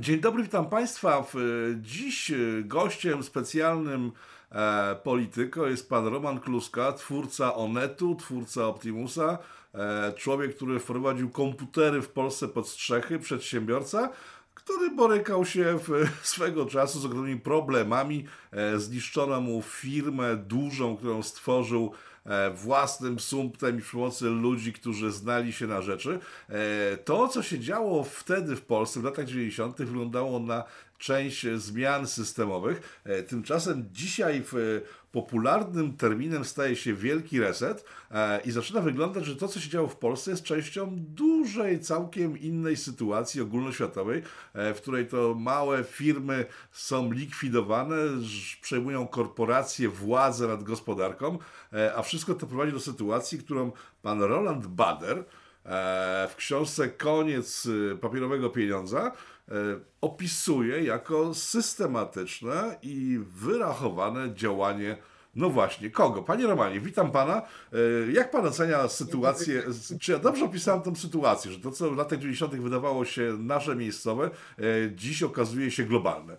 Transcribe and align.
Dzień 0.00 0.20
dobry, 0.20 0.42
witam 0.42 0.68
Państwa. 0.68 1.26
Dziś 1.76 2.32
gościem 2.64 3.22
specjalnym 3.22 4.12
e, 4.52 4.96
Polityko 5.04 5.66
jest 5.66 5.88
pan 5.88 6.06
Roman 6.06 6.40
Kluska, 6.40 6.92
twórca 6.92 7.54
Onetu, 7.54 8.14
twórca 8.14 8.66
Optimusa, 8.66 9.38
e, 9.74 10.12
człowiek, 10.16 10.56
który 10.56 10.80
wprowadził 10.80 11.30
komputery 11.30 12.02
w 12.02 12.08
Polsce 12.08 12.48
pod 12.48 12.68
strzechy, 12.68 13.18
przedsiębiorca, 13.18 14.10
który 14.54 14.90
borykał 14.90 15.44
się 15.44 15.78
w, 15.78 16.08
swego 16.22 16.66
czasu 16.66 17.00
z 17.00 17.04
ogromnymi 17.04 17.40
problemami. 17.40 18.24
E, 18.52 18.78
zniszczono 18.78 19.40
mu 19.40 19.62
firmę 19.62 20.36
dużą, 20.36 20.96
którą 20.96 21.22
stworzył 21.22 21.92
E, 21.92 22.15
własnym 22.54 23.20
sumptem 23.20 23.78
i 23.78 23.82
przy 23.82 23.92
pomocy 23.92 24.24
ludzi, 24.24 24.72
którzy 24.72 25.10
znali 25.10 25.52
się 25.52 25.66
na 25.66 25.82
rzeczy. 25.82 26.18
E, 26.48 26.96
to, 26.96 27.28
co 27.28 27.42
się 27.42 27.58
działo 27.58 28.04
wtedy 28.04 28.56
w 28.56 28.62
Polsce 28.62 29.00
w 29.00 29.04
latach 29.04 29.26
90., 29.26 29.78
wyglądało 29.78 30.38
na 30.38 30.64
część 30.98 31.46
zmian 31.56 32.06
systemowych. 32.06 33.00
E, 33.04 33.22
tymczasem 33.22 33.88
dzisiaj 33.92 34.42
w 34.52 34.82
popularnym 35.12 35.96
terminem 35.96 36.44
staje 36.44 36.76
się 36.76 36.94
wielki 36.94 37.40
reset 37.40 37.84
i 38.44 38.50
zaczyna 38.50 38.80
wyglądać, 38.80 39.24
że 39.24 39.36
to, 39.36 39.48
co 39.48 39.60
się 39.60 39.70
działo 39.70 39.88
w 39.88 39.96
Polsce, 39.96 40.30
jest 40.30 40.42
częścią 40.42 40.90
dużej, 40.98 41.80
całkiem 41.80 42.38
innej 42.38 42.76
sytuacji 42.76 43.40
ogólnoświatowej, 43.40 44.22
w 44.54 44.76
której 44.76 45.06
to 45.06 45.34
małe 45.34 45.84
firmy 45.84 46.46
są 46.72 47.12
likwidowane, 47.12 47.96
przejmują 48.60 49.06
korporacje 49.06 49.88
władzę 49.88 50.48
nad 50.48 50.62
gospodarką, 50.62 51.38
a 51.96 52.02
wszystko 52.02 52.34
to 52.34 52.46
prowadzi 52.46 52.72
do 52.72 52.80
sytuacji, 52.80 53.38
którą 53.38 53.72
pan 54.02 54.22
Roland 54.22 54.66
Bader 54.66 55.24
w 56.28 56.34
książce 56.36 56.88
Koniec 56.88 57.68
papierowego 58.00 58.50
pieniądza 58.50 59.12
opisuje 60.00 60.84
jako 60.84 61.34
systematyczne 61.34 62.78
i 62.82 63.20
wyrachowane 63.26 64.34
działanie 64.34 64.96
no 65.36 65.50
właśnie, 65.50 65.90
kogo? 65.90 66.22
Panie 66.22 66.46
Romanie, 66.46 66.80
witam 66.80 67.10
pana. 67.10 67.42
Jak 68.12 68.30
pan 68.30 68.46
ocenia 68.46 68.88
sytuację? 68.88 69.62
Czy 70.00 70.12
ja 70.12 70.18
dobrze 70.18 70.44
opisałem 70.44 70.82
tę 70.82 70.96
sytuację, 70.96 71.52
że 71.52 71.58
to, 71.58 71.70
co 71.70 71.90
w 71.90 71.96
latach 71.96 72.18
90. 72.18 72.54
wydawało 72.54 73.04
się 73.04 73.36
nasze 73.38 73.76
miejscowe, 73.76 74.30
dziś 74.94 75.22
okazuje 75.22 75.70
się 75.70 75.84
globalne? 75.84 76.36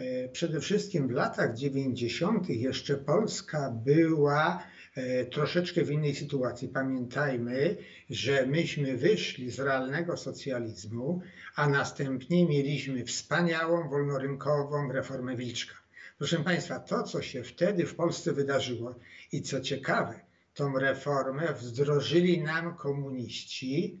E, 0.00 0.28
przede 0.28 0.60
wszystkim 0.60 1.08
w 1.08 1.10
latach 1.10 1.56
90. 1.56 2.48
jeszcze 2.48 2.96
Polska 2.96 3.70
była 3.70 4.62
e, 4.94 5.24
troszeczkę 5.24 5.84
w 5.84 5.90
innej 5.90 6.14
sytuacji. 6.14 6.68
Pamiętajmy, 6.68 7.76
że 8.10 8.46
myśmy 8.46 8.96
wyszli 8.96 9.50
z 9.50 9.60
realnego 9.60 10.16
socjalizmu, 10.16 11.22
a 11.56 11.68
następnie 11.68 12.48
mieliśmy 12.48 13.04
wspaniałą, 13.04 13.88
wolnorynkową 13.88 14.92
reformę 14.92 15.36
Wilczka. 15.36 15.74
Proszę 16.18 16.44
Państwa, 16.44 16.78
to 16.78 17.02
co 17.02 17.22
się 17.22 17.44
wtedy 17.44 17.86
w 17.86 17.94
Polsce 17.94 18.32
wydarzyło 18.32 18.94
i 19.32 19.42
co 19.42 19.60
ciekawe, 19.60 20.20
tą 20.54 20.78
reformę 20.78 21.54
wdrożyli 21.54 22.42
nam 22.42 22.76
komuniści 22.76 24.00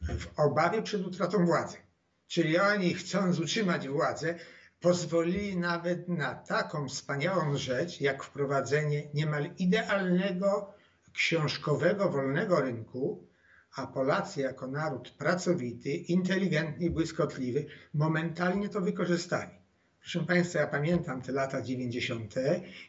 w 0.00 0.40
obawie 0.40 0.82
przed 0.82 1.06
utratą 1.06 1.46
władzy. 1.46 1.76
Czyli 2.26 2.58
oni 2.58 2.94
chcąc 2.94 3.38
utrzymać 3.38 3.88
władzę, 3.88 4.38
pozwolili 4.82 5.56
nawet 5.56 6.08
na 6.08 6.34
taką 6.34 6.88
wspaniałą 6.88 7.56
rzecz, 7.56 8.00
jak 8.00 8.24
wprowadzenie 8.24 9.08
niemal 9.14 9.50
idealnego, 9.58 10.74
książkowego, 11.12 12.08
wolnego 12.10 12.60
rynku, 12.60 13.26
a 13.76 13.86
Polacy 13.86 14.40
jako 14.40 14.66
naród 14.66 15.10
pracowity, 15.10 15.90
inteligentny 15.90 16.86
i 16.86 16.90
błyskotliwy 16.90 17.66
momentalnie 17.94 18.68
to 18.68 18.80
wykorzystali. 18.80 19.50
Proszę 20.00 20.20
Państwa, 20.20 20.60
ja 20.60 20.66
pamiętam 20.66 21.22
te 21.22 21.32
lata 21.32 21.62
90., 21.62 22.34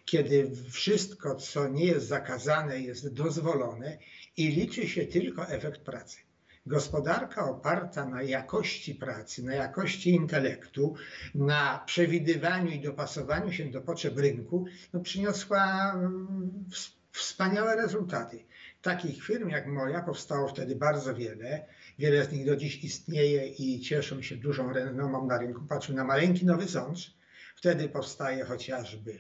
kiedy 0.05 0.52
wszystko, 0.71 1.36
co 1.36 1.67
nie 1.67 1.86
jest 1.86 2.08
zakazane, 2.08 2.80
jest 2.80 3.14
dozwolone 3.14 3.98
i 4.37 4.48
liczy 4.48 4.87
się 4.87 5.05
tylko 5.05 5.48
efekt 5.48 5.81
pracy. 5.81 6.17
Gospodarka 6.65 7.49
oparta 7.49 8.05
na 8.05 8.21
jakości 8.21 8.95
pracy, 8.95 9.43
na 9.43 9.55
jakości 9.55 10.09
intelektu, 10.09 10.95
na 11.35 11.83
przewidywaniu 11.85 12.71
i 12.71 12.81
dopasowaniu 12.81 13.51
się 13.51 13.65
do 13.65 13.81
potrzeb 13.81 14.17
rynku, 14.17 14.65
no 14.93 14.99
przyniosła 14.99 15.93
mm, 15.93 16.65
wspaniałe 17.11 17.75
rezultaty. 17.75 18.45
Takich 18.81 19.23
firm 19.23 19.49
jak 19.49 19.67
moja 19.67 20.01
powstało 20.01 20.47
wtedy 20.47 20.75
bardzo 20.75 21.15
wiele. 21.15 21.65
Wiele 21.99 22.25
z 22.25 22.31
nich 22.31 22.45
do 22.45 22.55
dziś 22.55 22.83
istnieje 22.83 23.47
i 23.47 23.80
cieszą 23.80 24.21
się 24.21 24.35
dużą 24.35 24.73
renomą 24.73 25.27
na 25.27 25.37
rynku. 25.37 25.61
Patrzmy 25.69 25.95
na 25.95 26.03
maleńki 26.03 26.45
Nowy 26.45 26.67
Sącz. 26.67 27.13
Wtedy 27.55 27.89
powstaje 27.89 28.45
chociażby 28.45 29.19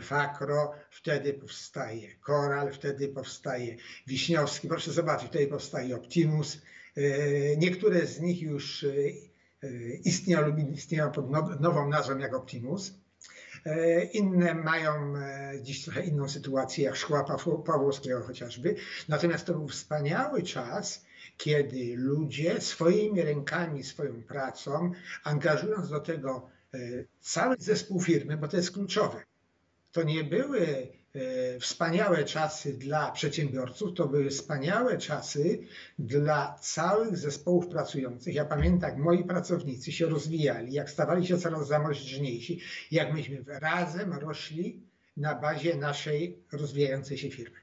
Fakro, 0.00 0.72
wtedy 0.90 1.34
powstaje 1.34 2.14
Koral, 2.14 2.72
wtedy 2.72 3.08
powstaje 3.08 3.76
Wiśniowski. 4.06 4.68
Proszę 4.68 4.92
zobaczyć, 4.92 5.28
wtedy 5.28 5.46
powstaje 5.46 5.96
Optimus, 5.96 6.58
E, 6.98 7.56
niektóre 7.56 8.06
z 8.06 8.20
nich 8.20 8.42
już 8.42 8.84
e, 8.84 8.88
e, 9.62 9.68
istnieją 10.04 10.46
lub 10.46 10.58
istnieją 10.58 11.10
pod 11.10 11.30
nową 11.60 11.88
nazwą 11.88 12.18
jak 12.18 12.34
Optimus. 12.34 12.94
Inne 14.12 14.54
mają 14.54 15.14
dziś 15.62 15.84
trochę 15.84 16.04
inną 16.04 16.28
sytuację, 16.28 16.84
jak 16.84 16.96
szkła 16.96 17.24
Pawłowskiego 17.66 18.22
chociażby. 18.22 18.74
Natomiast 19.08 19.46
to 19.46 19.52
był 19.52 19.68
wspaniały 19.68 20.42
czas, 20.42 21.04
kiedy 21.36 21.94
ludzie 21.96 22.60
swoimi 22.60 23.22
rękami, 23.22 23.84
swoją 23.84 24.22
pracą, 24.22 24.92
angażując 25.24 25.88
do 25.90 26.00
tego 26.00 26.50
cały 27.20 27.56
zespół 27.58 28.00
firmy, 28.00 28.36
bo 28.36 28.48
to 28.48 28.56
jest 28.56 28.72
kluczowe. 28.72 29.27
To 29.98 30.02
nie 30.04 30.24
były 30.24 30.88
E, 31.14 31.60
wspaniałe 31.60 32.24
czasy 32.24 32.72
dla 32.72 33.10
przedsiębiorców, 33.10 33.94
to 33.94 34.08
były 34.08 34.30
wspaniałe 34.30 34.98
czasy 34.98 35.58
dla 35.98 36.58
całych 36.60 37.16
zespołów 37.16 37.68
pracujących. 37.68 38.34
Ja 38.34 38.44
pamiętam, 38.44 38.90
jak 38.90 38.98
moi 38.98 39.24
pracownicy 39.24 39.92
się 39.92 40.06
rozwijali, 40.06 40.72
jak 40.72 40.90
stawali 40.90 41.26
się 41.26 41.38
coraz 41.38 41.68
zamożniejsi, 41.68 42.60
jak 42.90 43.14
myśmy 43.14 43.44
razem 43.46 44.12
rośli 44.12 44.82
na 45.16 45.34
bazie 45.34 45.76
naszej 45.76 46.38
rozwijającej 46.52 47.18
się 47.18 47.30
firmy. 47.30 47.56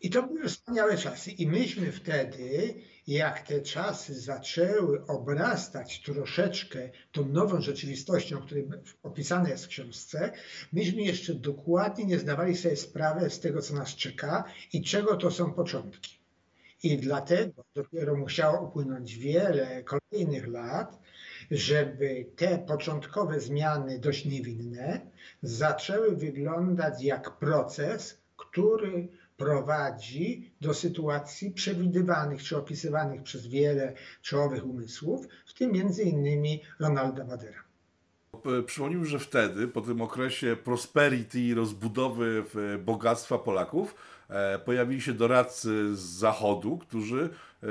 I 0.00 0.10
to 0.10 0.22
były 0.22 0.48
wspaniałe 0.48 0.98
czasy. 0.98 1.30
I 1.30 1.46
myśmy 1.46 1.92
wtedy, 1.92 2.74
jak 3.06 3.46
te 3.46 3.60
czasy 3.60 4.20
zaczęły 4.20 5.06
obrastać 5.06 6.02
troszeczkę 6.02 6.90
tą 7.12 7.28
nową 7.28 7.60
rzeczywistością, 7.60 8.40
której 8.40 8.68
opisane 9.02 9.50
jest 9.50 9.64
w 9.64 9.68
książce, 9.68 10.32
myśmy 10.72 11.02
jeszcze 11.02 11.34
dokładnie 11.34 12.04
nie 12.04 12.18
zdawali 12.18 12.56
sobie 12.56 12.76
sprawy 12.76 13.30
z 13.30 13.40
tego, 13.40 13.62
co 13.62 13.74
nas 13.74 13.96
czeka 13.96 14.44
i 14.72 14.82
czego 14.82 15.16
to 15.16 15.30
są 15.30 15.52
początki. 15.52 16.22
I 16.82 16.98
dlatego 16.98 17.64
dopiero 17.74 18.16
musiało 18.16 18.68
upłynąć 18.68 19.16
wiele 19.16 19.82
kolejnych 19.84 20.46
lat, 20.46 20.98
żeby 21.50 22.26
te 22.36 22.58
początkowe 22.58 23.40
zmiany 23.40 23.98
dość 23.98 24.24
niewinne 24.24 25.00
zaczęły 25.42 26.16
wyglądać 26.16 27.02
jak 27.02 27.38
proces, 27.38 28.22
który 28.36 29.08
prowadzi 29.36 30.52
do 30.60 30.74
sytuacji 30.74 31.50
przewidywanych 31.50 32.42
czy 32.42 32.56
opisywanych 32.56 33.22
przez 33.22 33.46
wiele 33.46 33.94
czołowych 34.22 34.66
umysłów, 34.66 35.26
w 35.46 35.54
tym 35.54 35.72
między 35.72 36.02
innymi 36.02 36.62
Ronalda 36.80 37.24
Badera. 37.24 37.62
Przypomnijmy, 38.66 39.06
że 39.06 39.18
wtedy, 39.18 39.68
po 39.68 39.80
tym 39.80 40.02
okresie 40.02 40.56
prosperity 40.64 41.40
i 41.40 41.54
rozbudowy 41.54 42.44
bogactwa 42.84 43.38
Polaków, 43.38 43.94
e, 44.28 44.58
pojawili 44.58 45.00
się 45.00 45.12
doradcy 45.12 45.96
z 45.96 46.00
Zachodu, 46.00 46.78
którzy 46.78 47.30
e, 47.62 47.66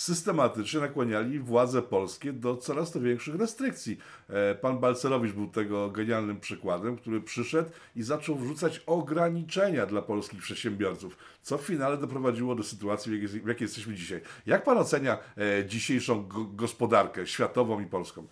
systematycznie 0.00 0.80
nakłaniali 0.80 1.38
władze 1.38 1.82
polskie 1.82 2.32
do 2.32 2.56
coraz 2.56 2.92
to 2.92 3.00
większych 3.00 3.34
restrykcji. 3.34 3.98
E, 4.28 4.54
pan 4.54 4.78
Balcerowicz 4.78 5.32
był 5.32 5.48
tego 5.48 5.90
genialnym 5.90 6.40
przykładem, 6.40 6.96
który 6.96 7.20
przyszedł 7.20 7.70
i 7.96 8.02
zaczął 8.02 8.36
wrzucać 8.36 8.82
ograniczenia 8.86 9.86
dla 9.86 10.02
polskich 10.02 10.42
przedsiębiorców, 10.42 11.16
co 11.42 11.58
w 11.58 11.62
finale 11.62 11.96
doprowadziło 11.96 12.54
do 12.54 12.62
sytuacji, 12.62 13.28
w 13.28 13.48
jakiej 13.48 13.64
jesteśmy 13.64 13.94
dzisiaj. 13.94 14.20
Jak 14.46 14.64
pan 14.64 14.78
ocenia 14.78 15.18
e, 15.36 15.66
dzisiejszą 15.66 16.28
gospodarkę 16.54 17.26
światową 17.26 17.80
i 17.80 17.86
polską? 17.86 18.26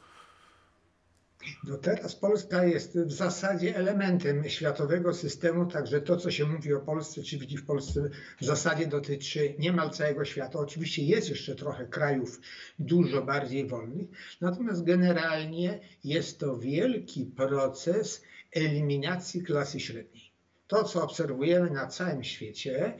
No 1.64 1.76
teraz 1.76 2.16
Polska 2.16 2.64
jest 2.64 2.98
w 2.98 3.12
zasadzie 3.12 3.76
elementem 3.76 4.48
światowego 4.48 5.14
systemu, 5.14 5.66
także 5.66 6.00
to, 6.00 6.16
co 6.16 6.30
się 6.30 6.46
mówi 6.46 6.74
o 6.74 6.80
Polsce, 6.80 7.22
czy 7.22 7.38
widzi 7.38 7.56
w 7.56 7.66
Polsce, 7.66 8.08
w 8.40 8.44
zasadzie 8.44 8.86
dotyczy 8.86 9.54
niemal 9.58 9.90
całego 9.90 10.24
świata. 10.24 10.58
Oczywiście 10.58 11.02
jest 11.02 11.28
jeszcze 11.28 11.54
trochę 11.54 11.86
krajów 11.86 12.40
dużo 12.78 13.22
bardziej 13.22 13.66
wolnych, 13.66 14.08
natomiast 14.40 14.84
generalnie 14.84 15.80
jest 16.04 16.40
to 16.40 16.58
wielki 16.58 17.24
proces 17.24 18.22
eliminacji 18.52 19.42
klasy 19.42 19.80
średniej. 19.80 20.32
To, 20.66 20.84
co 20.84 21.02
obserwujemy 21.02 21.70
na 21.70 21.86
całym 21.86 22.24
świecie, 22.24 22.98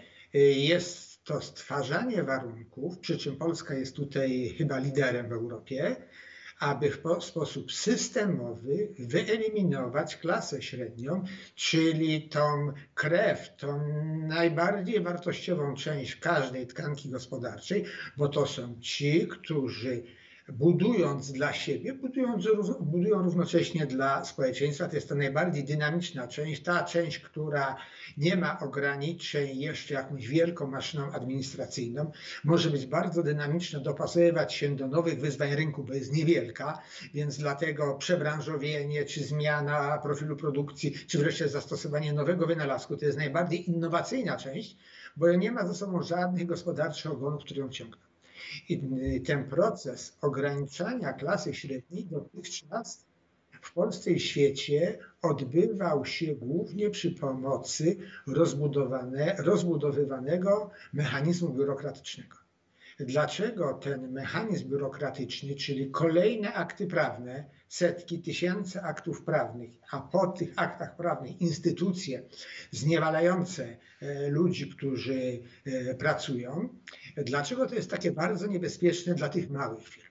jest 0.57 1.25
to 1.25 1.41
stwarzanie 1.41 2.23
warunków, 2.23 2.99
przy 2.99 3.19
czym 3.19 3.37
Polska 3.37 3.75
jest 3.75 3.97
tutaj 3.97 4.55
chyba 4.59 4.79
liderem 4.79 5.29
w 5.29 5.33
Europie, 5.33 5.97
aby 6.59 6.91
w 6.91 7.25
sposób 7.25 7.73
systemowy 7.73 8.95
wyeliminować 8.99 10.17
klasę 10.17 10.63
średnią, 10.63 11.25
czyli 11.55 12.29
tą 12.29 12.73
krew, 12.95 13.57
tą 13.57 13.89
najbardziej 14.29 15.01
wartościową 15.01 15.75
część 15.75 16.17
każdej 16.17 16.67
tkanki 16.67 17.11
gospodarczej, 17.11 17.85
bo 18.17 18.29
to 18.29 18.47
są 18.47 18.81
ci, 18.81 19.29
którzy 19.29 20.03
budując 20.53 21.33
dla 21.33 21.53
siebie, 21.53 21.95
budując, 21.95 22.47
budują 22.81 23.23
równocześnie 23.23 23.87
dla 23.87 24.25
społeczeństwa. 24.25 24.89
To 24.89 24.95
jest 24.95 25.09
ta 25.09 25.15
najbardziej 25.15 25.65
dynamiczna 25.65 26.29
część, 26.29 26.63
ta 26.63 26.85
część, 26.85 27.19
która 27.19 27.77
nie 28.17 28.37
ma 28.37 28.61
ograniczeń 28.61 29.61
jeszcze 29.61 29.95
jakąś 29.95 30.29
wielką 30.29 30.67
maszyną 30.67 31.13
administracyjną, 31.13 32.11
może 32.45 32.71
być 32.71 32.87
bardzo 32.87 33.23
dynamiczna, 33.23 33.81
dopasowywać 33.81 34.55
się 34.55 34.77
do 34.77 34.89
nowych 34.89 35.21
wyzwań 35.21 35.57
rynku, 35.57 35.85
bo 35.85 35.95
jest 35.95 36.13
niewielka, 36.13 36.79
więc 37.15 37.39
dlatego 37.39 37.95
przebranżowienie, 37.95 39.05
czy 39.05 39.25
zmiana 39.25 39.99
profilu 40.03 40.37
produkcji, 40.37 40.95
czy 41.07 41.19
wreszcie 41.19 41.49
zastosowanie 41.49 42.13
nowego 42.13 42.47
wynalazku, 42.47 42.97
to 42.97 43.05
jest 43.05 43.19
najbardziej 43.19 43.71
innowacyjna 43.71 44.37
część, 44.37 44.77
bo 45.17 45.33
nie 45.33 45.53
ma 45.53 45.67
ze 45.67 45.75
sobą 45.75 46.03
żadnych 46.03 46.47
gospodarczych 46.47 47.13
ogonów, 47.13 47.45
które 47.45 47.61
ją 47.61 47.69
ciągną. 47.69 48.08
I 48.69 48.81
ten 49.27 49.45
proces 49.45 50.17
ograniczania 50.21 51.13
klasy 51.13 51.55
średniej 51.55 52.05
dotychczas 52.05 53.05
w 53.63 53.73
Polsce 53.73 54.11
i 54.11 54.21
świecie 54.21 54.99
odbywał 55.23 56.05
się 56.05 56.35
głównie 56.35 56.91
przy 56.91 57.11
pomocy 57.11 57.97
rozbudowywanego 59.39 60.71
mechanizmu 60.93 61.55
biurokratycznego. 61.55 62.37
Dlaczego 63.01 63.75
ten 63.75 64.13
mechanizm 64.13 64.69
biurokratyczny, 64.69 65.55
czyli 65.55 65.91
kolejne 65.91 66.53
akty 66.53 66.87
prawne, 66.87 67.45
setki, 67.69 68.23
tysięcy 68.23 68.83
aktów 68.83 69.25
prawnych, 69.25 69.71
a 69.91 70.01
po 70.01 70.27
tych 70.27 70.53
aktach 70.57 70.97
prawnych 70.97 71.41
instytucje 71.41 72.23
zniewalające 72.71 73.77
e, 74.01 74.29
ludzi, 74.29 74.71
którzy 74.71 75.43
e, 75.65 75.95
pracują, 75.95 76.69
dlaczego 77.25 77.67
to 77.67 77.75
jest 77.75 77.91
takie 77.91 78.13
bardzo 78.13 78.47
niebezpieczne 78.47 79.15
dla 79.15 79.29
tych 79.29 79.51
małych 79.51 79.89
firm? 79.89 80.09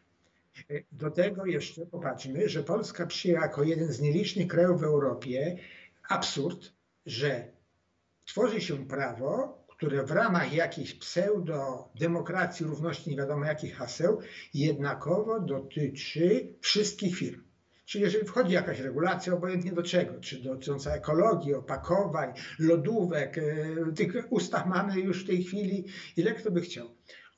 Do 0.92 1.12
tego 1.12 1.45
jeszcze 1.45 1.86
popatrzmy, 1.86 2.50
że 2.50 2.63
Polska 2.63 3.06
przyjęła 3.06 3.42
jako 3.42 3.63
jeden 3.63 3.92
z 3.92 4.01
nielicznych 4.01 4.48
krajów 4.48 4.81
w 4.81 4.83
Europie 4.83 5.57
absurd, 6.09 6.74
że 7.06 7.51
tworzy 8.25 8.62
się 8.62 8.88
prawo, 8.88 9.63
które 9.68 10.04
w 10.04 10.12
ramach 10.12 10.54
jakiejś 10.54 10.94
pseudo-demokracji, 10.94 12.65
równości, 12.65 13.09
nie 13.09 13.18
wiadomo 13.18 13.45
jakich 13.45 13.75
haseł, 13.75 14.19
jednakowo 14.54 15.39
dotyczy 15.39 16.54
wszystkich 16.62 17.18
firm. 17.18 17.46
Czyli 17.87 18.03
jeżeli 18.03 18.25
wchodzi 18.25 18.53
jakaś 18.53 18.79
regulacja, 18.79 19.33
obojętnie 19.33 19.71
do 19.71 19.83
czego, 19.83 20.19
czy 20.19 20.43
dotycząca 20.43 20.95
ekologii, 20.95 21.53
opakowań, 21.53 22.33
lodówek, 22.59 23.37
e, 23.37 23.43
tych 23.95 24.31
ustaw 24.31 24.65
mamy 24.65 24.99
już 24.99 25.23
w 25.23 25.27
tej 25.27 25.43
chwili, 25.43 25.85
ile 26.17 26.33
kto 26.33 26.51
by 26.51 26.61
chciał. 26.61 26.89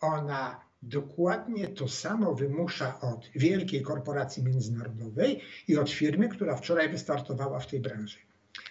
Ona 0.02 0.62
dokładnie 0.82 1.68
to 1.68 1.88
samo 1.88 2.36
wymusza 2.36 3.00
od 3.02 3.30
wielkiej 3.36 3.82
korporacji 3.82 4.44
międzynarodowej 4.44 5.42
i 5.68 5.78
od 5.78 5.90
firmy, 5.90 6.30
która 6.30 6.56
wczoraj 6.56 6.90
wystartowała 6.90 7.60
w 7.60 7.68
tej 7.68 7.80
branży. 7.80 8.18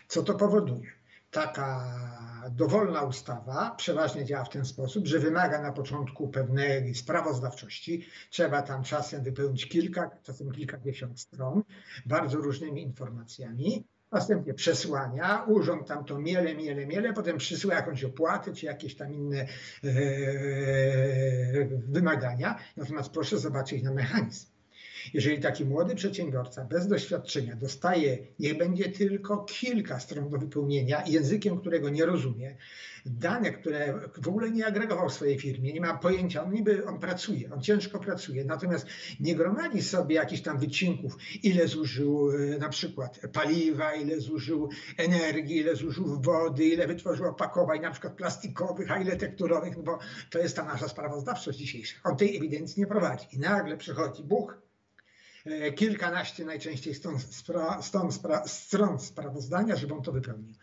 Co 0.09 0.23
to 0.23 0.35
powoduje? 0.35 0.98
Taka 1.31 1.99
dowolna 2.51 3.03
ustawa 3.03 3.75
przeważnie 3.77 4.25
działa 4.25 4.45
w 4.45 4.49
ten 4.49 4.65
sposób, 4.65 5.07
że 5.07 5.19
wymaga 5.19 5.63
na 5.63 5.73
początku 5.73 6.29
pewnej 6.29 6.95
sprawozdawczości. 6.95 8.07
Trzeba 8.31 8.63
tam 8.63 8.83
czasem 8.83 9.23
wypełnić 9.23 9.69
kilka, 9.69 10.11
czasem 10.23 10.53
kilkadziesiąt 10.53 11.21
stron, 11.21 11.63
bardzo 12.07 12.39
różnymi 12.39 12.83
informacjami. 12.83 13.85
Następnie 14.13 14.55
przesłania, 14.55 15.45
urząd 15.47 15.89
tam 15.89 16.05
to 16.05 16.19
miele, 16.19 16.55
miele, 16.55 16.87
miele, 16.87 17.13
potem 17.13 17.39
przysyła 17.39 17.75
jakąś 17.75 18.05
opłatę 18.05 18.53
czy 18.53 18.67
jakieś 18.67 18.97
tam 18.97 19.13
inne 19.15 19.41
e, 19.41 19.47
wymagania. 21.89 22.59
Natomiast 22.77 23.11
proszę 23.11 23.39
zobaczyć 23.39 23.83
na 23.83 23.93
mechanizm. 23.93 24.58
Jeżeli 25.15 25.41
taki 25.41 25.65
młody 25.65 25.95
przedsiębiorca 25.95 26.65
bez 26.65 26.87
doświadczenia 26.89 27.57
dostaje, 27.57 28.19
niech 28.39 28.59
będzie 28.59 28.89
tylko 28.89 29.45
kilka 29.45 30.01
stron 30.01 30.31
do 30.31 30.39
wypełnienia 30.39 31.03
językiem, 31.07 31.61
którego 31.61 31.89
nie 31.89 32.07
rozumie, 32.07 32.57
dane, 33.07 33.53
które 33.53 33.95
w 34.23 34.29
ogóle 34.29 34.51
nie 34.51 34.67
agregował 34.67 35.09
w 35.09 35.13
swojej 35.13 35.39
firmie, 35.39 35.73
nie 35.73 35.81
ma 35.81 35.99
pojęcia, 35.99 36.45
on 36.45 36.53
niby 36.53 36.87
on 36.87 36.99
pracuje, 36.99 37.53
on 37.53 37.63
ciężko 37.63 37.99
pracuje, 37.99 38.45
natomiast 38.45 38.87
nie 39.21 39.35
gromadzi 39.35 39.83
sobie 39.83 40.15
jakichś 40.15 40.43
tam 40.43 40.59
wycinków, 40.59 41.17
ile 41.43 41.69
zużył 41.69 42.31
e, 42.31 42.59
na 42.59 42.69
przykład 42.69 43.21
paliwa, 43.33 43.95
ile 43.95 44.21
zużył 44.21 44.69
energii, 44.97 45.57
ile 45.57 45.77
zużył 45.77 46.21
wody, 46.21 46.65
ile 46.65 46.87
wytworzył 46.87 47.27
opakowań 47.27 47.81
na 47.81 47.91
przykład 47.91 48.13
plastikowych, 48.13 48.91
a 48.91 48.99
ile 48.99 49.17
tekturowych, 49.17 49.77
no 49.77 49.83
bo 49.83 49.99
to 50.31 50.39
jest 50.39 50.57
ta 50.57 50.65
nasza 50.65 50.89
sprawozdawczość 50.89 51.59
dzisiejsza. 51.59 51.97
On 52.05 52.17
tej 52.17 52.37
ewidencji 52.37 52.81
nie 52.81 52.87
prowadzi 52.87 53.27
i 53.33 53.39
nagle 53.39 53.77
przychodzi 53.77 54.23
Bóg, 54.23 54.68
kilkanaście 55.77 56.45
najczęściej 56.45 56.95
stron, 56.95 57.21
spra, 57.21 57.83
stron, 57.83 58.13
spra, 58.13 58.47
stron 58.47 58.99
sprawozdania, 58.99 59.77
żeby 59.77 59.95
on 59.95 60.03
to 60.03 60.13
wypełnił. 60.13 60.55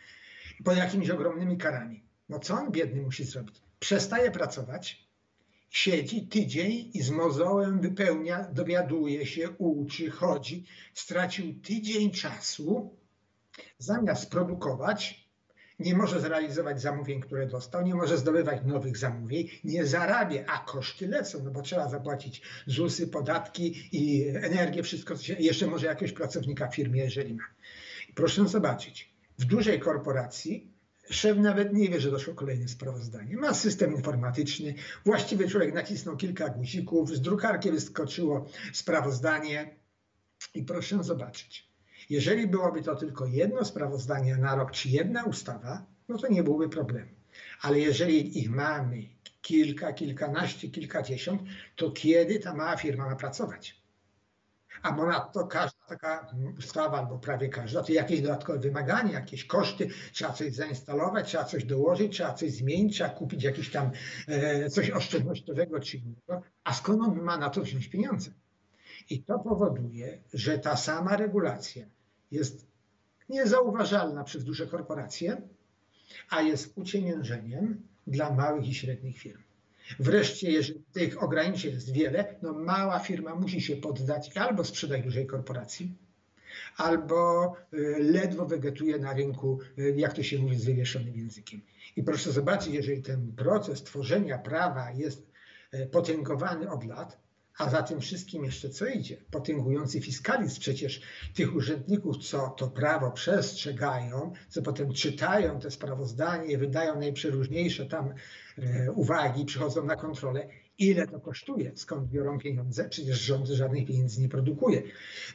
Pod 0.64 0.78
jakimiś 0.78 1.10
ogromnymi 1.10 1.58
karami. 1.58 2.04
No 2.30 2.40
co 2.40 2.54
on 2.54 2.72
biedny 2.72 3.02
musi 3.02 3.24
zrobić? 3.24 3.62
Przestaje 3.80 4.32
pracować, 4.32 5.08
siedzi 5.70 6.28
tydzień 6.28 6.92
i 6.94 7.02
z 7.02 7.10
mozołem 7.10 7.82
wypełnia, 7.82 8.48
dowiaduje 8.54 9.26
się, 9.26 9.50
uczy, 9.50 10.12
chodzi. 10.12 10.66
Stracił 10.94 11.62
tydzień 11.62 12.12
czasu, 12.12 12.98
zamiast 13.78 14.30
produkować, 14.32 15.25
nie 15.80 15.96
może 15.96 16.22
zrealizować 16.22 16.82
zamówień, 16.82 17.22
które 17.22 17.48
dostał, 17.48 17.82
nie 17.82 17.96
może 17.96 18.18
zdobywać 18.18 18.66
nowych 18.66 18.98
zamówień, 18.98 19.48
nie 19.64 19.86
zarabia, 19.86 20.44
a 20.48 20.58
koszty 20.58 21.08
lecą, 21.08 21.44
no 21.44 21.52
bo 21.52 21.62
trzeba 21.62 21.90
zapłacić 21.90 22.42
ZUSy, 22.68 23.08
podatki 23.08 23.90
i 23.92 24.28
energię, 24.28 24.84
wszystko, 24.84 25.18
się, 25.18 25.34
jeszcze 25.34 25.68
może 25.68 25.86
jakiegoś 25.86 26.14
pracownika 26.14 26.68
w 26.68 26.76
firmie, 26.76 27.02
jeżeli 27.02 27.34
ma. 27.34 27.44
Proszę 28.16 28.48
zobaczyć, 28.48 29.14
w 29.40 29.46
dużej 29.46 29.80
korporacji 29.80 30.76
szef 31.10 31.38
nawet 31.38 31.74
nie 31.74 31.90
wie, 31.90 32.02
że 32.02 32.12
doszło 32.12 32.34
kolejne 32.34 32.68
sprawozdanie. 32.68 33.38
Ma 33.38 33.54
system 33.54 33.96
informatyczny, 33.96 34.74
właściwy 35.06 35.48
człowiek 35.50 35.74
nacisnął 35.74 36.18
kilka 36.18 36.50
guzików, 36.50 37.16
z 37.16 37.22
drukarki 37.22 37.72
wyskoczyło 37.72 38.46
sprawozdanie 38.74 39.76
i 40.54 40.64
proszę 40.64 41.04
zobaczyć, 41.04 41.75
jeżeli 42.10 42.48
byłoby 42.48 42.82
to 42.82 42.96
tylko 42.96 43.26
jedno 43.26 43.66
sprawozdanie 43.66 44.38
na 44.38 44.56
rok, 44.56 44.72
czy 44.72 44.90
jedna 44.90 45.24
ustawa, 45.24 45.86
no 46.10 46.18
to 46.18 46.28
nie 46.28 46.44
byłoby 46.44 46.70
problemu. 46.70 47.12
Ale 47.62 47.80
jeżeli 47.80 48.40
ich 48.40 48.50
mamy 48.50 48.98
kilka, 49.42 49.94
kilkanaście, 49.94 50.70
kilkadziesiąt, 50.70 51.42
to 51.76 51.92
kiedy 51.92 52.40
ta 52.40 52.54
mała 52.54 52.78
firma 52.78 53.10
ma 53.10 53.16
pracować? 53.16 53.86
A 54.82 54.94
ponadto 54.94 55.48
każda 55.48 55.86
taka 55.88 56.28
ustawa, 56.58 56.98
albo 56.98 57.20
prawie 57.20 57.50
każda, 57.50 57.84
to 57.84 57.92
jakieś 57.92 58.22
dodatkowe 58.22 58.60
wymagania, 58.60 59.12
jakieś 59.12 59.46
koszty, 59.46 59.88
trzeba 60.14 60.34
coś 60.34 60.54
zainstalować, 60.54 61.28
trzeba 61.28 61.44
coś 61.44 61.64
dołożyć, 61.64 62.14
trzeba 62.14 62.34
coś 62.34 62.52
zmienić, 62.52 62.94
trzeba 62.94 63.10
kupić 63.10 63.44
jakieś 63.44 63.72
tam 63.72 63.92
e, 64.28 64.70
coś 64.70 64.92
oszczędnościowego 64.92 65.80
czy 65.80 65.98
innego. 65.98 66.42
A 66.64 66.74
skąd 66.74 67.02
on 67.02 67.22
ma 67.22 67.38
na 67.38 67.50
to 67.50 67.62
wziąć 67.62 67.88
pieniądze? 67.88 68.32
I 69.10 69.24
to 69.24 69.40
powoduje, 69.40 70.22
że 70.34 70.60
ta 70.60 70.76
sama 70.76 71.18
regulacja 71.18 71.86
jest 72.32 72.68
niezauważalna 73.30 74.24
przez 74.24 74.44
duże 74.44 74.68
korporacje, 74.68 75.42
a 76.30 76.42
jest 76.42 76.78
uciemiężeniem 76.78 77.82
dla 78.08 78.34
małych 78.34 78.68
i 78.68 78.74
średnich 78.74 79.18
firm. 79.18 79.42
Wreszcie, 80.00 80.52
jeżeli 80.52 80.84
tych 80.94 81.24
ograniczeń 81.24 81.72
jest 81.72 81.94
wiele, 81.94 82.36
no 82.42 82.54
mała 82.54 83.00
firma 83.00 83.36
musi 83.36 83.62
się 83.62 83.76
poddać 83.76 84.38
albo 84.38 84.64
sprzedać 84.64 85.04
dużej 85.04 85.28
korporacji, 85.28 85.96
albo 86.78 87.54
y, 87.74 87.96
ledwo 88.00 88.46
wegetuje 88.46 89.00
na 89.00 89.14
rynku, 89.14 89.60
y, 89.80 89.94
jak 89.98 90.14
to 90.14 90.24
się 90.24 90.40
mówi, 90.40 90.58
z 90.60 90.66
wywieszonym 90.66 91.16
językiem. 91.18 91.62
I 91.96 92.04
proszę 92.04 92.32
zobaczyć, 92.32 92.74
jeżeli 92.74 93.02
ten 93.02 93.32
proces 93.32 93.84
tworzenia 93.84 94.38
prawa 94.38 94.92
jest 94.92 95.28
y, 95.74 95.86
potęgowany 95.86 96.70
od 96.70 96.84
lat, 96.84 97.25
a 97.58 97.70
za 97.70 97.84
tym 97.84 98.02
wszystkim 98.02 98.46
jeszcze 98.46 98.70
co 98.70 98.86
idzie? 98.86 99.18
Potęgujący 99.32 100.02
fiskalizm 100.02 100.60
przecież 100.60 101.02
tych 101.36 101.56
urzędników, 101.56 102.18
co 102.18 102.50
to 102.50 102.68
prawo 102.68 103.12
przestrzegają, 103.12 104.34
co 104.50 104.62
potem 104.62 104.94
czytają 104.94 105.60
te 105.60 105.72
sprawozdanie, 105.72 106.58
wydają 106.58 107.00
najprzeróżniejsze 107.00 107.86
tam 107.86 108.14
e, 108.58 108.92
uwagi, 108.92 109.46
przychodzą 109.46 109.86
na 109.86 109.96
kontrolę. 109.96 110.48
Ile 110.78 111.08
to 111.08 111.20
kosztuje? 111.20 111.72
Skąd 111.76 112.10
biorą 112.10 112.40
pieniądze? 112.40 112.90
Przecież 112.90 113.22
rząd 113.22 113.48
żadnych 113.48 113.88
pieniędzy 113.88 114.22
nie 114.22 114.30
produkuje. 114.30 114.84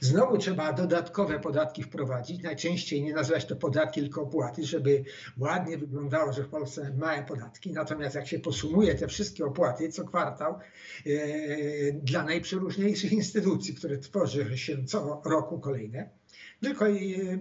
Znowu 0.01 0.39
trzeba 0.39 0.73
dodatkowe 0.73 1.41
podatki 1.41 1.83
wprowadzić. 1.83 2.43
Najczęściej 2.43 3.03
nie 3.03 3.15
nazywać 3.15 3.47
to 3.47 3.57
podatki, 3.57 4.01
tylko 4.01 4.23
opłaty, 4.23 4.65
żeby 4.65 5.05
ładnie 5.39 5.79
wyglądało, 5.79 6.33
że 6.33 6.43
w 6.43 6.49
Polsce 6.49 6.95
małe 6.99 7.23
podatki. 7.23 7.73
Natomiast 7.73 8.15
jak 8.15 8.27
się 8.27 8.39
posumuje 8.39 8.95
te 8.95 9.09
wszystkie 9.09 9.45
opłaty 9.45 9.89
co 9.89 10.05
kwartał 10.05 10.55
e, 11.07 11.93
dla 11.93 12.25
najprzeróżniejszych 12.25 13.13
instytucji, 13.13 13.75
które 13.75 13.99
tworzy 13.99 14.59
się 14.59 14.85
co 14.85 15.23
roku 15.25 15.61
kolejne. 15.61 16.11
Tylko 16.61 16.89
e, 16.89 16.93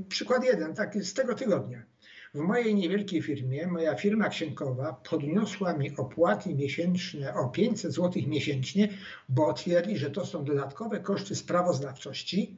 przykład 0.10 0.44
jeden, 0.44 0.74
taki 0.74 1.02
z 1.02 1.14
tego 1.14 1.36
tygodnia. 1.36 1.84
W 2.34 2.40
mojej 2.40 2.76
niewielkiej 2.76 3.22
firmie, 3.22 3.68
moja 3.68 3.96
firma 3.96 4.30
księgowa 4.30 4.94
podniosła 4.94 5.74
mi 5.74 5.96
opłaty 5.98 6.56
miesięczne 6.56 7.34
o 7.34 7.50
500 7.50 7.94
zł 7.94 8.24
miesięcznie, 8.28 8.90
bo 9.30 9.54
twierdzi, 9.54 9.98
że 9.98 10.12
to 10.12 10.26
są 10.26 10.46
dodatkowe 10.46 11.00
koszty 11.00 11.36
sprawozdawczości, 11.36 12.58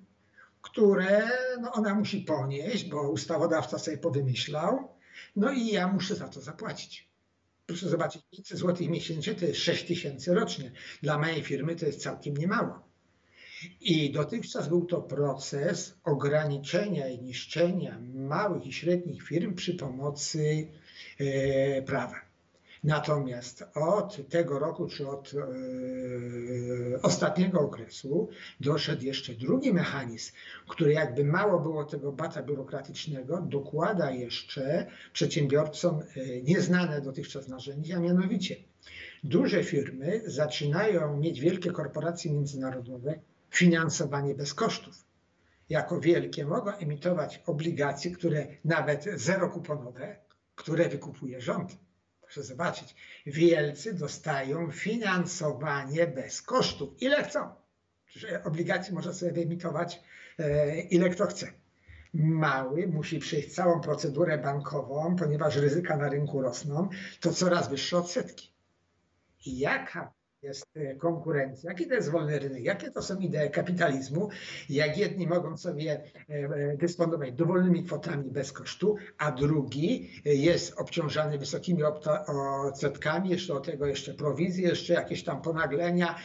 które 0.61 1.29
no, 1.61 1.71
ona 1.71 1.95
musi 1.95 2.21
ponieść, 2.21 2.89
bo 2.89 3.11
ustawodawca 3.11 3.79
sobie 3.79 3.97
powymyślał, 3.97 4.87
no 5.35 5.51
i 5.51 5.67
ja 5.67 5.87
muszę 5.87 6.15
za 6.15 6.27
to 6.27 6.41
zapłacić. 6.41 7.09
Proszę 7.65 7.89
zobaczyć, 7.89 8.21
500 8.31 8.57
zł 8.57 8.87
miesięcznie 8.89 9.35
to 9.35 9.45
jest 9.45 9.59
6 9.59 9.83
tysięcy 9.87 10.33
rocznie. 10.33 10.71
Dla 11.01 11.17
mojej 11.17 11.43
firmy 11.43 11.75
to 11.75 11.85
jest 11.85 12.03
całkiem 12.03 12.37
niemało. 12.37 12.90
I 13.81 14.11
dotychczas 14.11 14.67
był 14.67 14.85
to 14.85 15.01
proces 15.01 15.95
ograniczenia 16.03 17.07
i 17.07 17.21
niszczenia 17.21 17.99
małych 18.13 18.65
i 18.65 18.73
średnich 18.73 19.23
firm 19.23 19.55
przy 19.55 19.73
pomocy 19.73 20.67
e, 21.19 21.81
prawa. 21.81 22.15
Natomiast 22.83 23.63
od 23.75 24.29
tego 24.29 24.59
roku, 24.59 24.87
czy 24.87 25.07
od 25.07 25.33
e, 25.33 27.01
ostatniego 27.01 27.59
okresu, 27.59 28.29
doszedł 28.59 29.03
jeszcze 29.05 29.33
drugi 29.33 29.73
mechanizm, 29.73 30.31
który 30.67 30.93
jakby 30.93 31.23
mało 31.23 31.59
było 31.59 31.83
tego 31.83 32.11
bata 32.11 32.43
biurokratycznego, 32.43 33.41
dokłada 33.41 34.11
jeszcze 34.11 34.87
przedsiębiorcom 35.13 35.99
e, 35.99 36.41
nieznane 36.41 37.01
dotychczas 37.01 37.47
narzędzia, 37.47 37.99
mianowicie 37.99 38.55
duże 39.23 39.63
firmy 39.63 40.21
zaczynają 40.25 41.17
mieć 41.17 41.39
wielkie 41.39 41.71
korporacje 41.71 42.31
międzynarodowe, 42.31 43.19
finansowanie 43.51 44.35
bez 44.35 44.53
kosztów. 44.53 45.05
Jako 45.69 45.99
wielkie 45.99 46.45
mogą 46.45 46.71
emitować 46.71 47.41
obligacje, 47.45 48.11
które 48.11 48.47
nawet 48.65 49.03
zero 49.15 49.49
kuponowe, 49.49 50.15
które 50.55 50.89
wykupuje 50.89 51.41
rząd. 51.41 51.77
Proszę 52.21 52.43
zobaczyć, 52.43 52.95
wielcy 53.25 53.93
dostają 53.93 54.71
finansowanie 54.71 56.07
bez 56.07 56.41
kosztów. 56.41 57.01
Ile 57.01 57.23
chcą. 57.23 57.55
Przecież 58.05 58.31
obligacji 58.43 58.93
można 58.93 59.13
sobie 59.13 59.31
wyemitować 59.31 60.03
e, 60.39 60.79
ile 60.81 61.09
kto 61.09 61.27
chce. 61.27 61.53
Mały 62.13 62.87
musi 62.87 63.19
przejść 63.19 63.53
całą 63.55 63.81
procedurę 63.81 64.37
bankową, 64.37 65.15
ponieważ 65.15 65.55
ryzyka 65.55 65.97
na 65.97 66.09
rynku 66.09 66.41
rosną, 66.41 66.89
to 67.19 67.33
coraz 67.33 67.69
wyższe 67.69 67.97
odsetki. 67.97 68.53
I 69.45 69.59
jaka 69.59 70.13
jest 70.41 70.65
e, 70.75 70.95
konkurencja, 70.95 71.71
jaki 71.71 71.87
to 71.87 71.93
jest 71.93 72.11
wolny 72.11 72.39
rynek, 72.39 72.63
jakie 72.63 72.91
to 72.91 73.01
są 73.01 73.19
idee 73.19 73.49
kapitalizmu, 73.49 74.29
jak 74.69 74.97
jedni 74.97 75.27
mogą 75.27 75.57
sobie 75.57 75.91
e, 75.91 76.33
e, 76.33 76.77
dysponować 76.77 77.31
dowolnymi 77.31 77.83
kwotami 77.83 78.31
bez 78.31 78.51
kosztu, 78.51 78.95
a 79.17 79.31
drugi 79.31 80.09
jest 80.25 80.79
obciążany 80.79 81.37
wysokimi 81.37 81.83
odsetkami, 81.83 83.29
jeszcze 83.29 83.53
do 83.53 83.59
tego 83.59 83.85
jeszcze 83.85 84.13
prowizje, 84.13 84.67
jeszcze 84.67 84.93
jakieś 84.93 85.23
tam 85.23 85.41
ponaglenia, 85.41 86.15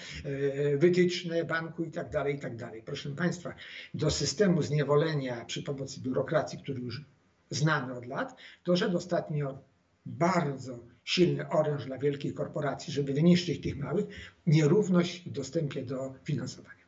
wytyczne 0.77 1.45
banku 1.45 1.85
i 1.85 1.91
tak 1.91 2.11
dalej, 2.11 2.37
i 2.37 2.39
tak 2.39 2.57
dalej. 2.57 2.83
Proszę 2.83 3.11
Państwa, 3.11 3.55
do 3.95 4.11
systemu 4.11 4.63
zniewolenia 4.63 5.45
przy 5.45 5.63
pomocy 5.63 6.01
biurokracji, 6.01 6.59
który 6.59 6.81
już 6.81 7.05
znamy 7.51 7.95
od 7.95 8.07
lat, 8.07 8.37
doszedł 8.65 8.97
ostatnio 8.97 9.59
bardzo 10.07 10.96
silny 11.07 11.49
oręż 11.49 11.85
dla 11.85 11.99
wielkich 11.99 12.35
korporacji, 12.35 12.93
żeby 12.93 13.13
wyniszczyć 13.13 13.63
tych 13.63 13.77
małych, 13.79 14.07
nierówność 14.47 15.29
w 15.29 15.33
dostępie 15.33 15.83
do 15.83 16.15
finansowania. 16.25 16.87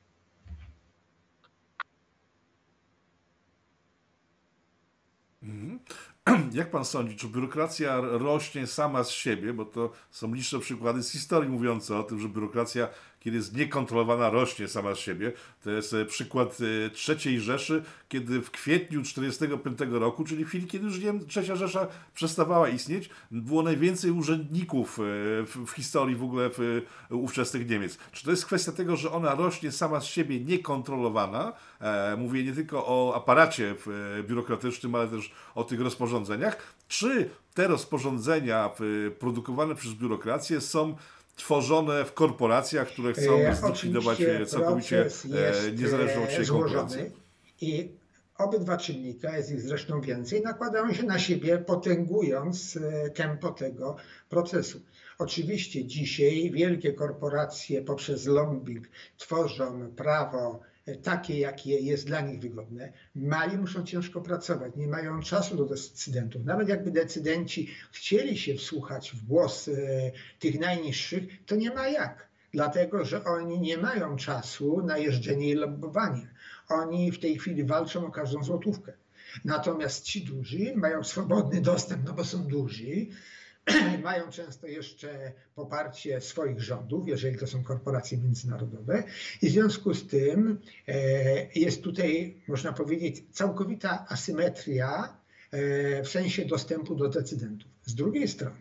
Mhm. 5.43 5.81
Jak 6.59 6.71
pan 6.71 6.85
sądzi, 6.85 7.17
czy 7.17 7.29
biurokracja 7.29 8.01
rośnie 8.01 8.67
sama 8.67 9.05
z 9.05 9.11
siebie, 9.11 9.53
bo 9.53 9.65
to 9.65 9.93
są 10.11 10.35
liczne 10.35 10.59
przykłady 10.59 11.03
z 11.03 11.11
historii 11.11 11.51
mówiące 11.51 11.99
o 11.99 12.03
tym, 12.03 12.21
że 12.21 12.29
biurokracja 12.29 12.89
kiedy 13.29 13.37
jest 13.37 13.57
niekontrolowana, 13.57 14.31
rośnie 14.31 14.69
sama 14.69 14.95
z 14.95 14.99
siebie. 14.99 15.33
To 15.65 15.71
jest 15.71 15.95
e, 15.95 16.05
przykład 16.05 16.59
e, 16.87 16.91
trzeciej 16.91 17.41
Rzeszy, 17.41 17.83
kiedy 18.09 18.41
w 18.41 18.51
kwietniu 18.51 19.03
1945 19.03 19.93
roku, 19.93 20.25
czyli 20.25 20.45
w 20.45 20.49
chwili, 20.49 20.67
kiedy 20.67 20.85
już 20.85 21.01
nie 21.01 21.21
trzecia 21.21 21.57
Rzesza 21.57 21.87
przestawała 22.15 22.69
istnieć, 22.69 23.11
było 23.31 23.63
najwięcej 23.63 24.11
urzędników 24.11 24.99
e, 24.99 25.03
w, 25.67 25.71
historii 25.77 26.17
w 26.17 26.23
ogóle 26.23 26.51
w, 26.53 26.83
ówczesnych 27.11 27.69
Niemiec. 27.69 27.99
Czy 28.13 28.25
to 28.25 28.31
jest 28.31 28.47
kwestia 28.47 28.73
tego, 28.73 28.97
że 28.97 29.13
ona 29.13 29.35
rośnie 29.35 29.73
sama 29.73 30.01
z 30.01 30.05
siebie 30.05 30.41
niekontrolowana? 30.41 31.53
Mówię 32.19 32.45
nie 32.45 32.53
tylko 32.53 32.87
o 32.87 33.13
aparacie 33.17 33.75
biurokratycznym, 34.29 34.95
ale 34.95 35.09
też 35.09 35.33
o 35.55 35.65
tych 35.65 35.81
rozporządzeniach. 35.81 36.75
Czy 36.89 37.31
te 37.55 37.69
rozporządzenia 37.69 38.71
produkowane 39.19 39.75
przez 39.75 39.93
biurokrację 39.93 40.61
są 40.61 40.97
tworzone 41.39 42.05
w 42.05 42.13
korporacjach, 42.15 42.89
które 42.89 43.13
chcą 43.13 43.39
e, 43.39 43.55
zlikwidować 43.55 44.21
e, 44.21 44.47
całkowicie 44.47 45.01
e, 45.01 45.73
niezależną 45.73 46.25
od 46.25 46.31
siebie 46.31 46.47
konkurencję. 46.47 47.11
I 47.61 47.89
obydwa 48.39 48.77
czynniki, 48.77 49.27
jest 49.27 49.51
ich 49.51 49.61
zresztą 49.61 50.01
więcej, 50.01 50.43
nakładają 50.43 50.93
się 50.93 51.03
na 51.03 51.19
siebie, 51.19 51.59
potęgując 51.59 52.79
tempo 53.15 53.51
tego 53.51 53.97
procesu. 54.29 54.81
Oczywiście 55.19 55.85
dzisiaj 55.85 56.51
wielkie 56.51 56.93
korporacje 56.93 57.83
poprzez 57.83 58.27
lobbying 58.27 58.87
tworzą 59.17 59.93
prawo 59.97 60.61
takie, 60.97 61.39
jakie 61.39 61.81
jest 61.81 62.07
dla 62.07 62.21
nich 62.21 62.41
wygodne. 62.41 62.93
Mali 63.15 63.57
muszą 63.57 63.85
ciężko 63.85 64.21
pracować, 64.21 64.77
nie 64.77 64.89
mają 64.89 65.23
czasu 65.23 65.57
do 65.57 65.65
decydentów. 65.65 66.45
Nawet 66.45 66.69
jakby 66.69 66.91
decydenci 66.91 67.69
chcieli 67.93 68.39
się 68.39 68.55
wsłuchać 68.55 69.13
w 69.13 69.27
głos 69.27 69.69
e, 69.69 69.73
tych 70.39 70.61
najniższych, 70.61 71.25
to 71.47 71.57
nie 71.57 71.71
ma 71.71 71.89
jak. 71.89 72.29
Dlatego, 72.53 73.05
że 73.05 73.25
oni 73.25 73.61
nie 73.61 73.79
mają 73.79 74.17
czasu 74.17 74.83
na 74.83 74.99
jeżdżenie 74.99 75.51
i 75.51 75.55
lobbowanie. 75.55 76.29
Oni 76.69 77.13
w 77.13 77.19
tej 77.19 77.39
chwili 77.39 77.65
walczą 77.65 78.07
o 78.07 78.11
każdą 78.11 78.43
złotówkę. 78.45 78.93
Natomiast 79.45 80.05
ci 80.05 80.25
duży 80.25 80.73
mają 80.77 81.05
swobodny 81.05 81.61
dostęp, 81.61 82.03
no 82.07 82.13
bo 82.13 82.25
są 82.25 82.47
duży, 82.47 83.07
mają 84.03 84.31
często 84.31 84.67
jeszcze 84.67 85.33
poparcie 85.55 86.21
swoich 86.21 86.61
rządów, 86.61 87.09
jeżeli 87.09 87.39
to 87.39 87.47
są 87.47 87.65
korporacje 87.65 88.19
międzynarodowe, 88.19 89.05
i 89.43 89.49
w 89.49 89.53
związku 89.53 89.95
z 89.95 90.07
tym 90.07 90.61
e, 90.89 90.95
jest 91.55 91.83
tutaj, 91.83 92.37
można 92.49 92.73
powiedzieć, 92.73 93.25
całkowita 93.33 94.07
asymetria 94.09 95.17
e, 95.51 96.03
w 96.03 96.09
sensie 96.09 96.45
dostępu 96.45 96.95
do 96.95 97.09
decydentów. 97.09 97.71
Z 97.85 97.95
drugiej 97.95 98.29
strony 98.29 98.57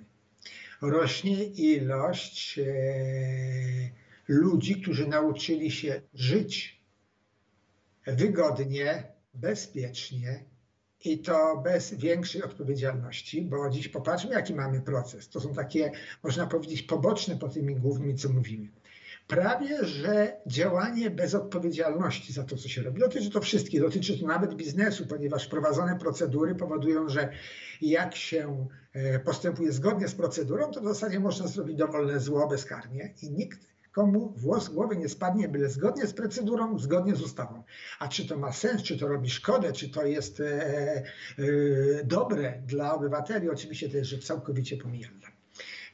rośnie 0.82 1.44
ilość 1.44 2.60
e, 2.60 2.64
ludzi, 4.28 4.82
którzy 4.82 5.08
nauczyli 5.08 5.72
się 5.72 6.02
żyć 6.14 6.82
wygodnie, 8.08 9.04
bezpiecznie, 9.34 10.44
i 11.06 11.20
to 11.20 11.62
bez 11.64 11.94
większej 11.94 12.44
odpowiedzialności, 12.44 13.42
bo 13.42 13.70
dziś 13.70 13.88
popatrzmy, 13.88 14.34
jaki 14.34 14.54
mamy 14.54 14.82
proces. 14.82 15.30
To 15.30 15.40
są 15.40 15.54
takie, 15.54 15.92
można 16.24 16.48
powiedzieć, 16.48 16.84
poboczne 16.84 17.36
po 17.36 17.50
tymi 17.50 17.76
głównymi, 17.76 18.16
co 18.16 18.30
mówimy. 18.30 18.68
Prawie, 19.28 19.86
że 19.86 20.38
działanie 20.46 21.10
bez 21.10 21.36
odpowiedzialności 21.36 22.34
za 22.34 22.44
to, 22.44 22.58
co 22.58 22.70
się 22.70 22.82
robi. 22.82 23.00
Dotyczy 23.00 23.32
to 23.32 23.42
wszystkich, 23.42 23.82
dotyczy 23.82 24.20
to 24.20 24.28
nawet 24.28 24.56
biznesu, 24.56 25.08
ponieważ 25.08 25.48
prowadzone 25.48 26.00
procedury 26.00 26.56
powodują, 26.56 27.10
że 27.10 27.30
jak 27.82 28.16
się 28.16 28.68
e, 28.94 29.20
postępuje 29.20 29.72
zgodnie 29.72 30.08
z 30.08 30.16
procedurą, 30.16 30.72
to 30.72 30.82
w 30.82 30.88
zasadzie 30.88 31.20
można 31.20 31.48
zrobić 31.48 31.78
dowolne 31.78 32.20
zło 32.20 32.48
bezkarnie 32.48 33.14
i 33.22 33.32
nikt 33.32 33.77
komu 33.98 34.34
włos 34.36 34.70
głowy 34.70 34.98
nie 34.98 35.10
spadnie, 35.10 35.48
byle 35.48 35.70
zgodnie 35.70 36.08
z 36.08 36.14
procedurą, 36.14 36.80
zgodnie 36.80 37.16
z 37.16 37.22
ustawą. 37.22 37.64
A 38.00 38.08
czy 38.08 38.28
to 38.28 38.38
ma 38.38 38.52
sens, 38.52 38.84
czy 38.84 38.98
to 38.98 39.08
robi 39.08 39.30
szkodę, 39.30 39.74
czy 39.74 39.90
to 39.90 40.06
jest 40.06 40.40
e, 40.40 40.46
e, 40.46 41.04
dobre 42.04 42.62
dla 42.68 42.94
obywateli, 42.94 43.50
oczywiście 43.50 43.90
to 43.90 43.98
jest 43.98 44.10
rzecz 44.10 44.26
całkowicie 44.26 44.78
pomijalna. 44.78 45.28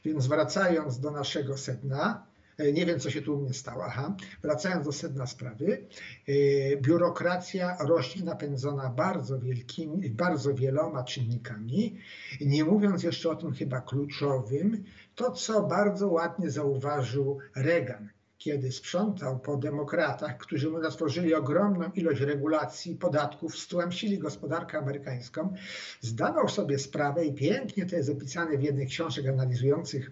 Więc 0.04 0.26
wracając 0.26 1.00
do 1.00 1.10
naszego 1.10 1.56
sedna, 1.56 2.26
e, 2.58 2.72
nie 2.72 2.86
wiem, 2.86 3.00
co 3.00 3.10
się 3.10 3.22
tu 3.22 3.34
u 3.34 3.40
mnie 3.40 3.54
stało. 3.54 3.84
Aha. 3.86 4.16
Wracając 4.42 4.86
do 4.86 4.92
sedna 4.92 5.26
sprawy, 5.26 5.86
e, 6.28 6.32
biurokracja 6.76 7.76
rośnie 7.80 8.24
napędzona 8.24 8.90
bardzo 8.90 9.38
wielkimi, 9.38 10.10
bardzo 10.10 10.54
wieloma 10.54 11.04
czynnikami, 11.04 11.98
nie 12.40 12.64
mówiąc 12.64 13.02
jeszcze 13.02 13.30
o 13.30 13.36
tym 13.36 13.52
chyba 13.52 13.80
kluczowym, 13.80 14.84
To, 15.14 15.30
co 15.30 15.62
bardzo 15.62 16.08
ładnie 16.08 16.50
zauważył 16.50 17.38
Reagan, 17.56 18.08
kiedy 18.38 18.72
sprzątał 18.72 19.38
po 19.38 19.56
demokratach, 19.56 20.38
którzy 20.38 20.70
mu 20.70 20.90
stworzyli 20.90 21.34
ogromną 21.34 21.90
ilość 21.94 22.20
regulacji, 22.20 22.96
podatków, 22.96 23.58
stłamsili 23.58 24.18
gospodarkę 24.18 24.78
amerykańską, 24.78 25.54
zdawał 26.00 26.48
sobie 26.48 26.78
sprawę, 26.78 27.24
i 27.24 27.34
pięknie 27.34 27.86
to 27.86 27.96
jest 27.96 28.10
opisane 28.10 28.58
w 28.58 28.62
jednej 28.62 28.86
książek 28.86 29.26
analizujących 29.26 30.10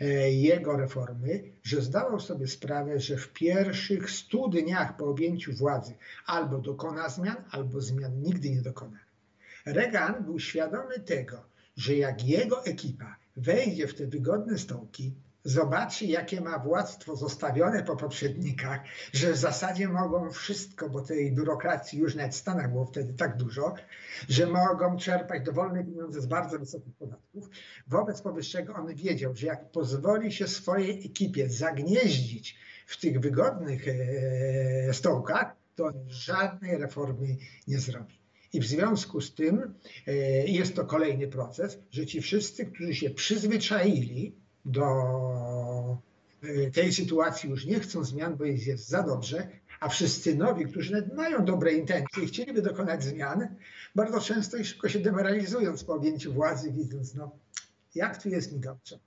e, 0.00 0.32
jego 0.32 0.76
reformy, 0.76 1.42
że 1.62 1.82
zdawał 1.82 2.20
sobie 2.20 2.46
sprawę, 2.46 3.00
że 3.00 3.16
w 3.16 3.32
pierwszych 3.32 4.10
stu 4.10 4.48
dniach 4.48 4.96
po 4.96 5.04
objęciu 5.04 5.52
władzy 5.52 5.94
albo 6.26 6.58
dokona 6.58 7.08
zmian, 7.08 7.36
albo 7.50 7.80
zmian 7.80 8.22
nigdy 8.22 8.50
nie 8.50 8.62
dokona. 8.62 8.98
Reagan 9.66 10.24
był 10.24 10.38
świadomy 10.38 11.00
tego, 11.00 11.44
że 11.76 11.94
jak 11.94 12.24
jego 12.24 12.64
ekipa 12.64 13.17
wejdzie 13.38 13.86
w 13.86 13.94
te 13.94 14.06
wygodne 14.06 14.58
stołki, 14.58 15.14
zobaczy, 15.44 16.06
jakie 16.06 16.40
ma 16.40 16.58
władztwo 16.58 17.16
zostawione 17.16 17.82
po 17.82 17.96
poprzednikach, 17.96 18.80
że 19.12 19.32
w 19.32 19.36
zasadzie 19.36 19.88
mogą 19.88 20.30
wszystko, 20.30 20.88
bo 20.88 21.00
tej 21.00 21.32
biurokracji 21.32 21.98
już 21.98 22.14
nawet 22.14 22.32
w 22.32 22.36
Stanach 22.36 22.70
było 22.72 22.86
wtedy 22.86 23.14
tak 23.14 23.36
dużo, 23.36 23.74
że 24.28 24.46
mogą 24.46 24.96
czerpać 24.96 25.44
dowolne 25.44 25.84
pieniądze 25.84 26.20
z 26.20 26.26
bardzo 26.26 26.58
wysokich 26.58 26.94
podatków. 26.94 27.48
Wobec 27.86 28.22
powyższego 28.22 28.74
on 28.74 28.94
wiedział, 28.94 29.34
że 29.34 29.46
jak 29.46 29.70
pozwoli 29.70 30.32
się 30.32 30.48
swojej 30.48 31.06
ekipie 31.06 31.48
zagnieździć 31.48 32.58
w 32.86 33.00
tych 33.00 33.20
wygodnych 33.20 33.84
e, 33.88 34.94
stołkach, 34.94 35.56
to 35.76 35.92
żadnej 36.08 36.78
reformy 36.78 37.36
nie 37.68 37.78
zrobi. 37.78 38.17
I 38.52 38.60
w 38.60 38.66
związku 38.66 39.20
z 39.20 39.34
tym 39.34 39.74
e, 40.06 40.12
jest 40.46 40.74
to 40.76 40.84
kolejny 40.84 41.28
proces, 41.28 41.78
że 41.90 42.06
ci 42.06 42.20
wszyscy, 42.20 42.66
którzy 42.66 42.94
się 42.94 43.10
przyzwyczaili 43.10 44.34
do 44.64 44.84
e, 46.42 46.70
tej 46.70 46.92
sytuacji, 46.92 47.50
już 47.50 47.66
nie 47.66 47.80
chcą 47.80 48.04
zmian, 48.04 48.36
bo 48.36 48.44
jest, 48.44 48.66
jest 48.66 48.88
za 48.88 49.02
dobrze, 49.02 49.48
a 49.80 49.88
wszyscy 49.88 50.36
nowi, 50.36 50.64
którzy 50.64 51.10
mają 51.14 51.44
dobre 51.44 51.72
intencje 51.72 52.24
i 52.24 52.26
chcieliby 52.26 52.62
dokonać 52.62 53.04
zmian, 53.04 53.54
bardzo 53.94 54.20
często 54.20 54.56
i 54.56 54.64
szybko 54.64 54.88
się 54.88 54.98
demoralizują 54.98 55.74
po 55.86 55.94
objęciu 55.94 56.32
władzy, 56.32 56.72
widząc, 56.72 57.14
no, 57.14 57.30
jak 57.94 58.22
tu 58.22 58.28
jest 58.28 58.52
mi 58.52 58.60
dobrze 58.60 58.98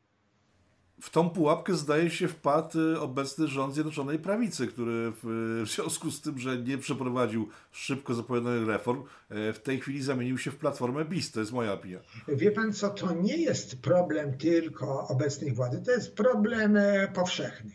w 1.01 1.09
tą 1.09 1.29
pułapkę 1.29 1.73
zdaje 1.73 2.09
się 2.09 2.27
wpadł 2.27 2.79
y, 2.79 2.99
obecny 2.99 3.47
rząd 3.47 3.73
Zjednoczonej 3.73 4.19
Prawicy, 4.19 4.67
który 4.67 5.11
w, 5.23 5.63
związku 5.75 6.11
z 6.11 6.21
tym, 6.21 6.39
że 6.39 6.57
nie 6.57 6.77
przeprowadził 6.77 7.49
szybko 7.71 8.13
zapowiadanych 8.13 8.67
reform, 8.67 9.03
e, 9.29 9.53
w 9.53 9.59
tej 9.59 9.79
chwili 9.79 10.03
zamienił 10.03 10.37
się 10.37 10.51
w 10.51 10.55
platformę 10.55 11.05
BIS. 11.05 11.31
To 11.31 11.39
jest 11.39 11.51
moja 11.51 11.73
opinia. 11.73 11.99
Wie 12.27 12.51
pan 12.51 12.73
co, 12.73 12.89
to 12.89 13.13
nie 13.13 13.37
jest 13.37 13.81
problem 13.81 14.37
tylko 14.37 15.07
obecnej 15.07 15.51
władzy, 15.51 15.81
to 15.85 15.91
jest 15.91 16.15
problem 16.15 16.77
e, 16.77 17.07
powszechny. 17.13 17.71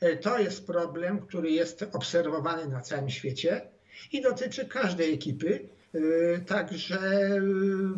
E, 0.00 0.16
to 0.16 0.38
jest 0.38 0.66
problem, 0.66 1.20
który 1.20 1.50
jest 1.50 1.84
obserwowany 1.92 2.68
na 2.68 2.80
całym 2.80 3.10
świecie 3.10 3.62
i 4.12 4.22
dotyczy 4.22 4.64
każdej 4.64 5.14
ekipy, 5.14 5.68
Y, 5.79 5.79
także 6.46 7.00
y, 7.36 7.40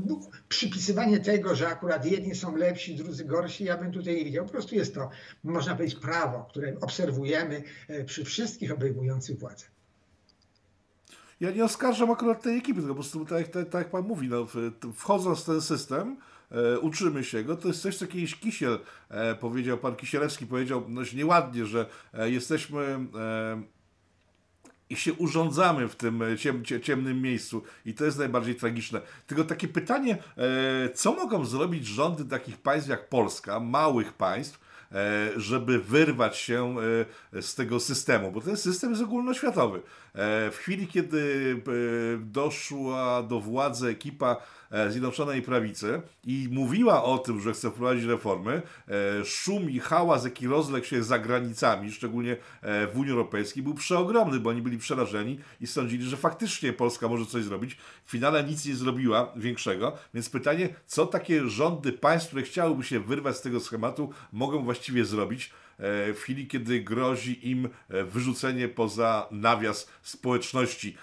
no, 0.06 0.20
przypisywanie 0.48 1.20
tego, 1.20 1.54
że 1.54 1.68
akurat 1.68 2.06
jedni 2.06 2.34
są 2.34 2.56
lepsi, 2.56 2.96
drudzy 2.96 3.24
gorsi, 3.24 3.64
ja 3.64 3.76
bym 3.76 3.92
tutaj 3.92 4.16
nie 4.16 4.24
widział. 4.24 4.44
Po 4.44 4.50
prostu 4.50 4.74
jest 4.74 4.94
to, 4.94 5.10
można 5.44 5.74
powiedzieć, 5.74 5.98
prawo, 5.98 6.46
które 6.50 6.76
obserwujemy 6.80 7.62
y, 7.90 8.04
przy 8.04 8.24
wszystkich 8.24 8.72
obejmujących 8.72 9.38
władzę. 9.38 9.64
Ja 11.40 11.50
nie 11.50 11.64
oskarżam 11.64 12.10
akurat 12.10 12.42
tej 12.42 12.58
ekipy, 12.58 12.80
tylko 12.80 12.94
po 12.94 13.00
prostu 13.00 13.24
tak, 13.24 13.48
tak, 13.48 13.68
tak 13.68 13.74
jak 13.74 13.90
Pan 13.90 14.04
mówi, 14.04 14.28
no, 14.28 14.46
wchodząc 14.94 15.42
w 15.42 15.44
ten 15.44 15.60
system, 15.60 16.16
e, 16.50 16.78
uczymy 16.78 17.24
się 17.24 17.44
go. 17.44 17.56
To 17.56 17.68
jest 17.68 17.82
coś, 17.82 17.96
co 17.96 18.06
kiedyś 18.06 18.36
Kisiel 18.36 18.78
e, 19.08 19.34
powiedział, 19.34 19.78
Pan 19.78 19.96
Kisielewski 19.96 20.46
powiedział 20.46 20.84
dość 20.88 21.14
nieładnie, 21.14 21.66
że 21.66 21.86
e, 22.14 22.30
jesteśmy 22.30 22.82
e, 22.82 23.62
i 24.92 24.96
się 24.96 25.12
urządzamy 25.12 25.88
w 25.88 25.96
tym 25.96 26.22
e, 26.22 26.38
ciem, 26.38 26.62
ciemnym 26.82 27.22
miejscu 27.22 27.62
i 27.86 27.94
to 27.94 28.04
jest 28.04 28.18
najbardziej 28.18 28.54
tragiczne. 28.54 29.00
Tylko 29.26 29.44
takie 29.44 29.68
pytanie, 29.68 30.18
e, 30.36 30.88
co 30.94 31.12
mogą 31.12 31.44
zrobić 31.44 31.86
rządy 31.86 32.24
takich 32.24 32.58
państw 32.58 32.88
jak 32.88 33.08
Polska, 33.08 33.60
małych 33.60 34.12
państw, 34.12 34.60
e, 34.92 35.30
żeby 35.36 35.78
wyrwać 35.78 36.36
się 36.36 36.74
z 37.40 37.54
tego 37.54 37.80
systemu, 37.80 38.32
bo 38.32 38.40
ten 38.40 38.56
system 38.56 38.90
jest 38.90 39.02
ogólnoświatowy. 39.02 39.82
W 40.52 40.56
chwili, 40.56 40.86
kiedy 40.86 41.56
doszła 42.20 43.22
do 43.22 43.40
władzy 43.40 43.88
ekipa 43.88 44.36
Zjednoczonej 44.90 45.42
Prawicy 45.42 46.02
i 46.24 46.48
mówiła 46.50 47.04
o 47.04 47.18
tym, 47.18 47.40
że 47.40 47.52
chce 47.52 47.70
wprowadzić 47.70 48.04
reformy, 48.04 48.62
e, 48.88 49.24
szum 49.24 49.70
i 49.70 49.78
hałas, 49.78 50.24
jaki 50.24 50.46
rozległ 50.46 50.86
się 50.86 51.02
za 51.02 51.18
granicami, 51.18 51.92
szczególnie 51.92 52.36
e, 52.62 52.86
w 52.86 52.98
Unii 52.98 53.10
Europejskiej, 53.10 53.62
był 53.62 53.74
przeogromny, 53.74 54.40
bo 54.40 54.50
oni 54.50 54.62
byli 54.62 54.78
przerażeni 54.78 55.38
i 55.60 55.66
sądzili, 55.66 56.04
że 56.04 56.16
faktycznie 56.16 56.72
Polska 56.72 57.08
może 57.08 57.26
coś 57.26 57.44
zrobić. 57.44 57.76
W 58.04 58.10
finale 58.10 58.44
nic 58.44 58.66
nie 58.66 58.74
zrobiła 58.74 59.32
większego, 59.36 59.96
więc 60.14 60.30
pytanie, 60.30 60.68
co 60.86 61.06
takie 61.06 61.48
rządy 61.48 61.92
państw, 61.92 62.28
które 62.28 62.42
chciałyby 62.42 62.84
się 62.84 63.00
wyrwać 63.00 63.36
z 63.36 63.40
tego 63.40 63.60
schematu, 63.60 64.10
mogą 64.32 64.64
właściwie 64.64 65.04
zrobić, 65.04 65.50
w 66.14 66.18
chwili, 66.22 66.46
kiedy 66.46 66.80
grozi 66.80 67.50
im 67.50 67.68
wyrzucenie 67.88 68.68
poza 68.68 69.28
nawias 69.30 69.90
społeczności 70.02 70.96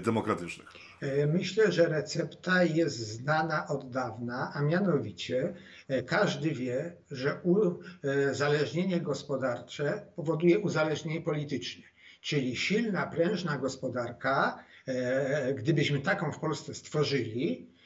demokratycznych. 0.00 0.85
E, 1.00 1.26
myślę, 1.26 1.72
że 1.72 1.88
recepta 1.88 2.64
jest 2.64 2.96
znana 2.98 3.68
od 3.68 3.90
dawna, 3.90 4.52
a 4.54 4.62
mianowicie 4.62 5.54
e, 5.88 6.02
każdy 6.02 6.50
wie, 6.50 6.92
że 7.10 7.40
uzależnienie 7.42 9.00
gospodarcze 9.00 10.06
powoduje 10.16 10.58
uzależnienie 10.58 11.20
polityczne. 11.20 11.82
Czyli 12.20 12.56
silna, 12.56 13.06
prężna 13.06 13.58
gospodarka, 13.58 14.64
e, 14.86 15.54
gdybyśmy 15.54 16.00
taką 16.00 16.32
w 16.32 16.38
Polsce 16.38 16.74
stworzyli, 16.74 17.76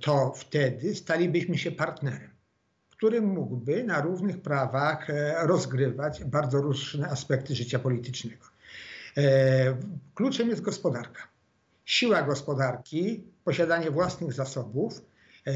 to 0.00 0.32
wtedy 0.36 0.94
stalibyśmy 0.94 1.58
się 1.58 1.70
partnerem, 1.70 2.30
którym 2.90 3.24
mógłby 3.24 3.84
na 3.84 4.00
równych 4.00 4.42
prawach 4.42 5.08
rozgrywać 5.42 6.24
bardzo 6.24 6.58
różne 6.58 7.08
aspekty 7.08 7.54
życia 7.54 7.78
politycznego. 7.78 8.46
Kluczem 10.14 10.48
jest 10.48 10.62
gospodarka 10.62 11.28
siła 11.90 12.22
gospodarki, 12.22 13.24
posiadanie 13.44 13.90
własnych 13.90 14.32
zasobów 14.32 15.02
e, 15.46 15.50
e, 15.50 15.54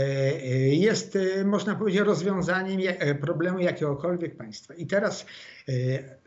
jest, 0.75 1.17
e, 1.17 1.45
można 1.45 1.75
powiedzieć, 1.75 2.01
rozwiązaniem 2.01 2.81
problemu 3.21 3.59
jakiegokolwiek 3.59 4.37
państwa. 4.37 4.75
I 4.75 4.87
teraz 4.87 5.27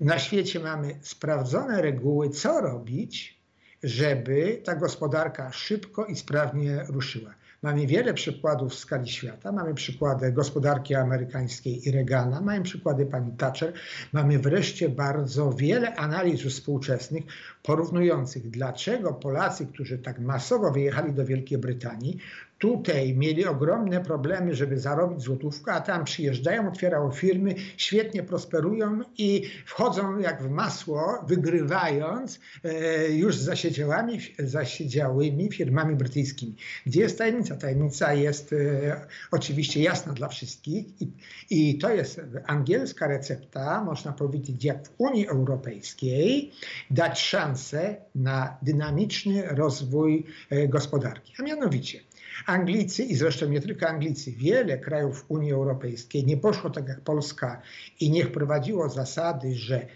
na 0.02 0.20
świecie 0.20 0.60
mamy 0.60 1.00
sprawdzone 1.02 1.82
reguły, 1.82 2.30
co 2.30 2.62
robić, 2.62 3.42
żeby 3.84 4.62
ta 4.66 4.76
gospodarka 4.76 5.52
szybko 5.52 6.06
i 6.06 6.16
sprawnie 6.16 6.86
ruszyła. 6.88 7.34
Mamy 7.62 7.88
wiele 7.88 8.14
przykładów 8.14 8.72
w 8.72 8.76
skali 8.76 9.10
świata. 9.10 9.52
Mamy 9.52 9.74
przykłady 9.74 10.32
gospodarki 10.32 10.96
amerykańskiej 10.96 11.88
i 11.88 11.92
Reagana, 11.92 12.42
mamy 12.42 12.64
przykłady 12.64 13.06
pani 13.06 13.32
Thatcher. 13.32 13.74
Mamy 14.14 14.40
wreszcie 14.40 14.90
bardzo 14.90 15.54
wiele 15.54 15.96
analiz 15.96 16.42
współczesnych 16.42 17.24
porównujących, 17.64 18.50
dlaczego 18.50 19.14
Polacy, 19.14 19.68
którzy 19.68 19.98
tak 19.98 20.20
masowo 20.20 20.72
wyjechali 20.72 21.14
do 21.14 21.26
Wielkiej 21.26 21.58
Brytanii, 21.58 22.18
tutaj 22.58 23.16
mieli 23.16 23.46
ogromne 23.46 24.02
problemy, 24.02 24.56
żeby 24.56 24.80
zarobić 24.80 25.22
złotówkę, 25.22 25.72
a 25.72 25.82
tam 25.82 26.06
przyjeżdżają, 26.06 26.68
otwierają 26.68 27.12
firmy, 27.12 27.56
świetnie 27.78 28.24
prosperują 28.24 29.02
i 29.18 29.44
wchodzą 29.66 30.20
jak 30.20 30.44
w 30.44 30.50
masło, 30.50 31.26
wygrywając 31.28 32.40
e, 32.64 33.10
już 33.10 33.36
z 33.36 33.42
zasiedziałymi, 33.42 34.20
zasiedziałymi 34.40 35.52
firmami 35.52 35.96
brytyjskimi. 35.96 36.56
Gdzie 36.86 37.02
jest 37.02 37.18
tajemnica? 37.18 37.56
Tajemnica 37.56 38.14
jest 38.14 38.54
e, 38.54 39.08
oczywiście 39.32 39.82
jasna 39.82 40.14
dla 40.14 40.28
wszystkich 40.28 41.02
i, 41.02 41.12
i 41.50 41.78
to 41.78 41.90
jest 41.90 42.22
angielska 42.46 43.08
recepta, 43.08 43.84
można 43.84 44.12
powiedzieć, 44.12 44.64
jak 44.64 44.88
w 44.88 44.92
Unii 44.98 45.28
Europejskiej 45.28 46.52
dać 46.92 47.22
szansę 47.22 47.96
na 48.16 48.58
dynamiczny 48.62 49.44
rozwój 49.48 50.26
e, 50.50 50.68
gospodarki. 50.68 51.34
A 51.40 51.44
mianowicie 51.44 52.00
Anglicy 52.46 53.04
i 53.04 53.16
zresztą 53.16 53.50
nie 53.50 53.62
tylko 53.62 53.88
Anglicy, 53.88 54.32
wiele 54.32 54.78
krajów 54.78 55.26
Unii 55.28 55.52
Europejskiej 55.52 56.26
nie 56.26 56.38
poszło 56.38 56.70
tak 56.70 56.88
jak 56.88 57.02
Polska 57.02 57.62
i 58.00 58.12
nie 58.12 58.26
wprowadziło 58.26 58.90
zasady, 58.90 59.56
że 59.56 59.88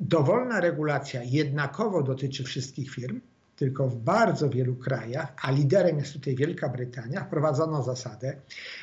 dowolna 0.00 0.60
regulacja 0.60 1.22
jednakowo 1.22 2.02
dotyczy 2.02 2.44
wszystkich 2.44 2.90
firm, 2.90 3.20
tylko 3.56 3.88
w 3.88 3.96
bardzo 3.96 4.50
wielu 4.50 4.74
krajach, 4.74 5.32
a 5.42 5.50
liderem 5.50 5.98
jest 5.98 6.12
tutaj 6.12 6.36
Wielka 6.36 6.68
Brytania, 6.68 7.24
wprowadzono 7.24 7.82
zasadę, 7.82 8.36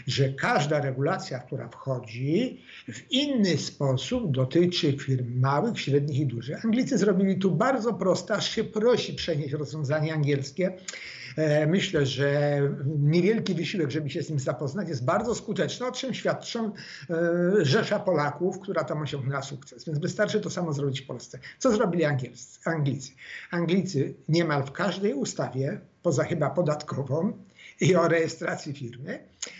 że 0.07 0.29
każda 0.29 0.81
regulacja, 0.81 1.39
która 1.39 1.67
wchodzi, 1.69 2.61
w 2.91 3.11
inny 3.11 3.57
sposób 3.57 4.31
dotyczy 4.31 4.97
firm 4.97 5.39
małych, 5.39 5.79
średnich 5.79 6.19
i 6.19 6.25
dużych. 6.25 6.65
Anglicy 6.65 6.97
zrobili 6.97 7.37
tu 7.37 7.51
bardzo 7.51 7.93
prosto, 7.93 8.33
aż 8.33 8.49
się 8.49 8.63
prosi 8.63 9.13
przenieść 9.13 9.53
rozwiązanie 9.53 10.13
angielskie 10.13 10.73
myślę, 11.67 12.05
że 12.05 12.61
niewielki 12.85 13.53
wysiłek, 13.53 13.91
żeby 13.91 14.09
się 14.09 14.23
z 14.23 14.29
nim 14.29 14.39
zapoznać, 14.39 14.89
jest 14.89 15.05
bardzo 15.05 15.35
skuteczny, 15.35 15.87
o 15.87 15.91
czym 15.91 16.13
świadczą 16.13 16.71
e, 17.09 17.15
rzesza 17.61 17.99
Polaków, 17.99 18.59
która 18.59 18.83
tam 18.83 19.01
osiągnęła 19.01 19.41
sukces. 19.41 19.85
Więc 19.85 19.99
wystarczy 19.99 20.39
to 20.41 20.49
samo 20.49 20.73
zrobić 20.73 21.01
w 21.01 21.07
Polsce. 21.07 21.39
Co 21.59 21.71
zrobili 21.71 22.05
Angielscy, 22.05 22.59
Anglicy? 22.65 23.11
Anglicy 23.51 24.15
niemal 24.29 24.63
w 24.63 24.71
każdej 24.71 25.13
ustawie, 25.13 25.81
poza 26.01 26.23
chyba 26.23 26.49
podatkową 26.49 27.33
i 27.81 27.95
o 27.95 28.07
rejestracji 28.07 28.73
firmy, 28.73 29.19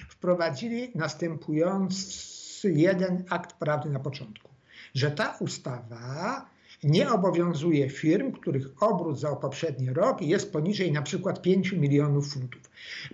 wprowadzili 0.10 0.92
następujący 0.96 2.72
jeden 2.72 3.24
akt 3.30 3.54
prawny 3.54 3.92
na 3.92 4.00
początku, 4.00 4.50
że 4.96 5.12
ta 5.12 5.38
ustawa 5.40 6.46
nie 6.84 7.12
obowiązuje 7.12 7.90
firm, 7.90 8.32
których 8.32 8.84
obrót 8.84 9.20
za 9.20 9.36
poprzedni 9.36 9.90
rok 9.90 10.22
jest 10.22 10.52
poniżej 10.52 10.92
na 10.92 11.02
przykład 11.02 11.42
5 11.42 11.72
milionów 11.72 12.34
funtów. 12.34 12.62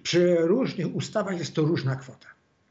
Przy 0.04 0.36
różnych 0.36 0.96
ustawach 0.96 1.40
jest 1.40 1.54
to 1.54 1.62
różna 1.62 1.96
kwota. 1.96 2.28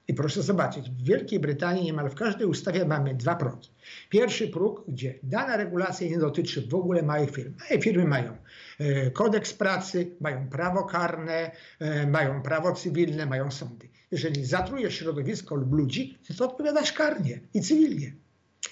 I 0.09 0.15
proszę 0.15 0.43
zobaczyć, 0.43 0.91
w 0.91 1.05
Wielkiej 1.05 1.41
Brytanii 1.41 1.85
niemal 1.85 2.11
w 2.11 2.15
każdej 2.15 2.47
ustawie 2.47 2.85
mamy 2.85 3.15
dwa 3.15 3.35
progi. 3.37 3.71
Pierwszy 4.09 4.49
próg, 4.49 4.85
gdzie 4.89 5.19
dana 5.23 5.57
regulacja 5.57 6.09
nie 6.09 6.19
dotyczy 6.19 6.69
w 6.69 6.75
ogóle 6.75 7.03
małych 7.03 7.31
firm. 7.31 7.55
Małe 7.61 7.83
firmy 7.83 8.05
mają 8.05 8.37
e, 8.79 9.11
kodeks 9.11 9.55
pracy, 9.55 10.11
mają 10.21 10.49
prawo 10.49 10.85
karne, 10.85 11.51
e, 11.79 12.07
mają 12.07 12.43
prawo 12.43 12.73
cywilne, 12.73 13.27
mają 13.27 13.51
sądy. 13.51 13.89
Jeżeli 14.11 14.45
zatrujesz 14.45 14.95
środowisko 14.95 15.55
lub 15.55 15.73
ludzi, 15.73 16.19
to 16.39 16.45
odpowiadasz 16.45 16.93
karnie 16.93 17.41
i 17.55 17.61
cywilnie. 17.61 18.13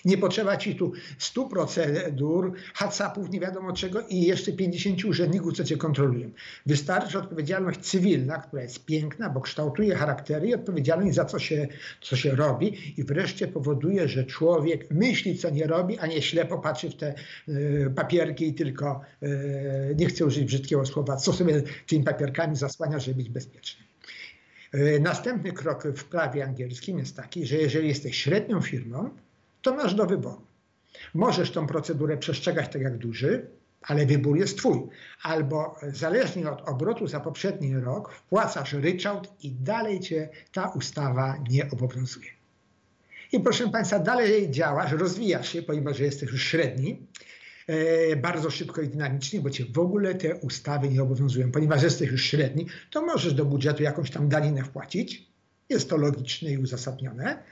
Nie 0.05 0.18
potrzeba 0.18 0.57
ci 0.57 0.74
tu 0.76 0.92
100 1.18 1.44
procedur, 1.44 2.52
hatsapów, 2.74 3.31
nie 3.31 3.40
wiadomo 3.40 3.72
czego 3.72 4.00
i 4.00 4.20
jeszcze 4.20 4.52
50 4.52 5.05
urzędników, 5.05 5.57
co 5.57 5.64
cię 5.64 5.76
kontrolują. 5.76 6.31
Wystarczy 6.66 7.18
odpowiedzialność 7.18 7.81
cywilna, 7.81 8.38
która 8.38 8.62
jest 8.62 8.85
piękna, 8.85 9.31
bo 9.31 9.40
kształtuje 9.40 9.94
charaktery 9.94 10.48
i 10.48 10.55
odpowiedzialność 10.55 11.14
za 11.14 11.24
co 11.24 11.38
się, 11.38 11.68
co 12.00 12.16
się 12.16 12.35
robi 12.35 12.94
i 13.00 13.05
wreszcie 13.05 13.48
powoduje, 13.48 14.09
że 14.09 14.24
człowiek 14.24 14.90
myśli, 14.90 15.38
co 15.38 15.50
nie 15.50 15.66
robi, 15.66 15.98
a 15.98 16.07
nie 16.07 16.22
ślepo 16.22 16.59
patrzy 16.59 16.90
w 16.90 16.96
te 16.96 17.14
y, 17.48 17.92
papierki 17.96 18.48
i 18.48 18.55
tylko, 18.55 19.00
y, 19.22 19.94
nie 19.98 20.07
chcę 20.07 20.26
użyć 20.26 20.44
brzydkiego 20.44 20.87
słowa, 20.87 21.16
co 21.16 21.33
sobie 21.33 21.62
tymi 21.87 22.05
papierkami 22.05 22.57
zasłania, 22.57 22.98
żeby 22.98 23.16
być 23.16 23.28
bezpieczny. 23.28 23.85
Y, 24.74 25.00
następny 25.00 25.52
krok 25.52 25.85
w 25.96 26.05
prawie 26.05 26.44
angielskim 26.44 26.98
jest 26.98 27.16
taki, 27.16 27.46
że 27.46 27.57
jeżeli 27.57 27.88
jesteś 27.88 28.16
średnią 28.16 28.61
firmą, 28.61 29.11
to 29.62 29.75
masz 29.75 29.94
do 29.94 30.07
wyboru. 30.07 30.42
Możesz 31.14 31.51
tą 31.51 31.66
procedurę 31.66 32.16
przestrzegać 32.16 32.72
tak 32.72 32.83
jak 32.83 32.98
duży, 32.98 33.46
ale 33.83 34.07
wybór 34.07 34.38
jest 34.38 34.59
twój. 34.59 34.88
Albo 35.22 35.77
zależnie 35.92 36.51
od 36.51 36.68
obrotu 36.68 37.07
za 37.07 37.20
poprzedni 37.20 37.77
rok 37.77 38.12
wpłacasz 38.12 38.72
ryczałt 38.72 39.29
i 39.42 39.51
dalej 39.51 40.01
cię 40.01 40.29
ta 40.53 40.68
ustawa 40.68 41.37
nie 41.51 41.70
obowiązuje. 41.70 42.31
I 43.33 43.40
proszę 43.40 43.68
Państwa, 43.68 43.98
dalej 43.98 44.51
działasz, 44.51 44.92
rozwijasz 44.92 45.53
się, 45.53 45.62
że 45.90 46.05
jesteś 46.05 46.31
już 46.31 46.42
średni, 46.42 47.07
e, 47.66 48.16
bardzo 48.16 48.51
szybko 48.51 48.83
i 48.83 48.88
dynamicznie, 48.88 49.40
bo 49.40 49.51
cię 49.51 49.64
w 49.72 49.79
ogóle 49.79 50.14
te 50.14 50.35
ustawy 50.35 50.88
nie 50.88 51.03
obowiązują. 51.03 51.51
Ponieważ 51.51 51.83
jesteś 51.83 52.11
już 52.11 52.25
średni, 52.25 52.66
to 52.90 53.07
możesz 53.07 53.35
do 53.35 53.44
budżetu 53.44 53.83
jakąś 53.83 54.11
tam 54.11 54.29
daninę 54.29 54.64
wpłacić, 54.64 55.31
jest 55.72 55.90
to 55.90 55.96
logiczne 55.96 56.50
i 56.50 56.58
uzasadnione. 56.58 57.42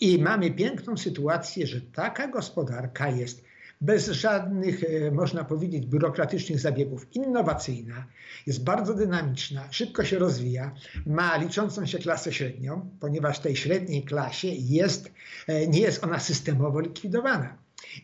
I 0.00 0.18
mamy 0.18 0.50
piękną 0.50 0.96
sytuację, 0.96 1.66
że 1.66 1.80
taka 1.80 2.28
gospodarka 2.28 3.08
jest 3.08 3.48
bez 3.80 4.08
żadnych, 4.08 4.84
e, 4.84 5.10
można 5.10 5.44
powiedzieć, 5.44 5.86
biurokratycznych 5.86 6.60
zabiegów, 6.60 7.06
innowacyjna, 7.16 8.06
jest 8.46 8.64
bardzo 8.64 8.94
dynamiczna, 8.94 9.68
szybko 9.70 10.04
się 10.04 10.18
rozwija, 10.18 10.74
ma 11.06 11.36
liczącą 11.36 11.86
się 11.86 11.98
klasę 11.98 12.32
średnią, 12.32 12.90
ponieważ 13.00 13.38
tej 13.38 13.56
średniej 13.56 14.02
klasie 14.02 14.48
jest, 14.48 15.12
e, 15.46 15.66
nie 15.66 15.80
jest 15.80 16.04
ona 16.04 16.20
systemowo 16.20 16.80
likwidowana. 16.80 17.58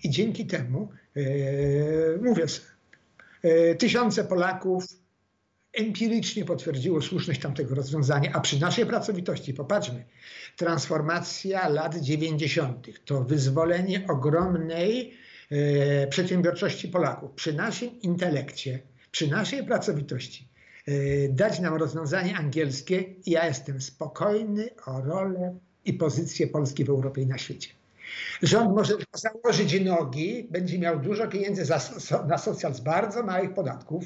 I 0.04 0.10
dzięki 0.10 0.46
temu, 0.46 0.88
e, 1.16 1.22
mówię, 2.22 2.46
tysiące 3.78 4.24
Polaków 4.24 5.03
empirycznie 5.74 6.44
potwierdziło 6.44 7.02
słuszność 7.02 7.40
tamtego 7.40 7.74
rozwiązania, 7.74 8.30
a 8.32 8.40
przy 8.40 8.60
naszej 8.60 8.86
pracowitości, 8.86 9.54
popatrzmy, 9.54 10.04
transformacja 10.56 11.68
lat 11.68 11.96
90. 11.96 12.86
to 13.04 13.24
wyzwolenie 13.24 14.06
ogromnej 14.08 15.14
e, 15.50 16.06
przedsiębiorczości 16.06 16.88
Polaków. 16.88 17.30
Przy 17.32 17.52
naszym 17.52 18.00
intelekcie, 18.00 18.78
przy 19.10 19.28
naszej 19.28 19.64
pracowitości 19.64 20.48
e, 20.86 20.92
dać 21.28 21.60
nam 21.60 21.74
rozwiązanie 21.74 22.36
angielskie 22.36 23.04
ja 23.26 23.46
jestem 23.46 23.80
spokojny 23.80 24.70
o 24.86 25.00
rolę 25.00 25.58
i 25.84 25.92
pozycję 25.92 26.46
Polski 26.46 26.84
w 26.84 26.90
Europie 26.90 27.22
i 27.22 27.26
na 27.26 27.38
świecie. 27.38 27.68
Rząd 28.42 28.76
może 28.76 28.94
założyć 29.14 29.80
nogi, 29.84 30.48
będzie 30.50 30.78
miał 30.78 31.00
dużo 31.00 31.28
pieniędzy 31.28 31.64
za, 31.64 31.80
na 32.28 32.38
socjal 32.38 32.74
z 32.74 32.80
bardzo 32.80 33.22
małych 33.22 33.54
podatków, 33.54 34.04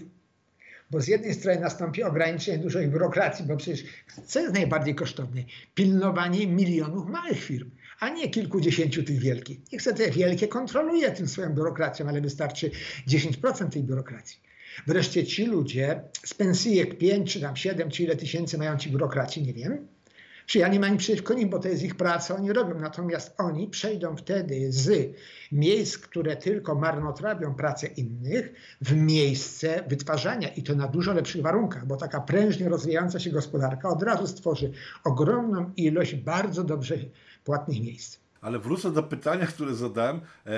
bo 0.90 1.00
z 1.00 1.08
jednej 1.08 1.34
strony 1.34 1.60
nastąpi 1.60 2.02
ograniczenie 2.02 2.58
dużej 2.58 2.88
biurokracji, 2.88 3.44
bo 3.44 3.56
przecież 3.56 3.84
co 4.26 4.40
jest 4.40 4.54
najbardziej 4.54 4.94
kosztowne? 4.94 5.42
Pilnowanie 5.74 6.46
milionów 6.46 7.06
małych 7.06 7.44
firm, 7.44 7.70
a 8.00 8.08
nie 8.08 8.30
kilkudziesięciu 8.30 9.02
tych 9.02 9.18
wielkich. 9.18 9.58
Niech 9.72 9.82
te 9.82 10.10
wielkie 10.10 10.48
kontroluje 10.48 11.10
tym 11.10 11.28
swoją 11.28 11.54
biurokracją, 11.54 12.08
ale 12.08 12.20
wystarczy 12.20 12.70
10% 13.08 13.68
tej 13.68 13.82
biurokracji. 13.82 14.40
Wreszcie 14.86 15.26
ci 15.26 15.46
ludzie 15.46 16.00
z 16.24 16.34
pensijek 16.34 16.98
5 16.98 17.32
czy 17.32 17.40
tam 17.40 17.56
7 17.56 17.90
czy 17.90 18.02
ile 18.02 18.16
tysięcy 18.16 18.58
mają 18.58 18.76
ci 18.76 18.90
biurokraci, 18.90 19.42
nie 19.42 19.54
wiem, 19.54 19.86
czy 20.48 20.58
ja 20.58 20.68
nie 20.68 20.80
mam 20.80 20.92
nic 20.92 21.00
przeciwko 21.00 21.34
nim, 21.34 21.50
bo 21.50 21.58
to 21.58 21.68
jest 21.68 21.82
ich 21.82 21.94
praca, 21.94 22.36
oni 22.36 22.52
robią. 22.52 22.80
Natomiast 22.80 23.34
oni 23.38 23.68
przejdą 23.68 24.16
wtedy 24.16 24.72
z 24.72 25.14
miejsc, 25.52 25.98
które 25.98 26.36
tylko 26.36 26.74
marnotrawią 26.74 27.54
pracę 27.54 27.86
innych, 27.86 28.52
w 28.80 28.94
miejsce 28.94 29.84
wytwarzania 29.88 30.48
i 30.48 30.62
to 30.62 30.74
na 30.74 30.88
dużo 30.88 31.12
lepszych 31.12 31.42
warunkach, 31.42 31.86
bo 31.86 31.96
taka 31.96 32.20
prężnie 32.20 32.68
rozwijająca 32.68 33.20
się 33.20 33.30
gospodarka 33.30 33.88
od 33.88 34.02
razu 34.02 34.26
stworzy 34.26 34.72
ogromną 35.04 35.72
ilość 35.76 36.14
bardzo 36.14 36.64
dobrze 36.64 36.94
płatnych 37.44 37.80
miejsc. 37.80 38.27
Ale 38.40 38.58
wrócę 38.58 38.92
do 38.92 39.02
pytania, 39.02 39.46
które 39.46 39.74
zadałem. 39.74 40.20
E, 40.46 40.50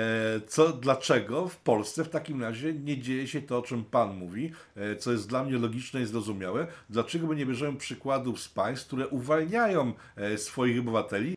co, 0.47 0.73
dlaczego 0.73 1.47
w 1.47 1.57
Polsce 1.57 2.03
w 2.03 2.09
takim 2.09 2.41
razie 2.41 2.73
nie 2.73 3.01
dzieje 3.01 3.27
się 3.27 3.41
to, 3.41 3.57
o 3.57 3.61
czym 3.61 3.83
Pan 3.85 4.17
mówi, 4.17 4.51
e, 4.75 4.95
co 4.95 5.11
jest 5.11 5.29
dla 5.29 5.43
mnie 5.43 5.57
logiczne 5.57 6.01
i 6.01 6.05
zrozumiałe? 6.05 6.67
Dlaczego 6.89 7.27
my 7.27 7.35
nie 7.35 7.45
bierzemy 7.45 7.77
przykładów 7.77 8.41
z 8.41 8.49
państw, 8.49 8.87
które 8.87 9.07
uwalniają 9.07 9.93
e, 10.15 10.37
swoich 10.37 10.79
obywateli? 10.79 11.35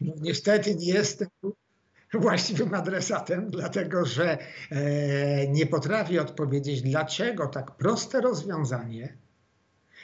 No, 0.00 0.12
niestety 0.20 0.74
nie 0.74 0.92
jestem 0.92 1.28
właściwym 2.14 2.74
adresatem, 2.74 3.50
dlatego 3.50 4.04
że 4.04 4.38
nie 5.48 5.66
potrafię 5.66 6.22
odpowiedzieć, 6.22 6.82
dlaczego 6.82 7.46
tak 7.46 7.70
proste 7.70 8.20
rozwiązanie, 8.20 9.16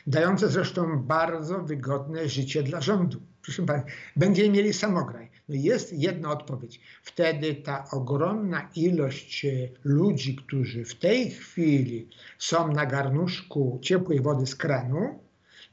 dające 0.07 0.49
zresztą 0.49 1.03
bardzo 1.03 1.59
wygodne 1.59 2.29
życie 2.29 2.63
dla 2.63 2.81
rządu. 2.81 3.21
Proszę 3.43 3.67
Państwa, 3.67 3.91
będziemy 4.17 4.49
mieli 4.49 4.73
samograj. 4.73 5.34
Jest 5.49 5.93
jedna 5.93 6.31
odpowiedź. 6.31 6.81
Wtedy 7.03 7.55
ta 7.55 7.85
ogromna 7.93 8.71
ilość 8.77 9.45
e, 9.45 9.51
ludzi, 9.85 10.37
którzy 10.37 10.85
w 10.85 10.95
tej 10.95 11.31
chwili 11.31 12.09
są 12.39 12.73
na 12.73 12.87
garnuszku 12.87 13.79
ciepłej 13.83 14.21
wody 14.21 14.47
z 14.47 14.55
kranu, 14.57 15.19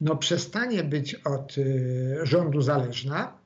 no 0.00 0.16
przestanie 0.16 0.84
być 0.84 1.14
od 1.14 1.56
e, 1.58 2.26
rządu 2.26 2.60
zależna 2.60 3.38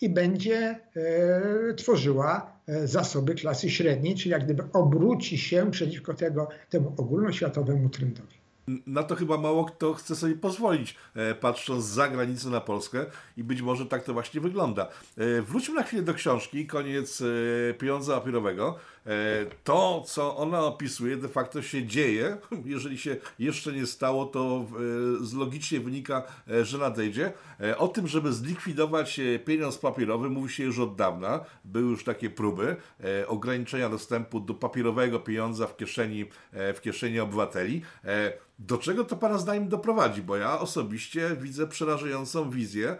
i 0.00 0.08
będzie 0.08 0.58
e, 0.58 1.74
tworzyła 1.74 2.56
zasoby 2.84 3.34
klasy 3.34 3.70
średniej, 3.70 4.14
czyli 4.14 4.30
jak 4.30 4.44
gdyby 4.44 4.62
obróci 4.72 5.38
się 5.38 5.70
przeciwko 5.70 6.14
tego, 6.14 6.48
temu 6.70 6.94
ogólnoświatowemu 6.96 7.88
trendowi. 7.88 8.45
Na 8.86 9.02
to 9.02 9.14
chyba 9.14 9.38
mało 9.38 9.64
kto 9.64 9.94
chce 9.94 10.16
sobie 10.16 10.34
pozwolić, 10.34 10.96
e, 11.14 11.34
patrząc 11.34 11.84
za 11.84 12.08
granicę 12.08 12.48
na 12.48 12.60
Polskę 12.60 13.06
i 13.36 13.44
być 13.44 13.62
może 13.62 13.86
tak 13.86 14.04
to 14.04 14.12
właśnie 14.12 14.40
wygląda. 14.40 14.88
E, 15.16 15.42
wróćmy 15.42 15.74
na 15.74 15.82
chwilę 15.82 16.02
do 16.02 16.14
książki, 16.14 16.66
koniec 16.66 17.22
e, 17.70 17.74
pieniądza 17.74 18.14
papierowego. 18.20 18.78
To, 19.64 20.02
co 20.06 20.36
ona 20.36 20.60
opisuje, 20.60 21.16
de 21.16 21.28
facto 21.28 21.62
się 21.62 21.86
dzieje. 21.86 22.36
Jeżeli 22.64 22.98
się 22.98 23.16
jeszcze 23.38 23.72
nie 23.72 23.86
stało, 23.86 24.26
to 24.26 24.66
z 25.20 25.34
logicznie 25.34 25.80
wynika, 25.80 26.22
że 26.62 26.78
nadejdzie. 26.78 27.32
O 27.78 27.88
tym, 27.88 28.08
żeby 28.08 28.32
zlikwidować 28.32 29.20
pieniądz 29.44 29.78
papierowy, 29.78 30.30
mówi 30.30 30.52
się 30.52 30.64
już 30.64 30.78
od 30.78 30.96
dawna. 30.96 31.44
Były 31.64 31.90
już 31.90 32.04
takie 32.04 32.30
próby 32.30 32.76
ograniczenia 33.26 33.88
dostępu 33.88 34.40
do 34.40 34.54
papierowego 34.54 35.20
pieniądza 35.20 35.66
w 35.66 35.76
kieszeni, 35.76 36.24
w 36.52 36.80
kieszeni 36.80 37.20
obywateli. 37.20 37.82
Do 38.58 38.78
czego 38.78 39.04
to 39.04 39.16
Pana 39.16 39.38
zdaniem 39.38 39.68
doprowadzi? 39.68 40.22
Bo 40.22 40.36
ja 40.36 40.60
osobiście 40.60 41.36
widzę 41.40 41.66
przerażającą 41.66 42.50
wizję, 42.50 42.96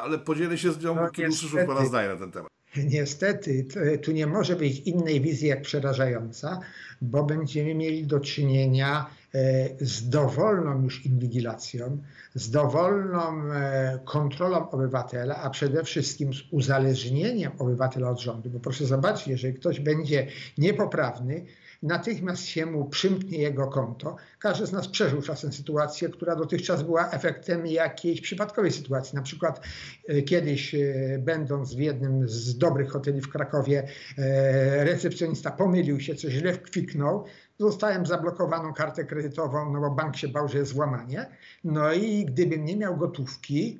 ale 0.00 0.18
podzielę 0.18 0.58
się 0.58 0.72
z 0.72 0.84
nią, 0.84 0.94
no, 0.94 1.10
kiedy 1.10 1.28
usłyszę 1.28 1.66
Pana 1.66 1.84
zdanie 1.84 2.08
na 2.08 2.16
ten 2.16 2.32
temat. 2.32 2.50
Niestety, 2.76 3.66
tu 4.02 4.12
nie 4.12 4.26
może 4.26 4.56
być 4.56 4.80
innej 4.80 5.20
wizji 5.20 5.48
jak 5.48 5.62
przerażająca, 5.62 6.60
bo 7.02 7.24
będziemy 7.24 7.74
mieli 7.74 8.06
do 8.06 8.20
czynienia 8.20 9.06
e, 9.34 9.68
z 9.80 10.08
dowolną 10.08 10.82
już 10.82 11.06
inwigilacją, 11.06 11.98
z 12.34 12.50
dowolną 12.50 13.52
e, 13.52 13.98
kontrolą 14.04 14.70
obywatela, 14.70 15.36
a 15.36 15.50
przede 15.50 15.84
wszystkim 15.84 16.34
z 16.34 16.42
uzależnieniem 16.50 17.52
obywatela 17.58 18.10
od 18.10 18.20
rządu. 18.20 18.50
Bo 18.50 18.60
proszę 18.60 18.86
zobaczyć, 18.86 19.28
jeżeli 19.28 19.54
ktoś 19.54 19.80
będzie 19.80 20.26
niepoprawny, 20.58 21.44
natychmiast 21.82 22.42
się 22.42 22.66
mu 22.66 22.84
przymknie 22.84 23.38
jego 23.38 23.66
konto. 23.66 24.16
Każdy 24.38 24.66
z 24.66 24.72
nas 24.72 24.88
przeżył 24.88 25.22
czasem 25.22 25.52
sytuację, 25.52 26.08
która 26.08 26.36
dotychczas 26.36 26.82
była 26.82 27.10
efektem 27.10 27.66
jakiejś 27.66 28.20
przypadkowej 28.20 28.72
sytuacji. 28.72 29.16
Na 29.16 29.22
przykład 29.22 29.60
e, 30.08 30.22
kiedyś, 30.22 30.74
e, 30.74 30.78
będąc 31.18 31.74
w 31.74 31.78
jednym 31.78 32.28
z 32.28 32.58
dobrych 32.58 32.90
hoteli 32.90 33.20
w 33.20 33.28
Krakowie, 33.28 33.88
e, 34.18 34.84
recepcjonista 34.84 35.50
pomylił 35.50 36.00
się, 36.00 36.14
coś 36.14 36.32
źle 36.32 36.52
wkwiknął, 36.52 37.24
Zostałem 37.58 38.06
zablokowaną 38.06 38.72
kartę 38.72 39.04
kredytową, 39.04 39.72
no 39.72 39.80
bo 39.80 39.90
bank 39.90 40.16
się 40.16 40.28
bał, 40.28 40.48
że 40.48 40.58
jest 40.58 40.72
złamanie. 40.72 41.26
No 41.64 41.92
i 41.92 42.24
gdybym 42.24 42.64
nie 42.64 42.76
miał 42.76 42.96
gotówki, 42.96 43.78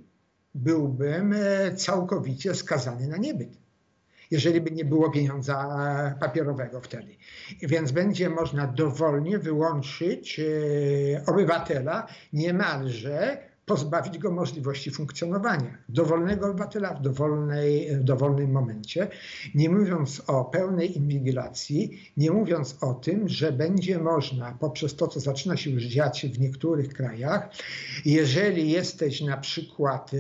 byłbym 0.55 1.35
całkowicie 1.77 2.55
skazany 2.55 3.09
na 3.09 3.17
niebyt 3.17 3.60
jeżeli 4.31 4.61
by 4.61 4.71
nie 4.71 4.85
było 4.85 5.11
pieniądza 5.11 6.16
papierowego 6.21 6.81
wtedy. 6.81 7.16
Więc 7.62 7.93
będzie 7.93 8.31
można 8.31 8.66
dowolnie 8.66 9.38
wyłączyć 9.38 10.40
e, 10.40 11.27
obywatela 11.27 12.07
niemalże 12.33 13.50
pozbawić 13.70 14.18
go 14.18 14.30
możliwości 14.30 14.90
funkcjonowania 14.90 15.78
dowolnego 15.88 16.46
obywatela 16.46 16.94
w, 16.94 17.02
dowolnej, 17.02 17.88
dowolnym 18.00 18.50
momencie, 18.50 19.09
nie 19.54 19.68
mówiąc 19.68 20.22
o 20.26 20.44
pełnej 20.44 20.96
inwigilacji, 20.96 22.12
nie 22.16 22.30
mówiąc 22.30 22.76
o 22.80 22.94
tym, 22.94 23.28
że 23.28 23.52
będzie 23.52 23.98
można 23.98 24.56
poprzez 24.61 24.96
to, 24.96 25.09
co 25.09 25.20
zaczyna 25.20 25.56
się 25.56 25.70
już 25.70 25.83
dziać 25.83 26.26
w 26.26 26.40
niektórych 26.40 26.88
krajach, 26.88 27.48
jeżeli 28.04 28.70
jesteś 28.70 29.20
na 29.20 29.37
przykład 29.37 30.11
e, 30.14 30.18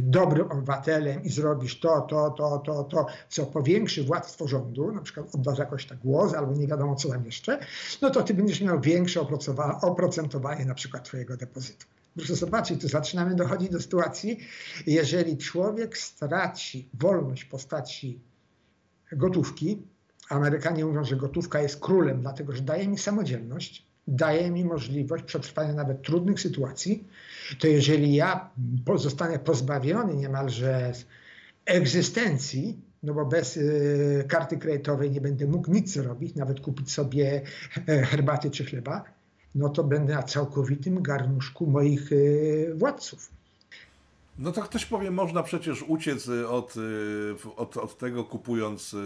dobrym 0.00 0.50
obywatelem 0.50 1.24
i 1.24 1.30
zrobisz 1.30 1.80
to, 1.80 2.00
to, 2.00 2.30
to, 2.30 2.58
to, 2.58 2.84
to, 2.84 3.06
co 3.28 3.46
powiększy 3.46 4.04
władztwo 4.04 4.48
rządu, 4.48 4.92
na 4.92 5.00
przykład 5.00 5.34
oddasz 5.34 5.58
jakoś 5.58 5.86
tak 5.86 5.98
głos 5.98 6.34
albo 6.34 6.52
nie 6.52 6.66
wiadomo 6.66 6.94
co 6.94 7.08
tam 7.08 7.24
jeszcze, 7.24 7.58
no 8.02 8.10
to 8.10 8.22
ty 8.22 8.34
będziesz 8.34 8.60
miał 8.60 8.80
większe 8.80 9.20
oprocentowanie 9.82 10.64
na 10.64 10.74
przykład 10.74 11.04
twojego 11.04 11.36
depozytu. 11.36 11.86
Proszę 12.16 12.36
zobaczyć, 12.36 12.80
tu 12.80 12.88
zaczynamy 12.88 13.34
dochodzić 13.34 13.68
do 13.68 13.80
sytuacji, 13.80 14.38
jeżeli 14.86 15.36
człowiek 15.36 15.98
straci 15.98 16.88
wolność 16.94 17.44
postaci 17.44 18.20
gotówki, 19.12 19.82
Amerykanie 20.28 20.84
mówią, 20.84 21.04
że 21.04 21.16
gotówka 21.16 21.60
jest 21.60 21.80
królem, 21.80 22.20
dlatego 22.20 22.52
że 22.52 22.62
daje 22.62 22.88
mi 22.88 22.98
samodzielność, 22.98 23.86
daje 24.08 24.50
mi 24.50 24.64
możliwość 24.64 25.24
przetrwania 25.24 25.74
nawet 25.74 26.02
trudnych 26.02 26.40
sytuacji, 26.40 27.08
to 27.58 27.66
jeżeli 27.66 28.14
ja 28.14 28.50
zostanę 28.96 29.38
pozbawiony 29.38 30.14
niemalże 30.14 30.92
egzystencji, 31.64 32.80
no 33.02 33.14
bo 33.14 33.26
bez 33.26 33.56
y, 33.56 34.24
karty 34.28 34.56
kredytowej 34.56 35.10
nie 35.10 35.20
będę 35.20 35.46
mógł 35.46 35.70
nic 35.70 35.92
zrobić, 35.92 36.34
nawet 36.34 36.60
kupić 36.60 36.92
sobie 36.92 37.42
herbaty 37.86 38.50
czy 38.50 38.64
chleba, 38.64 39.04
no 39.54 39.68
to 39.68 39.84
będę 39.84 40.14
na 40.14 40.22
całkowitym 40.22 41.02
garnuszku 41.02 41.66
moich 41.66 42.10
e, 42.12 42.74
władców. 42.74 43.30
No 44.38 44.52
to 44.52 44.62
ktoś 44.62 44.86
powie, 44.86 45.10
można 45.10 45.42
przecież 45.42 45.82
uciec 45.82 46.28
e, 46.28 46.48
od, 46.48 46.74
e, 46.76 47.56
od, 47.56 47.76
od 47.76 47.98
tego 47.98 48.24
kupując 48.24 48.96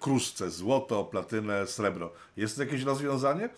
kruszce, 0.00 0.50
złoto, 0.50 1.04
platynę, 1.04 1.66
srebro. 1.66 2.12
Jest 2.36 2.56
to 2.56 2.62
jakieś 2.62 2.82
rozwiązanie? 2.82 3.48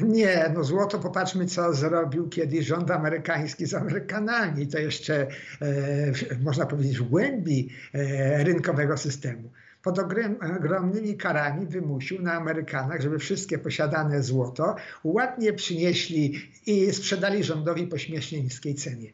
Nie, 0.00 0.50
no 0.54 0.64
złoto 0.64 0.98
popatrzmy, 0.98 1.46
co 1.46 1.74
zrobił 1.74 2.28
kiedyś 2.28 2.66
rząd 2.66 2.90
amerykański 2.90 3.66
z 3.66 3.74
Amerykanami. 3.74 4.66
To 4.66 4.78
jeszcze, 4.78 5.26
e, 5.62 6.36
można 6.42 6.66
powiedzieć, 6.66 6.98
w 6.98 7.08
głębi 7.08 7.68
e, 7.94 8.44
rynkowego 8.44 8.96
systemu 8.96 9.50
pod 9.84 9.98
ogromnymi 9.98 11.16
karami 11.16 11.66
wymusił 11.66 12.22
na 12.22 12.32
Amerykanach, 12.32 13.00
żeby 13.00 13.18
wszystkie 13.18 13.58
posiadane 13.58 14.22
złoto 14.22 14.74
ładnie 15.04 15.52
przynieśli 15.52 16.50
i 16.66 16.92
sprzedali 16.92 17.44
rządowi 17.44 17.86
po 17.86 17.98
śmiesznie 17.98 18.42
niskiej 18.42 18.74
cenie. 18.74 19.12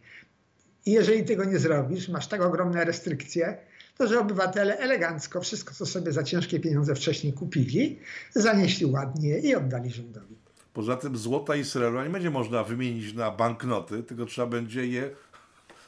I 0.87 0.93
jeżeli 0.93 1.25
tego 1.25 1.45
nie 1.45 1.59
zrobisz, 1.59 2.09
masz 2.09 2.27
tak 2.27 2.43
ogromne 2.43 2.85
restrykcje, 2.85 3.59
to 3.97 4.09
że 4.09 4.21
obywatele 4.21 4.79
elegancko 4.79 5.41
wszystko, 5.41 5.75
co 5.75 5.87
sobie 5.87 6.13
za 6.13 6.23
ciężkie 6.23 6.61
pieniądze 6.61 6.95
wcześniej 6.95 7.33
kupili, 7.33 7.99
zanieśli 8.35 8.87
ładnie 8.87 9.39
i 9.39 9.55
oddali 9.55 9.91
rządowi. 9.91 10.37
Poza 10.73 10.97
tym 10.97 11.17
złota 11.17 11.57
i 11.57 11.65
srebra 11.65 12.05
nie 12.05 12.11
będzie 12.11 12.31
można 12.31 12.65
wymienić 12.65 13.15
na 13.15 13.31
banknoty, 13.31 14.03
tylko 14.03 14.27
trzeba 14.27 14.47
będzie 14.47 14.87
je. 14.87 15.11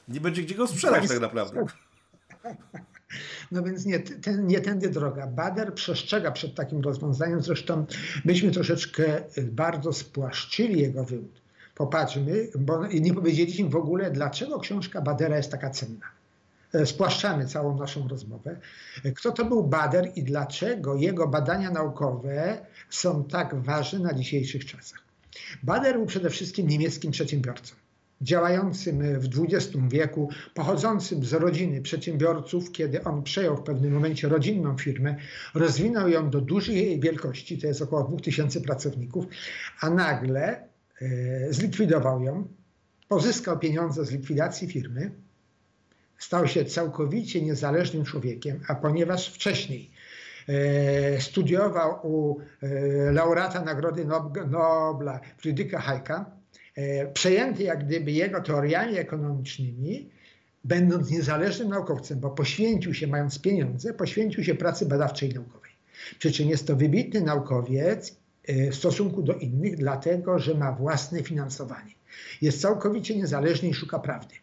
Nie 0.08 0.20
będzie 0.20 0.42
gdzie 0.42 0.54
go 0.54 0.66
sprzedać 0.66 1.08
tak 1.08 1.20
naprawdę. 1.20 1.66
No 3.53 3.62
więc 3.62 3.87
nie, 3.87 4.01
ten, 4.01 4.46
nie 4.46 4.61
tędy 4.61 4.88
droga. 4.88 5.27
Bader 5.27 5.75
przestrzega 5.75 6.31
przed 6.31 6.55
takim 6.55 6.81
rozwiązaniem. 6.81 7.42
Zresztą 7.42 7.87
myśmy 8.25 8.51
troszeczkę 8.51 9.22
y, 9.38 9.42
bardzo 9.42 9.92
spłaszczyli 9.92 10.81
jego 10.81 11.05
wywód. 11.05 11.42
Popatrzmy, 11.75 12.48
bo 12.59 12.87
nie 12.87 13.14
powiedzieliśmy 13.14 13.68
w 13.68 13.77
ogóle, 13.77 14.11
dlaczego 14.11 14.59
książka 14.61 15.01
Badera 15.01 15.37
jest 15.37 15.51
taka 15.51 15.70
cenna. 15.70 16.07
E, 16.72 16.87
spłaszczamy 16.87 17.46
całą 17.46 17.79
naszą 17.79 18.09
rozmowę. 18.09 18.57
Kto 19.16 19.33
to 19.33 19.44
był 19.44 19.62
Bader 19.62 20.12
i 20.16 20.22
dlaczego 20.22 20.94
jego 20.94 21.29
badania 21.29 21.70
naukowe 21.70 22.66
są 22.90 23.25
tak 23.25 23.55
ważne 23.62 23.98
na 23.98 24.14
dzisiejszych 24.14 24.64
czasach? 24.64 25.03
Bader 25.62 25.96
był 25.96 26.07
przede 26.07 26.31
wszystkim 26.31 26.68
niemieckim 26.68 27.12
przedsiębiorcą 27.12 27.75
działającym 28.22 29.20
w 29.20 29.28
XX 29.38 29.76
wieku, 29.88 30.28
pochodzącym 30.54 31.24
z 31.24 31.32
rodziny 31.32 31.82
przedsiębiorców, 31.82 32.72
kiedy 32.72 33.04
on 33.04 33.22
przejął 33.22 33.56
w 33.56 33.62
pewnym 33.62 33.92
momencie 33.92 34.28
rodzinną 34.28 34.78
firmę, 34.78 35.16
rozwinął 35.54 36.08
ją 36.08 36.30
do 36.30 36.40
dużej 36.40 37.00
wielkości, 37.00 37.58
to 37.58 37.66
jest 37.66 37.82
około 37.82 38.04
2000 38.04 38.61
pracowników, 38.61 39.26
a 39.80 39.90
nagle 39.90 40.68
e, 41.00 41.52
zlikwidował 41.52 42.22
ją, 42.22 42.48
pozyskał 43.08 43.58
pieniądze 43.58 44.04
z 44.04 44.11
likwidacji 44.11 44.68
firmy, 44.68 45.11
stał 46.18 46.48
się 46.48 46.64
całkowicie 46.64 47.42
niezależnym 47.42 48.04
człowiekiem, 48.04 48.61
a 48.68 48.74
ponieważ 48.74 49.28
wcześniej 49.28 49.90
e, 50.48 51.20
studiował 51.20 51.98
u 52.02 52.40
e, 52.62 53.12
laureata 53.12 53.64
Nagrody 53.64 54.04
Nobla 54.50 55.20
Hayeka, 55.78 56.30
E, 56.37 56.41
przejęty 57.14 57.62
jak 57.62 57.87
gdyby 57.87 58.12
jego 58.12 58.40
teoriami 58.40 58.98
ekonomicznymi, 58.98 60.11
będąc 60.64 61.11
niezależnym 61.11 61.68
naukowcem, 61.68 62.20
bo 62.20 62.30
poświęcił 62.30 62.94
się, 62.94 63.06
mając 63.06 63.38
pieniądze, 63.38 63.94
poświęcił 63.94 64.44
się 64.44 64.54
pracy 64.54 64.87
badawczej 64.87 65.30
i 65.30 65.35
naukowej. 65.35 65.70
Przy 66.18 66.32
czym 66.32 66.48
jest 66.48 66.66
to 66.66 66.76
wybitny 66.76 67.20
naukowiec 67.20 68.16
e, 68.44 68.70
w 68.70 68.74
stosunku 68.74 69.22
do 69.22 69.35
innych, 69.35 69.76
dlatego 69.76 70.38
że 70.38 70.54
ma 70.54 70.72
własne 70.72 71.22
finansowanie. 71.22 71.92
Jest 72.42 72.61
całkowicie 72.61 73.16
niezależny 73.16 73.68
i 73.68 73.74
szuka 73.74 73.98
prawdy. 73.98 74.35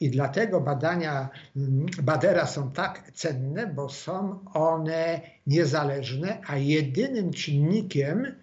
I 0.00 0.10
dlatego 0.10 0.60
badania 0.60 1.28
mm, 1.56 1.86
Badera 2.02 2.46
są 2.46 2.70
tak 2.70 3.12
cenne, 3.14 3.66
bo 3.66 3.88
są 3.88 4.38
one 4.54 5.20
niezależne, 5.46 6.40
a 6.46 6.56
jedynym 6.56 7.32
czynnikiem, 7.32 8.34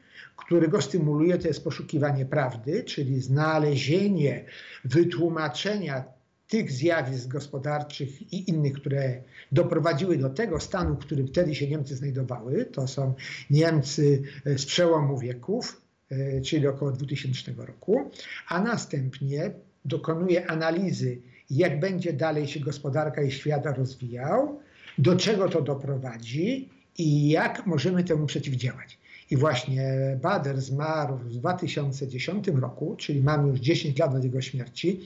który 0.50 0.68
go 0.68 0.82
stymuluje, 0.82 1.38
to 1.38 1.48
jest 1.48 1.64
poszukiwanie 1.64 2.26
prawdy, 2.26 2.84
czyli 2.84 3.22
znalezienie 3.22 4.46
wytłumaczenia 4.86 6.04
tych 6.48 6.72
zjawisk 6.72 7.28
gospodarczych 7.28 8.34
i 8.34 8.50
innych, 8.50 8.74
które 8.74 9.22
doprowadziły 9.52 10.18
do 10.18 10.30
tego 10.30 10.60
stanu, 10.60 10.96
w 10.96 11.00
którym 11.00 11.28
wtedy 11.28 11.56
się 11.56 11.68
Niemcy 11.68 11.96
znajdowały. 11.96 12.66
To 12.66 12.88
są 12.88 13.14
Niemcy 13.50 14.22
z 14.46 14.66
przełomu 14.66 15.20
wieków, 15.20 15.82
e, 16.10 16.42
czyli 16.42 16.68
około 16.68 16.92
2000 16.92 17.54
roku, 17.58 18.12
a 18.48 18.62
następnie 18.62 19.52
dokonuje 19.86 20.48
analizy, 20.48 21.22
jak 21.50 21.80
będzie 21.80 22.14
dalej 22.14 22.48
się 22.48 22.60
gospodarka 22.60 23.22
i 23.22 23.32
świat 23.32 23.66
rozwijał, 23.78 24.60
do 24.98 25.16
czego 25.16 25.50
to 25.50 25.62
doprowadzi 25.62 26.70
i 26.98 27.30
jak 27.30 27.66
możemy 27.66 28.04
temu 28.04 28.26
przeciwdziałać. 28.26 29.00
I 29.32 29.38
właśnie 29.38 30.18
Bader 30.22 30.62
zmarł 30.62 31.18
w 31.18 31.30
2010 31.30 32.48
roku, 32.48 32.96
czyli 32.98 33.24
mamy 33.24 33.50
już 33.50 33.60
10 33.60 34.00
lat 34.00 34.16
od 34.16 34.24
jego 34.24 34.42
śmierci. 34.42 35.02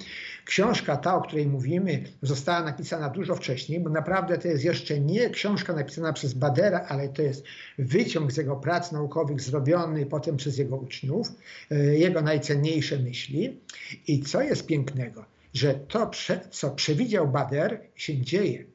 Książka 0.46 0.98
ta, 0.98 1.16
o 1.16 1.22
której 1.22 1.48
mówimy, 1.48 2.04
została 2.22 2.64
napisana 2.64 3.10
dużo 3.10 3.36
wcześniej, 3.36 3.80
bo 3.80 3.90
naprawdę 3.90 4.38
to 4.38 4.48
jest 4.48 4.64
jeszcze 4.64 5.00
nie 5.00 5.30
książka 5.30 5.74
napisana 5.74 6.14
przez 6.14 6.34
Badera, 6.34 6.86
ale 6.88 7.10
to 7.10 7.22
jest 7.22 7.44
wyciąg 7.78 8.32
z 8.32 8.38
jego 8.38 8.56
prac 8.56 8.92
naukowych 8.92 9.42
zrobiony 9.42 10.06
potem 10.06 10.38
przez 10.38 10.58
jego 10.58 10.78
uczniów, 10.78 11.28
e, 11.72 11.76
jego 11.76 12.22
najcenniejsze 12.22 13.00
myśli. 13.00 13.60
I 14.08 14.20
co 14.20 14.42
jest 14.42 14.66
pięknego, 14.66 15.26
że 15.54 15.74
to, 15.74 16.12
co 16.50 16.72
przewidział 16.72 17.28
Bader, 17.28 17.82
się 17.96 18.22
dzieje 18.22 18.73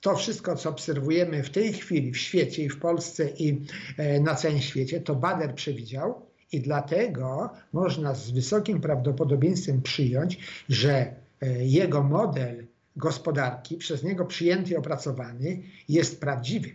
to 0.00 0.16
wszystko, 0.16 0.56
co 0.56 0.70
obserwujemy 0.70 1.42
w 1.42 1.50
tej 1.50 1.72
chwili 1.72 2.12
w 2.12 2.18
świecie 2.18 2.64
i 2.64 2.68
w 2.68 2.78
Polsce 2.78 3.30
i 3.30 3.64
e, 3.96 4.20
na 4.20 4.34
całym 4.34 4.60
świecie, 4.60 5.00
to 5.00 5.14
Bader 5.14 5.54
przewidział 5.54 6.26
i 6.52 6.60
dlatego 6.60 7.50
można 7.72 8.14
z 8.14 8.30
wysokim 8.30 8.80
prawdopodobieństwem 8.80 9.82
przyjąć, 9.82 10.38
że 10.68 11.14
e, 11.40 11.66
jego 11.66 12.02
model 12.02 12.66
gospodarki, 12.96 13.76
przez 13.76 14.02
niego 14.02 14.24
przyjęty 14.24 14.70
i 14.70 14.76
opracowany, 14.76 15.62
jest 15.88 16.20
prawdziwy, 16.20 16.74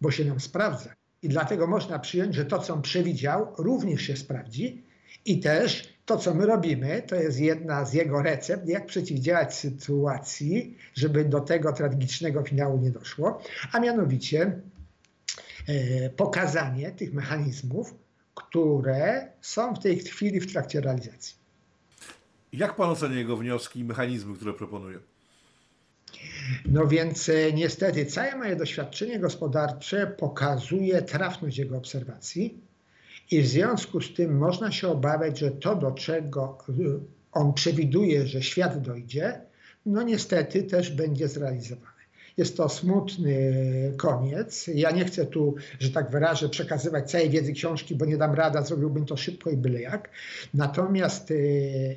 bo 0.00 0.10
się 0.10 0.24
nam 0.24 0.40
sprawdza. 0.40 0.94
I 1.22 1.28
dlatego 1.28 1.66
można 1.66 1.98
przyjąć, 1.98 2.34
że 2.34 2.44
to, 2.44 2.58
co 2.58 2.74
on 2.74 2.82
przewidział, 2.82 3.46
również 3.58 4.02
się 4.02 4.16
sprawdzi 4.16 4.82
i 5.24 5.40
też 5.40 5.95
to, 6.06 6.16
co 6.16 6.34
my 6.34 6.46
robimy, 6.46 7.02
to 7.02 7.16
jest 7.16 7.40
jedna 7.40 7.84
z 7.84 7.92
jego 7.92 8.22
recept, 8.22 8.68
jak 8.68 8.86
przeciwdziałać 8.86 9.54
sytuacji, 9.54 10.76
żeby 10.94 11.24
do 11.24 11.40
tego 11.40 11.72
tragicznego 11.72 12.42
finału 12.42 12.78
nie 12.78 12.90
doszło, 12.90 13.42
a 13.72 13.80
mianowicie 13.80 14.60
e, 15.66 16.10
pokazanie 16.10 16.90
tych 16.90 17.14
mechanizmów, 17.14 17.94
które 18.34 19.28
są 19.40 19.74
w 19.74 19.78
tej 19.78 19.98
chwili 19.98 20.40
w 20.40 20.52
trakcie 20.52 20.80
realizacji. 20.80 21.36
Jak 22.52 22.76
pan 22.76 22.90
ocenia 22.90 23.16
jego 23.16 23.36
wnioski 23.36 23.80
i 23.80 23.84
mechanizmy, 23.84 24.36
które 24.36 24.52
proponuje? 24.52 24.98
No 26.66 26.86
więc 26.86 27.28
e, 27.28 27.52
niestety 27.52 28.06
całe 28.06 28.36
moje 28.36 28.56
doświadczenie 28.56 29.18
gospodarcze 29.18 30.06
pokazuje 30.06 31.02
trafność 31.02 31.58
jego 31.58 31.76
obserwacji 31.76 32.65
i 33.30 33.42
w 33.42 33.46
związku 33.46 34.00
z 34.00 34.14
tym 34.14 34.38
można 34.38 34.72
się 34.72 34.88
obawiać, 34.88 35.38
że 35.38 35.50
to, 35.50 35.76
do 35.76 35.92
czego 35.92 36.58
y, 36.68 36.72
on 37.32 37.52
przewiduje, 37.52 38.26
że 38.26 38.42
świat 38.42 38.82
dojdzie, 38.82 39.40
no 39.86 40.02
niestety 40.02 40.62
też 40.62 40.90
będzie 40.90 41.28
zrealizowane. 41.28 41.96
Jest 42.36 42.56
to 42.56 42.68
smutny 42.68 43.52
koniec. 43.96 44.70
Ja 44.74 44.90
nie 44.90 45.04
chcę 45.04 45.26
tu, 45.26 45.54
że 45.78 45.90
tak 45.90 46.10
wyrażę, 46.10 46.48
przekazywać 46.48 47.10
całej 47.10 47.30
wiedzy 47.30 47.52
książki, 47.52 47.94
bo 47.94 48.04
nie 48.04 48.16
dam 48.16 48.34
rada, 48.34 48.62
zrobiłbym 48.62 49.06
to 49.06 49.16
szybko 49.16 49.50
i 49.50 49.56
byle 49.56 49.80
jak. 49.80 50.10
Natomiast 50.54 51.30
y, 51.30 51.96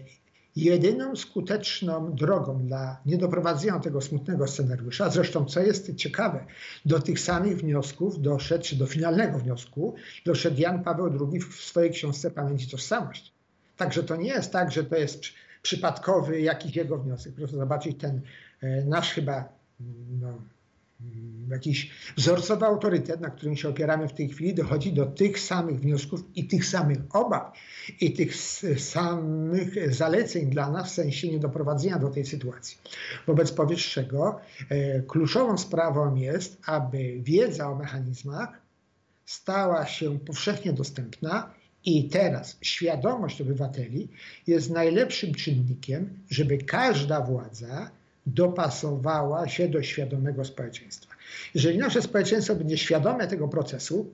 jedyną 0.55 1.15
skuteczną 1.15 2.13
drogą 2.15 2.65
dla 2.67 3.01
niedoprowadzenia 3.05 3.79
tego 3.79 4.01
smutnego 4.01 4.47
scenariusza, 4.47 5.09
zresztą 5.09 5.45
co 5.45 5.59
jest 5.59 5.95
ciekawe, 5.95 6.45
do 6.85 6.99
tych 6.99 7.19
samych 7.19 7.57
wniosków 7.57 8.21
doszedł, 8.21 8.63
czy 8.63 8.75
do 8.75 8.85
finalnego 8.85 9.39
wniosku 9.39 9.95
doszedł 10.25 10.61
Jan 10.61 10.83
Paweł 10.83 11.29
II 11.31 11.41
w 11.41 11.55
swojej 11.55 11.91
książce 11.91 12.31
Pamięć 12.31 12.63
i 12.63 12.69
Tożsamość. 12.69 13.33
Także 13.77 14.03
to 14.03 14.15
nie 14.15 14.29
jest 14.29 14.51
tak, 14.51 14.71
że 14.71 14.83
to 14.83 14.95
jest 14.95 15.21
przypadkowy 15.61 16.41
jakiś 16.41 16.75
jego 16.75 16.97
wniosek. 16.97 17.33
Proszę 17.33 17.55
zobaczyć 17.57 17.97
ten 17.97 18.21
e, 18.61 18.85
nasz 18.85 19.13
chyba 19.13 19.49
no, 20.21 20.27
Mm, 20.27 20.49
jakiś 21.51 21.91
wzorcowy 22.17 22.65
autorytet, 22.65 23.21
na 23.21 23.29
którym 23.29 23.57
się 23.57 23.69
opieramy 23.69 24.07
w 24.07 24.13
tej 24.13 24.29
chwili, 24.29 24.53
dochodzi 24.53 24.93
do 24.93 25.05
tych 25.05 25.39
samych 25.39 25.79
wniosków 25.79 26.23
i 26.35 26.47
tych 26.47 26.65
samych 26.65 26.97
obaw 27.09 27.53
i 28.01 28.13
tych 28.13 28.35
samych 28.79 29.93
zaleceń 29.93 30.49
dla 30.49 30.71
nas 30.71 30.91
w 30.91 30.93
sensie 30.93 31.27
niedoprowadzenia 31.27 31.99
do 31.99 32.09
tej 32.09 32.25
sytuacji. 32.25 32.77
Wobec 33.27 33.51
powyższego 33.51 34.39
e, 34.69 35.01
kluczową 35.01 35.57
sprawą 35.57 36.15
jest, 36.15 36.57
aby 36.65 37.19
wiedza 37.19 37.69
o 37.69 37.75
mechanizmach 37.75 38.49
stała 39.25 39.85
się 39.85 40.19
powszechnie 40.19 40.73
dostępna 40.73 41.53
i 41.85 42.09
teraz 42.09 42.57
świadomość 42.61 43.41
obywateli 43.41 44.07
jest 44.47 44.69
najlepszym 44.69 45.33
czynnikiem, 45.33 46.19
żeby 46.29 46.57
każda 46.57 47.21
władza 47.21 47.91
dopasowała 48.33 49.47
się 49.47 49.69
do 49.69 49.83
świadomego 49.83 50.45
społeczeństwa. 50.45 51.15
Jeżeli 51.55 51.77
nasze 51.77 52.01
społeczeństwo 52.01 52.55
będzie 52.55 52.77
świadome 52.77 53.27
tego 53.27 53.47
procesu, 53.47 54.13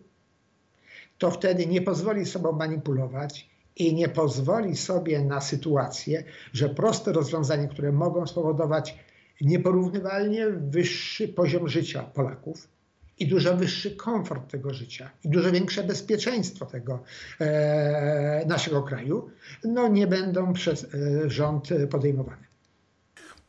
to 1.18 1.32
wtedy 1.32 1.66
nie 1.66 1.82
pozwoli 1.82 2.26
sobie 2.26 2.52
manipulować 2.52 3.50
i 3.76 3.94
nie 3.94 4.10
pozwoli 4.10 4.78
sobie 4.78 5.22
na 5.22 5.42
sytuację, 5.42 6.24
że 6.54 6.70
proste 6.70 7.12
rozwiązania, 7.12 7.68
które 7.68 7.92
mogą 7.92 8.28
spowodować 8.28 8.98
nieporównywalnie 9.42 10.48
wyższy 10.50 11.28
poziom 11.28 11.68
życia 11.68 12.04
Polaków 12.04 12.68
i 13.20 13.28
dużo 13.28 13.58
wyższy 13.58 13.96
komfort 13.96 14.52
tego 14.52 14.74
życia 14.74 15.10
i 15.24 15.30
dużo 15.30 15.52
większe 15.52 15.84
bezpieczeństwo 15.84 16.66
tego 16.66 17.04
e, 17.40 18.46
naszego 18.48 18.84
kraju, 18.84 19.30
no 19.64 19.88
nie 19.88 20.08
będą 20.08 20.54
przez 20.54 20.84
e, 20.84 21.30
rząd 21.30 21.70
podejmowane. 21.90 22.45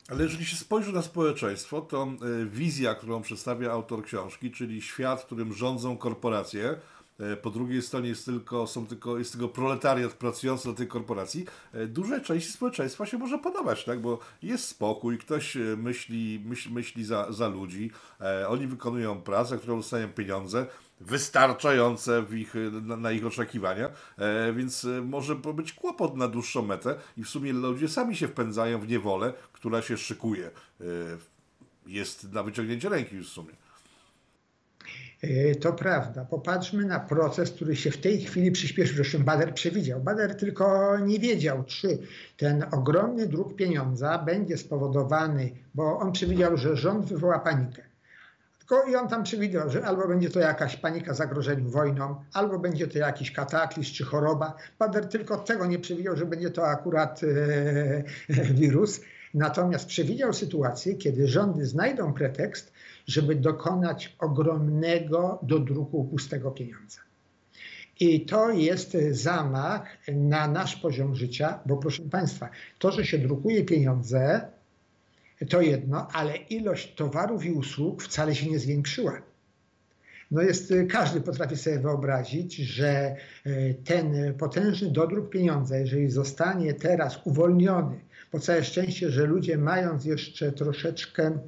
Ale 0.09 0.23
jeżeli 0.23 0.45
się 0.45 0.57
spojrzy 0.57 0.93
na 0.93 1.03
społeczeństwo, 1.03 1.81
to 1.81 2.03
e, 2.03 2.47
wizja, 2.47 2.95
którą 2.95 3.23
przedstawia 3.23 3.73
autor 3.73 4.05
książki, 4.05 4.51
czyli 4.51 4.83
świat, 4.83 5.25
którym 5.25 5.53
rządzą 5.53 5.97
korporacje, 5.97 6.77
e, 7.21 7.37
po 7.37 7.51
drugiej 7.51 7.83
stronie 7.83 8.09
jest 8.09 8.25
tylko, 8.25 8.67
są 8.67 8.87
tylko, 8.87 9.19
jest 9.19 9.33
tylko 9.33 9.49
proletariat 9.49 10.13
pracujący 10.13 10.65
dla 10.65 10.75
tej 10.75 10.87
korporacji, 10.87 11.47
e, 11.73 11.87
dużej 11.87 12.23
części 12.23 12.53
społeczeństwa 12.53 13.07
się 13.07 13.19
może 13.19 13.39
podobać, 13.39 13.85
tak? 13.85 14.01
bo 14.01 14.19
jest 14.43 14.69
spokój, 14.69 15.19
ktoś 15.19 15.57
myśli, 15.77 16.43
myśli, 16.45 16.73
myśli 16.73 17.05
za, 17.05 17.33
za 17.33 17.49
ludzi, 17.49 17.91
oni 18.49 18.67
wykonują 18.67 19.21
pracę, 19.21 19.59
którą 19.59 19.77
dostają 19.77 20.09
pieniądze, 20.09 20.67
wystarczające 21.01 22.23
w 22.23 22.35
ich, 22.35 22.55
na, 22.83 22.97
na, 22.97 23.13
ich 23.13 23.27
oczekiwania, 23.27 23.91
e, 24.19 24.53
więc 24.53 24.85
e, 24.85 24.89
może 25.03 25.35
być 25.35 25.73
kłopot 25.73 26.17
na 26.17 26.29
dłuższą 26.29 26.63
metę 26.63 26.95
i 27.17 27.25
w 27.25 27.29
sumie 27.29 27.53
ludzie 27.53 27.89
sami 27.89 28.17
się 28.17 28.29
wpędzają 28.29 28.81
w 28.81 28.89
niewolę, 28.89 29.33
która 29.53 29.83
się 29.83 29.97
szykuje. 29.97 30.47
E, 30.47 30.85
jest 31.87 32.33
na 32.33 32.43
wyciągnięcie 32.43 32.89
ręki 32.89 33.17
już 33.17 33.31
w 33.31 33.33
sumie. 33.33 33.53
E, 35.23 35.55
to 35.55 35.73
prawda. 35.73 36.25
Popatrzmy 36.25 36.85
na 36.85 37.01
proces, 37.01 37.51
który 37.51 37.77
się 37.77 37.91
w 37.91 37.99
tej 37.99 38.21
chwili 38.21 38.53
przyspieszył, 38.53 38.97
zresztą 38.97 39.25
Bader 39.25 39.55
przewidział. 39.55 40.01
Bader 40.01 40.37
tylko 40.37 40.99
nie 40.99 41.19
wiedział, 41.19 41.65
czy 41.65 41.99
ten 42.37 42.65
ogromny 42.73 43.27
druk 43.27 43.57
pieniądza 43.57 44.19
będzie 44.19 44.57
spowodowany, 44.57 45.53
bo 45.75 45.99
on 45.99 46.13
przewidział, 46.13 46.57
że 46.57 46.77
rząd 46.77 47.07
wywoła 47.07 47.39
panikę. 47.39 47.83
Tylko 48.69 48.87
i 48.87 48.97
on 48.97 49.09
tam 49.09 49.23
przewidywał, 49.23 49.71
że 49.71 49.85
albo 49.85 50.09
będzie 50.09 50.31
to 50.31 50.41
jakaś 50.41 50.77
panika 50.77 51.15
zagrożeniu 51.15 51.71
wojną, 51.71 52.25
albo 52.33 52.59
będzie 52.59 52.87
to 52.87 52.99
jakiś 52.99 53.33
kataklizm 53.33 53.95
czy 53.95 54.05
choroba. 54.05 54.55
Bader 54.79 55.09
tylko 55.09 55.39
tego 55.39 55.67
nie 55.67 55.79
przewidział, 55.79 56.17
że 56.17 56.27
będzie 56.27 56.51
to 56.51 56.69
akurat 56.69 57.21
e, 57.23 57.27
e, 58.29 58.45
wirus. 58.61 59.01
Natomiast 59.35 59.87
przewidział 59.87 60.33
sytuację, 60.33 60.95
kiedy 60.95 61.29
rządy 61.29 61.67
znajdą 61.67 62.13
pretekst, 62.13 62.73
żeby 63.07 63.35
dokonać 63.35 64.17
ogromnego 64.19 65.39
dodruku 65.43 66.05
pustego 66.05 66.51
pieniądza. 66.51 67.01
I 68.01 68.27
to 68.27 68.51
jest 68.51 68.97
zamach 69.11 69.89
na 70.09 70.49
nasz 70.49 70.77
poziom 70.77 71.15
życia, 71.15 71.61
bo 71.67 71.77
proszę 71.77 72.03
Państwa, 72.03 72.49
to, 72.79 72.91
że 72.91 73.05
się 73.05 73.19
drukuje 73.19 73.65
pieniądze, 73.65 74.49
to 75.49 75.61
jedno, 75.61 76.09
ale 76.13 76.37
ilość 76.37 76.95
towarów 76.95 77.45
i 77.45 77.53
usług 77.53 78.03
wcale 78.03 78.35
się 78.35 78.51
nie 78.51 78.59
zwiększyła. 78.59 79.23
No 80.31 80.43
jest, 80.43 80.75
każdy 80.91 81.21
potrafi 81.21 81.57
sobie 81.57 81.79
wyobrazić, 81.79 82.57
że 82.57 82.89
e, 82.89 83.17
ten 83.75 84.35
potężny 84.35 84.91
dodruk 84.91 85.31
pieniądza, 85.31 85.79
jeżeli 85.79 86.11
zostanie 86.11 86.75
teraz 86.75 87.21
uwolniony, 87.25 88.01
po 88.31 88.41
całe 88.41 88.65
szczęście, 88.65 89.11
że 89.11 89.27
ludzie 89.27 89.59
mając 89.59 90.05
jeszcze 90.05 90.53
troszeczkę 90.53 91.39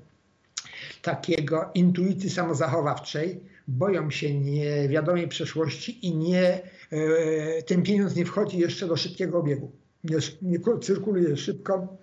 takiego 1.03 1.71
intuicji 1.75 2.31
samozachowawczej, 2.31 3.41
boją 3.69 4.11
się 4.11 4.41
niewiadomej 4.41 5.29
przeszłości 5.29 6.07
i 6.07 6.17
nie, 6.17 6.61
e, 6.91 7.63
ten 7.63 7.83
pieniądz 7.83 8.17
nie 8.17 8.25
wchodzi 8.25 8.59
jeszcze 8.59 8.87
do 8.87 8.97
szybkiego 8.97 9.39
obiegu. 9.39 9.73
Nie, 10.05 10.17
nie 10.43 10.59
cyrkuluje 10.81 11.37
szybko, 11.37 11.99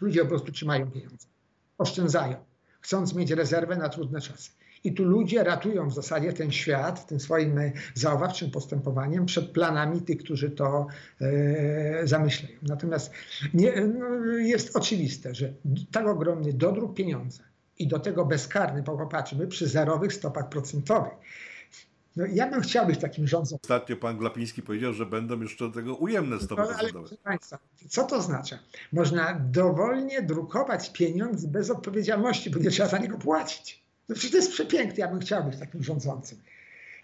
ludzie 0.00 0.20
po 0.20 0.28
prostu 0.28 0.52
trzymają 0.52 0.90
pieniądze, 0.90 1.26
oszczędzają, 1.78 2.36
chcąc 2.80 3.14
mieć 3.14 3.30
rezerwę 3.30 3.76
na 3.76 3.88
trudne 3.88 4.20
czasy. 4.20 4.50
I 4.84 4.94
tu 4.94 5.04
ludzie 5.04 5.44
ratują 5.44 5.88
w 5.88 5.94
zasadzie 5.94 6.32
ten 6.32 6.52
świat 6.52 7.06
tym 7.06 7.20
swoim 7.20 7.60
zauważczym 7.94 8.50
postępowaniem 8.50 9.26
przed 9.26 9.50
planami 9.50 10.02
tych, 10.02 10.18
którzy 10.18 10.50
to 10.50 10.86
e, 11.20 12.06
zamyślają. 12.06 12.56
Natomiast 12.62 13.12
nie, 13.54 13.72
no, 13.80 14.26
jest 14.36 14.76
oczywiste, 14.76 15.34
że 15.34 15.52
tak 15.92 16.06
ogromny 16.06 16.52
dodruk 16.52 16.94
pieniądza 16.94 17.42
i 17.78 17.88
do 17.88 17.98
tego 17.98 18.24
bezkarny, 18.24 18.82
popatrzmy, 18.82 19.46
przy 19.46 19.68
zerowych 19.68 20.12
stopach 20.12 20.48
procentowych. 20.48 21.12
No, 22.16 22.26
ja 22.26 22.50
bym 22.50 22.60
chciał 22.60 22.86
być 22.86 23.00
takim 23.00 23.26
rządzącym. 23.26 23.58
Ostatnio 23.62 23.96
pan 23.96 24.18
Glapiński 24.18 24.62
powiedział, 24.62 24.92
że 24.92 25.06
będą 25.06 25.40
jeszcze 25.40 25.68
do 25.68 25.74
tego 25.74 25.94
ujemne 25.94 26.40
stopy 26.40 26.62
no, 26.62 26.78
ale, 26.78 26.92
proszę 26.92 27.16
Państwa, 27.16 27.58
co 27.88 28.04
to 28.04 28.16
oznacza? 28.16 28.58
Można 28.92 29.40
dowolnie 29.50 30.22
drukować 30.22 30.92
pieniądz 30.92 31.46
bez 31.46 31.70
odpowiedzialności, 31.70 32.50
bo 32.50 32.58
nie 32.58 32.70
trzeba 32.70 32.88
za 32.88 32.98
niego 32.98 33.18
płacić. 33.18 33.84
No 34.08 34.14
przecież 34.14 34.30
to 34.30 34.36
jest 34.36 34.52
przepiękne, 34.52 34.96
ja 34.96 35.08
bym 35.08 35.20
chciał 35.20 35.44
być 35.44 35.58
takim 35.58 35.82
rządzącym. 35.82 36.38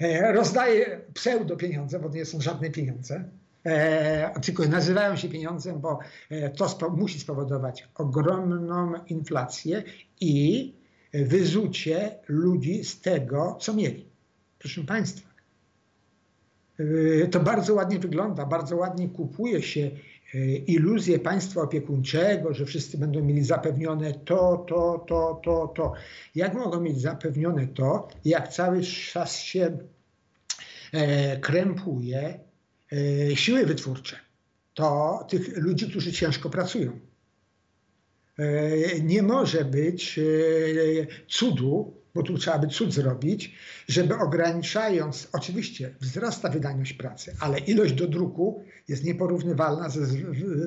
E, 0.01 0.33
rozdaje 0.33 1.01
pseudo 1.15 1.57
pieniądze, 1.57 1.99
bo 1.99 2.09
to 2.09 2.15
nie 2.15 2.25
są 2.25 2.41
żadne 2.41 2.71
pieniądze, 2.71 3.25
e, 3.65 4.41
tylko 4.41 4.65
nazywają 4.65 5.17
się 5.17 5.29
pieniądzem, 5.29 5.81
bo 5.81 5.99
e, 6.31 6.51
to 6.51 6.69
spo, 6.69 6.91
musi 6.91 7.21
spowodować 7.21 7.89
ogromną 7.95 8.93
inflację 9.07 9.83
i 10.21 10.75
wyzucie 11.13 12.19
ludzi 12.29 12.85
z 12.85 13.01
tego, 13.01 13.57
co 13.61 13.75
mieli. 13.75 14.12
Proszę 14.63 14.85
Państwa, 14.85 15.29
e, 17.23 17.27
to 17.27 17.41
bardzo 17.41 17.75
ładnie 17.75 17.99
wygląda, 17.99 18.47
bardzo 18.47 18.77
ładnie 18.77 19.09
kupuje 19.09 19.63
się 19.63 19.91
e, 20.35 20.39
iluzję 20.57 21.19
państwa 21.19 21.63
opiekuńczego, 21.63 22.55
że 22.55 22.67
wszyscy 22.67 22.99
będą 22.99 23.25
mieli 23.25 23.45
zapewnione 23.45 24.13
to, 24.13 24.65
to, 24.69 25.05
to, 25.09 25.41
to, 25.45 25.73
to. 25.77 25.93
Jak 26.35 26.55
mogą 26.55 26.81
mieć 26.81 27.01
zapewnione 27.01 27.67
to, 27.67 28.09
jak 28.25 28.49
cały 28.49 28.83
czas 29.13 29.37
się 29.37 29.79
e, 30.93 31.37
krępuje 31.41 32.41
siły 33.35 33.67
wytwórcze? 33.67 34.17
To 34.75 35.27
tych 35.29 35.57
ludzi, 35.57 35.91
którzy 35.91 36.13
ciężko 36.13 36.51
pracują. 36.51 36.99
Nie 39.03 39.23
może 39.23 39.65
być 39.65 40.21
cudu, 41.29 42.02
bo 42.15 42.23
tu 42.23 42.39
trzeba 42.39 42.59
by 42.59 42.67
cud 42.67 42.93
zrobić, 42.93 43.55
żeby 43.89 44.15
ograniczając, 44.15 45.29
oczywiście 45.33 45.95
wzrasta 46.01 46.49
wydajność 46.49 46.93
pracy, 46.93 47.37
ale 47.41 47.59
ilość 47.59 47.93
do 47.93 48.09
druku 48.09 48.65
jest 48.89 49.05
nieporównywalna 49.05 49.89
ze 49.89 50.01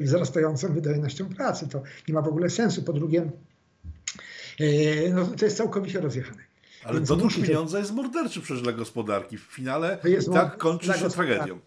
wzrastającą 0.01 0.73
wydajnością 0.73 1.29
pracy. 1.29 1.67
To 1.67 1.83
nie 2.07 2.13
ma 2.13 2.21
w 2.21 2.27
ogóle 2.27 2.49
sensu. 2.49 2.83
Po 2.83 2.93
drugie, 2.93 3.31
e, 4.59 5.09
no, 5.09 5.25
to 5.25 5.45
jest 5.45 5.57
całkowicie 5.57 6.01
rozjechane. 6.01 6.43
Ale 6.83 7.01
dodruk 7.01 7.33
pieniądza 7.33 7.79
jest 7.79 7.91
morderczy 7.91 8.41
przecież 8.41 8.63
dla 8.63 8.73
gospodarki. 8.73 9.37
W 9.37 9.41
finale 9.41 9.97
tak 10.33 10.57
kończy 10.57 10.93
się 10.93 11.09
tragedią 11.09 11.59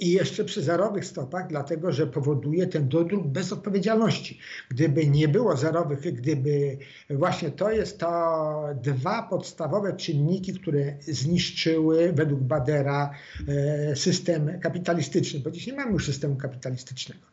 i 0.00 0.10
jeszcze 0.10 0.44
przy 0.44 0.62
zerowych 0.62 1.04
stopach, 1.04 1.46
dlatego 1.48 1.92
że 1.92 2.06
powoduje 2.06 2.66
ten 2.66 2.88
dodruk 2.88 3.26
bez 3.26 3.52
odpowiedzialności. 3.52 4.38
Gdyby 4.70 5.06
nie 5.06 5.28
było 5.28 5.56
zerowych, 5.56 6.00
gdyby 6.00 6.78
właśnie 7.10 7.50
to 7.50 7.70
jest 7.70 7.98
to 7.98 8.54
dwa 8.82 9.22
podstawowe 9.22 9.96
czynniki, 9.96 10.52
które 10.52 10.96
zniszczyły 11.00 12.12
według 12.12 12.40
Badera 12.40 13.10
e, 13.48 13.96
system 13.96 14.60
kapitalistyczny, 14.60 15.40
bo 15.40 15.50
dziś 15.50 15.66
nie 15.66 15.72
mamy 15.72 15.92
już 15.92 16.06
systemu 16.06 16.36
kapitalistycznego. 16.36 17.26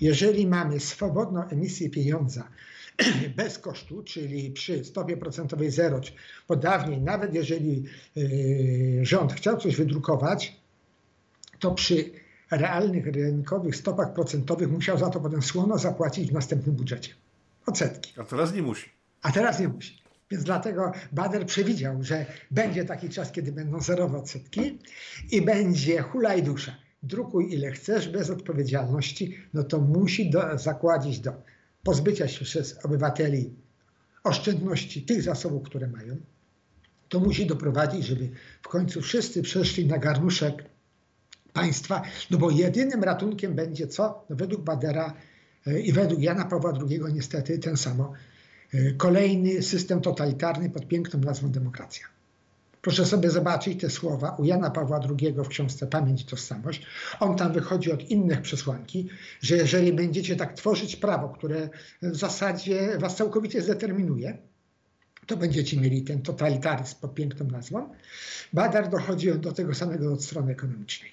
Jeżeli 0.00 0.46
mamy 0.46 0.80
swobodną 0.80 1.48
emisję 1.48 1.90
pieniądza, 1.90 2.48
bez 3.36 3.58
kosztu, 3.58 4.02
czyli 4.02 4.50
przy 4.50 4.84
stopie 4.84 5.16
procentowej 5.16 5.70
zero, 5.70 6.00
bo 6.48 6.56
dawniej 6.56 7.00
nawet 7.00 7.34
jeżeli 7.34 7.84
e, 8.16 8.20
rząd 9.04 9.32
chciał 9.32 9.56
coś 9.56 9.76
wydrukować, 9.76 10.55
to 11.58 11.70
przy 11.74 12.10
realnych, 12.50 13.06
rynkowych 13.06 13.76
stopach 13.76 14.12
procentowych 14.12 14.70
musiał 14.70 14.98
za 14.98 15.10
to 15.10 15.20
potem 15.20 15.42
słono 15.42 15.78
zapłacić 15.78 16.30
w 16.30 16.32
następnym 16.32 16.74
budżecie. 16.74 17.14
Odsetki. 17.66 18.12
A 18.20 18.24
teraz 18.24 18.54
nie 18.54 18.62
musi. 18.62 18.90
A 19.22 19.32
teraz 19.32 19.60
nie 19.60 19.68
musi. 19.68 20.02
Więc 20.30 20.44
dlatego 20.44 20.92
Bader 21.12 21.46
przewidział, 21.46 22.02
że 22.02 22.26
będzie 22.50 22.84
taki 22.84 23.08
czas, 23.08 23.32
kiedy 23.32 23.52
będą 23.52 23.80
zerowe 23.80 24.18
odsetki 24.18 24.78
i 25.32 25.42
będzie 25.42 26.02
hulaj 26.02 26.42
dusza. 26.42 26.76
Drukuj 27.02 27.54
ile 27.54 27.70
chcesz, 27.70 28.08
bez 28.08 28.30
odpowiedzialności, 28.30 29.38
no 29.54 29.64
to 29.64 29.80
musi 29.80 30.30
do, 30.30 30.58
zakładzić 30.58 31.20
do 31.20 31.32
pozbycia 31.82 32.28
się 32.28 32.44
przez 32.44 32.84
obywateli 32.84 33.54
oszczędności 34.24 35.02
tych 35.02 35.22
zasobów, 35.22 35.62
które 35.62 35.86
mają. 35.86 36.16
To 37.08 37.20
musi 37.20 37.46
doprowadzić, 37.46 38.06
żeby 38.06 38.30
w 38.62 38.68
końcu 38.68 39.00
wszyscy 39.00 39.42
przeszli 39.42 39.86
na 39.86 39.98
garnuszek 39.98 40.64
państwa, 41.56 42.02
no 42.30 42.38
bo 42.38 42.50
jedynym 42.50 43.04
ratunkiem 43.04 43.54
będzie 43.54 43.86
co? 43.86 44.24
No 44.30 44.36
według 44.36 44.62
Badera 44.62 45.14
e, 45.66 45.80
i 45.80 45.92
według 45.92 46.20
Jana 46.22 46.44
Pawła 46.44 46.72
II 46.90 47.00
niestety 47.12 47.58
ten 47.58 47.76
samo. 47.76 48.12
E, 48.74 48.92
kolejny 48.92 49.62
system 49.62 50.00
totalitarny 50.00 50.70
pod 50.70 50.88
piękną 50.88 51.20
nazwą 51.20 51.50
demokracja. 51.50 52.06
Proszę 52.82 53.06
sobie 53.06 53.30
zobaczyć 53.30 53.80
te 53.80 53.90
słowa 53.90 54.36
u 54.38 54.44
Jana 54.44 54.70
Pawła 54.70 55.00
II 55.20 55.32
w 55.32 55.48
książce 55.48 55.86
Pamięć 55.86 56.22
i 56.22 56.24
Tożsamość. 56.24 56.86
On 57.20 57.36
tam 57.36 57.52
wychodzi 57.52 57.92
od 57.92 58.10
innych 58.10 58.42
przesłanki, 58.42 59.08
że 59.40 59.56
jeżeli 59.56 59.92
będziecie 59.92 60.36
tak 60.36 60.52
tworzyć 60.52 60.96
prawo, 60.96 61.28
które 61.28 61.68
w 62.02 62.16
zasadzie 62.16 62.98
was 62.98 63.16
całkowicie 63.16 63.62
zdeterminuje, 63.62 64.38
to 65.26 65.36
będziecie 65.36 65.80
mieli 65.80 66.02
ten 66.02 66.22
totalitaryzm 66.22 66.94
pod 67.00 67.14
piękną 67.14 67.46
nazwą. 67.46 67.94
Badar 68.52 68.90
dochodzi 68.90 69.38
do 69.38 69.52
tego 69.52 69.74
samego 69.74 70.12
od 70.12 70.24
strony 70.24 70.52
ekonomicznej. 70.52 71.10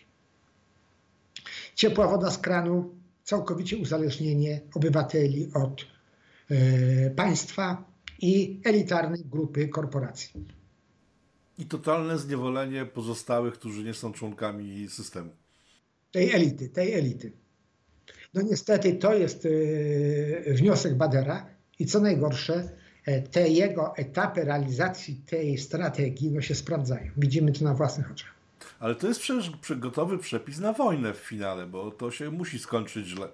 Ciepła 1.75 2.07
woda 2.07 2.31
z 2.31 2.37
kranu, 2.37 2.95
całkowicie 3.23 3.77
uzależnienie 3.77 4.61
obywateli 4.73 5.51
od 5.53 5.85
e, 6.49 7.09
państwa 7.09 7.93
i 8.21 8.61
elitarnej 8.63 9.21
grupy 9.25 9.67
korporacji. 9.67 10.45
I 11.57 11.65
totalne 11.65 12.17
zniewolenie 12.17 12.85
pozostałych, 12.85 13.53
którzy 13.53 13.83
nie 13.83 13.93
są 13.93 14.13
członkami 14.13 14.89
systemu. 14.89 15.29
Tej 16.11 16.31
elity, 16.31 16.69
tej 16.69 16.93
elity. 16.93 17.31
No 18.33 18.41
niestety 18.41 18.93
to 18.93 19.13
jest 19.13 19.45
e, 19.45 20.53
wniosek 20.53 20.95
Badera 20.95 21.45
i 21.79 21.85
co 21.85 21.99
najgorsze, 21.99 22.69
e, 23.05 23.21
te 23.21 23.49
jego 23.49 23.97
etapy 23.97 24.43
realizacji 24.43 25.15
tej 25.15 25.57
strategii 25.57 26.31
no 26.31 26.41
się 26.41 26.55
sprawdzają. 26.55 27.11
Widzimy 27.17 27.51
to 27.51 27.63
na 27.63 27.73
własnych 27.73 28.11
oczach. 28.11 28.33
Ale 28.79 28.95
to 28.95 29.07
jest 29.07 29.19
przecież 29.19 29.51
gotowy 29.77 30.17
przepis 30.17 30.59
na 30.59 30.73
wojnę 30.73 31.13
w 31.13 31.17
finale, 31.17 31.65
bo 31.65 31.91
to 31.91 32.11
się 32.11 32.31
musi 32.31 32.59
skończyć 32.59 33.07
źle. 33.07 33.27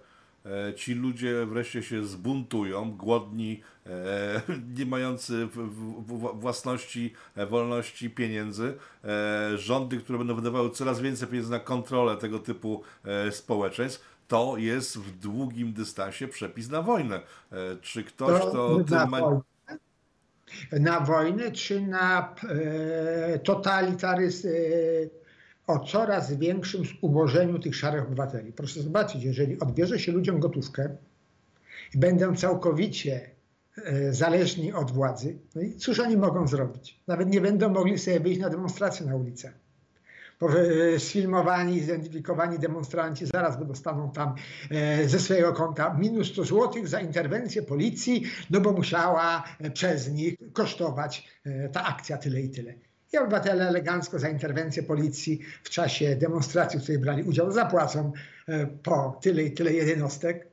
E, 0.46 0.74
ci 0.74 0.94
ludzie 0.94 1.46
wreszcie 1.46 1.84
się 1.84 2.06
zbuntują, 2.06 2.92
głodni, 2.92 3.62
e, 3.86 4.42
nie 4.78 4.86
mający 4.86 5.48
własności, 6.34 7.14
e, 7.36 7.46
wolności 7.46 8.10
pieniędzy, 8.10 8.74
rządy, 9.56 9.98
które 9.98 10.18
będą 10.18 10.36
wydawały 10.36 10.70
coraz 10.70 11.00
więcej 11.00 11.28
pieniędzy 11.28 11.52
na 11.52 11.60
kontrolę 11.60 12.18
tego 12.18 12.40
typu 12.40 12.84
społeczeństw, 13.32 14.20
to 14.28 14.58
jest 14.58 14.98
w 14.98 15.20
długim 15.20 15.74
dystansie 15.74 16.28
przepis 16.28 16.70
na 16.70 16.82
wojnę. 16.82 17.22
Czy 17.82 18.04
ktoś 18.04 18.42
to... 18.42 18.80
to 18.90 19.08
ma... 19.08 19.42
Na 20.72 21.00
wojnę, 21.00 21.52
czy 21.52 21.82
na 21.82 22.36
totalitaryzm 23.44 24.48
o 25.70 25.80
coraz 25.80 26.34
większym 26.34 26.84
zubożeniu 26.86 27.60
tych 27.60 27.76
szarych 27.76 28.04
obywateli. 28.04 28.54
Proszę 28.54 28.82
zobaczyć, 28.82 29.24
jeżeli 29.24 29.60
odbierze 29.60 30.00
się 30.00 30.12
ludziom 30.12 30.40
gotówkę 30.40 30.90
i 31.96 31.98
będą 31.98 32.36
całkowicie 32.36 33.30
e, 33.78 34.14
zależni 34.14 34.74
od 34.74 34.92
władzy, 34.92 35.38
no 35.56 35.62
i 35.62 35.74
cóż 35.74 36.00
oni 36.00 36.18
mogą 36.18 36.48
zrobić? 36.48 37.00
Nawet 37.08 37.30
nie 37.30 37.42
będą 37.42 37.70
mogli 37.70 38.00
sobie 38.00 38.20
wyjść 38.20 38.40
na 38.40 38.50
demonstrację 38.50 39.06
na 39.06 39.16
ulicę. 39.16 39.54
Bo 40.40 40.48
e, 40.60 41.00
sfilmowani, 41.00 41.80
zidentyfikowani 41.80 42.60
demonstranci 42.60 43.26
zaraz 43.26 43.68
dostaną 43.68 44.12
tam 44.12 44.36
e, 44.72 45.08
ze 45.08 45.20
swojego 45.20 45.54
konta 45.54 45.94
minus 45.94 46.28
100 46.28 46.44
zł 46.44 46.88
za 46.88 47.00
interwencję 47.00 47.62
policji, 47.62 48.24
no 48.50 48.62
bo 48.62 48.72
musiała 48.72 49.44
przez 49.74 50.12
nich 50.12 50.36
kosztować 50.54 51.28
ta 51.72 51.84
akcja 51.84 52.18
tyle 52.18 52.42
i 52.42 52.50
tyle. 52.50 52.89
I 53.14 53.18
obywatele 53.18 53.68
elegancko 53.68 54.20
za 54.20 54.30
interwencję 54.30 54.84
policji 54.84 55.40
w 55.64 55.70
czasie 55.70 56.16
demonstracji, 56.16 56.80
w 56.80 56.84
której 56.84 57.02
brali 57.02 57.24
udział, 57.24 57.52
zapłacą 57.52 58.12
e, 58.48 58.68
po 58.68 59.20
tyle 59.22 59.44
i 59.44 59.52
tyle 59.52 59.74
jednostek. 59.74 60.48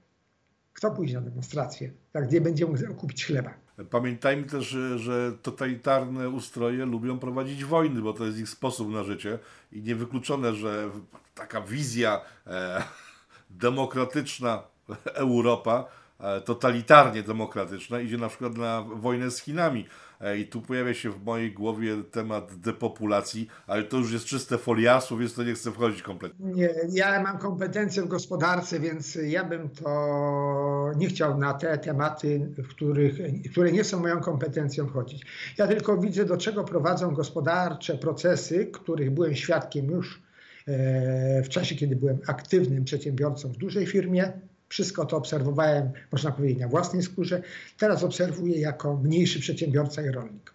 Kto 0.72 0.90
pójdzie 0.90 1.14
na 1.14 1.20
demonstrację? 1.20 1.92
Tak, 2.12 2.28
gdzie 2.28 2.40
będzie 2.40 2.66
mógł 2.66 2.94
kupić 2.94 3.26
chleba? 3.26 3.54
Pamiętajmy 3.90 4.44
też, 4.44 4.66
że, 4.66 4.98
że 4.98 5.32
totalitarne 5.42 6.28
ustroje 6.28 6.86
lubią 6.86 7.18
prowadzić 7.18 7.64
wojny, 7.64 8.02
bo 8.02 8.12
to 8.12 8.26
jest 8.26 8.38
ich 8.38 8.48
sposób 8.48 8.90
na 8.92 9.02
życie 9.02 9.38
i 9.72 9.82
niewykluczone, 9.82 10.54
że 10.54 10.90
taka 11.34 11.61
wizja 11.61 12.20
e, 12.46 12.82
demokratyczna 13.50 14.62
Europa, 15.04 15.88
e, 16.20 16.40
totalitarnie 16.40 17.22
demokratyczna, 17.22 18.00
idzie 18.00 18.18
na 18.18 18.28
przykład 18.28 18.57
na 18.57 18.82
wojnę 18.82 19.30
z 19.30 19.40
Chinami. 19.40 19.86
E, 20.20 20.38
I 20.38 20.46
tu 20.46 20.62
pojawia 20.62 20.94
się 20.94 21.10
w 21.10 21.24
mojej 21.24 21.52
głowie 21.52 21.96
temat 22.10 22.56
depopulacji, 22.56 23.48
ale 23.66 23.82
to 23.82 23.96
już 23.96 24.12
jest 24.12 24.24
czyste 24.24 24.58
foliarstwo, 24.58 25.16
więc 25.16 25.34
to 25.34 25.44
nie 25.44 25.54
chcę 25.54 25.72
wchodzić 25.72 26.02
kompletnie. 26.02 26.46
Nie, 26.52 26.70
ja 26.92 27.22
mam 27.22 27.38
kompetencje 27.38 28.02
w 28.02 28.08
gospodarce, 28.08 28.80
więc 28.80 29.18
ja 29.26 29.44
bym 29.44 29.68
to 29.68 30.92
nie 30.96 31.08
chciał 31.08 31.38
na 31.38 31.54
te 31.54 31.78
tematy, 31.78 32.48
w 32.58 32.68
których, 32.68 33.14
które 33.52 33.72
nie 33.72 33.84
są 33.84 34.00
moją 34.00 34.20
kompetencją 34.20 34.86
chodzić. 34.86 35.26
Ja 35.58 35.66
tylko 35.66 35.98
widzę, 35.98 36.24
do 36.24 36.36
czego 36.36 36.64
prowadzą 36.64 37.14
gospodarcze 37.14 37.98
procesy, 37.98 38.66
których 38.66 39.10
byłem 39.10 39.34
świadkiem 39.34 39.90
już 39.90 40.22
e, 40.66 41.42
w 41.42 41.48
czasie, 41.48 41.74
kiedy 41.74 41.96
byłem 41.96 42.18
aktywnym 42.26 42.84
przedsiębiorcą 42.84 43.48
w 43.48 43.56
dużej 43.56 43.86
firmie, 43.86 44.32
wszystko 44.68 45.06
to 45.06 45.16
obserwowałem, 45.16 45.90
można 46.12 46.32
powiedzieć, 46.32 46.58
na 46.58 46.68
własnej 46.68 47.02
skórze. 47.02 47.42
Teraz 47.78 48.02
obserwuję 48.02 48.60
jako 48.60 48.96
mniejszy 48.96 49.40
przedsiębiorca 49.40 50.02
i 50.02 50.10
rolnik. 50.10 50.54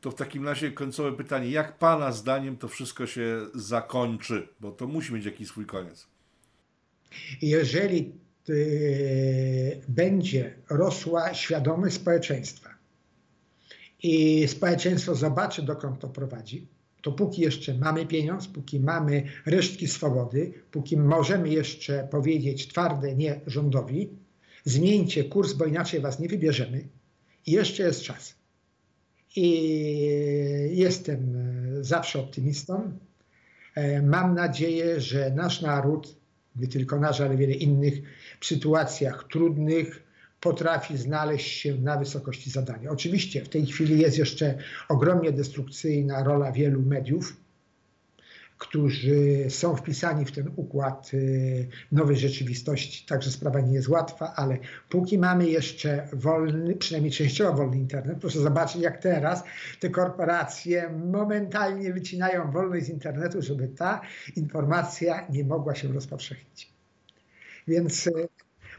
To 0.00 0.10
w 0.10 0.14
takim 0.14 0.44
razie 0.44 0.72
końcowe 0.72 1.12
pytanie. 1.12 1.50
Jak 1.50 1.78
Pana 1.78 2.12
zdaniem 2.12 2.56
to 2.56 2.68
wszystko 2.68 3.06
się 3.06 3.46
zakończy? 3.54 4.48
Bo 4.60 4.72
to 4.72 4.86
musi 4.86 5.14
mieć 5.14 5.24
jakiś 5.24 5.48
swój 5.48 5.66
koniec. 5.66 6.06
Jeżeli 7.42 8.12
y, 8.48 9.80
będzie 9.88 10.54
rosła 10.70 11.34
świadomość 11.34 11.94
społeczeństwa 11.94 12.70
i 14.02 14.48
społeczeństwo 14.48 15.14
zobaczy, 15.14 15.62
dokąd 15.62 16.00
to 16.00 16.08
prowadzi, 16.08 16.66
to 17.02 17.12
póki 17.12 17.42
jeszcze 17.42 17.74
mamy 17.74 18.06
pieniądz, 18.06 18.48
póki 18.48 18.80
mamy 18.80 19.22
resztki 19.46 19.88
swobody, 19.88 20.52
póki 20.70 20.96
możemy 20.96 21.48
jeszcze 21.48 22.08
powiedzieć 22.10 22.68
twarde 22.68 23.14
nie 23.14 23.40
rządowi, 23.46 24.08
zmieńcie 24.64 25.24
kurs, 25.24 25.52
bo 25.52 25.64
inaczej 25.64 26.00
was 26.00 26.18
nie 26.18 26.28
wybierzemy. 26.28 26.88
I 27.46 27.52
jeszcze 27.52 27.82
jest 27.82 28.02
czas. 28.02 28.34
I 29.36 29.48
jestem 30.72 31.36
e, 31.36 31.84
zawsze 31.84 32.20
optymistą. 32.20 32.98
E, 33.74 34.02
mam 34.02 34.34
nadzieję, 34.34 35.00
że 35.00 35.30
nasz 35.30 35.60
naród, 35.60 36.16
nie 36.56 36.68
tylko 36.68 37.00
nasz, 37.00 37.20
ale 37.20 37.36
wiele 37.36 37.54
innych, 37.54 38.02
w 38.40 38.46
sytuacjach 38.46 39.28
trudnych, 39.30 40.02
potrafi 40.42 40.96
znaleźć 40.96 41.60
się 41.60 41.74
na 41.74 41.96
wysokości 41.96 42.50
zadania. 42.50 42.90
Oczywiście 42.90 43.44
w 43.44 43.48
tej 43.48 43.66
chwili 43.66 43.98
jest 43.98 44.18
jeszcze 44.18 44.58
ogromnie 44.88 45.32
destrukcyjna 45.32 46.24
rola 46.24 46.52
wielu 46.52 46.82
mediów, 46.82 47.36
którzy 48.58 49.46
są 49.48 49.76
wpisani 49.76 50.24
w 50.24 50.32
ten 50.32 50.50
układ 50.56 51.10
y, 51.14 51.68
nowej 51.92 52.16
rzeczywistości, 52.16 53.06
także 53.06 53.30
sprawa 53.30 53.60
nie 53.60 53.74
jest 53.74 53.88
łatwa, 53.88 54.32
ale 54.36 54.58
póki 54.88 55.18
mamy 55.18 55.48
jeszcze 55.48 56.08
wolny, 56.12 56.76
przynajmniej 56.76 57.12
częściowo 57.12 57.56
wolny 57.56 57.76
internet, 57.76 58.18
proszę 58.20 58.38
zobaczyć 58.38 58.82
jak 58.82 59.02
teraz 59.02 59.44
te 59.80 59.90
korporacje 59.90 60.90
momentalnie 61.06 61.92
wycinają 61.92 62.52
wolność 62.52 62.86
z 62.86 62.88
internetu, 62.88 63.42
żeby 63.42 63.68
ta 63.68 64.00
informacja 64.36 65.26
nie 65.30 65.44
mogła 65.44 65.74
się 65.74 65.88
rozpowszechnić. 65.88 66.72
Więc 67.68 68.06
y, 68.06 68.28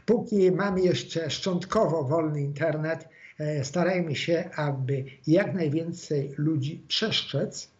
Póki 0.06 0.52
mamy 0.52 0.80
jeszcze 0.80 1.30
szczątkowo 1.30 2.04
wolny 2.04 2.40
internet, 2.40 3.08
e, 3.38 3.64
starajmy 3.64 4.16
się, 4.16 4.50
aby 4.56 5.04
jak 5.26 5.54
najwięcej 5.54 6.34
ludzi 6.36 6.84
przestrzec 6.88 7.70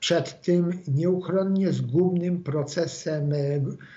przed 0.00 0.42
tym 0.42 0.80
nieuchronnie 0.88 1.72
zgubnym 1.72 2.42
procesem 2.42 3.32
e, 3.32 3.36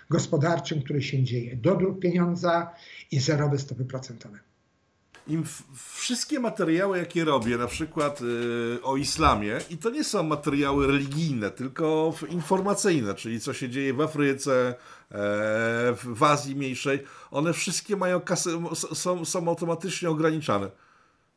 gospodarczym, 0.09 0.81
który 0.81 1.01
się 1.01 1.23
dzieje. 1.23 1.55
Dodruk 1.55 1.99
pieniądza 1.99 2.75
i 3.11 3.19
zerowe 3.19 3.59
stopy 3.59 3.85
procentowe 3.85 4.39
im 5.27 5.43
wszystkie 5.93 6.39
materiały, 6.39 6.97
jakie 6.97 7.25
robię, 7.25 7.57
na 7.57 7.67
przykład 7.67 8.21
y, 8.21 8.79
o 8.83 8.97
islamie, 8.97 9.59
i 9.69 9.77
to 9.77 9.89
nie 9.89 10.03
są 10.03 10.23
materiały 10.23 10.87
religijne, 10.87 11.51
tylko 11.51 12.13
informacyjne, 12.29 13.15
czyli 13.15 13.39
co 13.39 13.53
się 13.53 13.69
dzieje 13.69 13.93
w 13.93 14.01
Afryce, 14.01 14.67
e, 14.67 14.75
w 16.03 16.23
Azji 16.23 16.55
Mniejszej, 16.55 17.03
one 17.31 17.53
wszystkie 17.53 17.95
mają 17.95 18.21
kasy, 18.21 18.49
są, 18.93 19.25
są 19.25 19.47
automatycznie 19.47 20.09
ograniczane. 20.09 20.69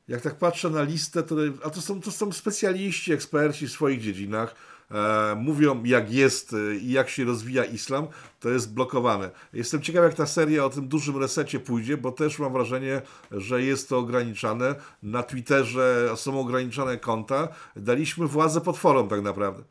Jak 0.09 0.21
tak 0.21 0.35
patrzę 0.35 0.71
na 0.71 0.83
listę, 0.83 1.23
to, 1.23 1.37
a 1.65 1.71
to 1.71 1.81
są, 1.81 2.01
to 2.01 2.11
są 2.11 2.33
specjaliści, 2.33 3.13
eksperci 3.13 3.67
w 3.67 3.73
swoich 3.73 4.01
dziedzinach, 4.01 4.55
mówią 5.37 5.85
jak 5.85 6.13
jest 6.13 6.53
e, 6.53 6.77
i 6.77 6.93
jak 6.93 7.09
się 7.09 7.25
rozwija 7.25 7.65
islam, 7.65 8.07
to 8.41 8.49
jest 8.49 8.75
blokowane. 8.75 9.31
Jestem 9.53 9.83
ciekaw, 9.83 10.05
jak 10.05 10.15
ta 10.15 10.27
seria 10.27 10.65
o 10.65 10.71
tym 10.71 10.89
dużym 10.89 11.17
resecie 11.17 11.61
pójdzie, 11.61 11.97
bo 11.97 12.13
też 12.13 12.39
mam 12.39 12.53
wrażenie, 12.53 13.03
że 13.31 13.63
jest 13.63 13.89
to 13.89 13.99
ograniczane. 13.99 14.75
Na 15.03 15.23
Twitterze 15.23 16.09
są 16.17 16.41
ograniczone 16.41 16.97
konta. 16.97 17.49
Daliśmy 17.77 18.27
władzę 18.27 18.61
potworom 18.61 19.09
tak 19.09 19.23
naprawdę. 19.23 19.63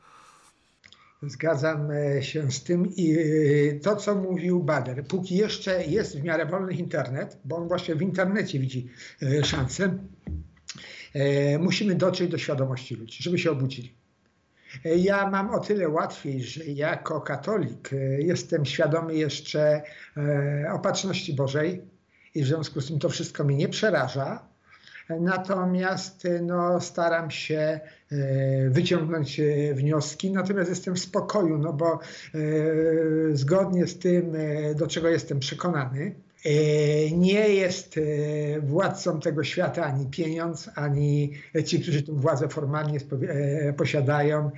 Zgadzam 1.23 1.91
e, 1.91 2.23
się 2.23 2.51
z 2.51 2.63
tym 2.63 2.95
i 2.95 3.11
e, 3.11 3.79
to, 3.79 3.95
co 3.95 4.15
mówił 4.15 4.63
Bader, 4.63 5.03
póki 5.07 5.35
jeszcze 5.35 5.85
jest 5.85 6.19
w 6.19 6.23
miarę 6.23 6.45
wolny 6.45 6.73
internet, 6.73 7.37
bo 7.45 7.55
on 7.55 7.67
właśnie 7.67 7.95
w 7.95 8.01
internecie 8.01 8.59
widzi 8.59 8.89
e, 9.21 9.43
szansę, 9.43 9.97
musimy 11.59 11.95
dotrzeć 11.95 12.31
do 12.31 12.37
świadomości 12.37 12.95
ludzi, 12.95 13.23
żeby 13.23 13.37
się 13.37 13.51
obudzili. 13.51 13.95
Ja 14.85 15.29
mam 15.29 15.49
o 15.49 15.59
tyle 15.59 15.89
łatwiej, 15.89 16.43
że 16.43 16.65
jako 16.65 17.21
katolik 17.21 17.89
jestem 18.19 18.65
świadomy 18.65 19.15
jeszcze 19.15 19.81
opatrzności 20.73 21.33
Bożej 21.33 21.81
i 22.35 22.43
w 22.43 22.47
związku 22.47 22.81
z 22.81 22.87
tym 22.87 22.99
to 22.99 23.09
wszystko 23.09 23.43
mnie 23.43 23.55
nie 23.55 23.69
przeraża. 23.69 24.47
Natomiast 25.19 26.27
no, 26.41 26.81
staram 26.81 27.31
się 27.31 27.79
wyciągnąć 28.69 29.41
wnioski, 29.73 30.31
natomiast 30.31 30.69
jestem 30.69 30.95
w 30.95 30.99
spokoju, 30.99 31.57
no 31.57 31.73
bo 31.73 31.99
zgodnie 33.33 33.87
z 33.87 33.99
tym, 33.99 34.33
do 34.75 34.87
czego 34.87 35.07
jestem 35.07 35.39
przekonany, 35.39 36.15
nie 37.11 37.49
jest 37.49 37.99
władcą 38.61 39.19
tego 39.19 39.43
świata 39.43 39.83
ani 39.83 40.05
pieniądz, 40.05 40.69
ani 40.75 41.33
ci, 41.65 41.79
którzy 41.79 42.03
tę 42.03 42.11
władzę 42.11 42.49
formalnie 42.49 42.99
posiadają, 43.77 44.51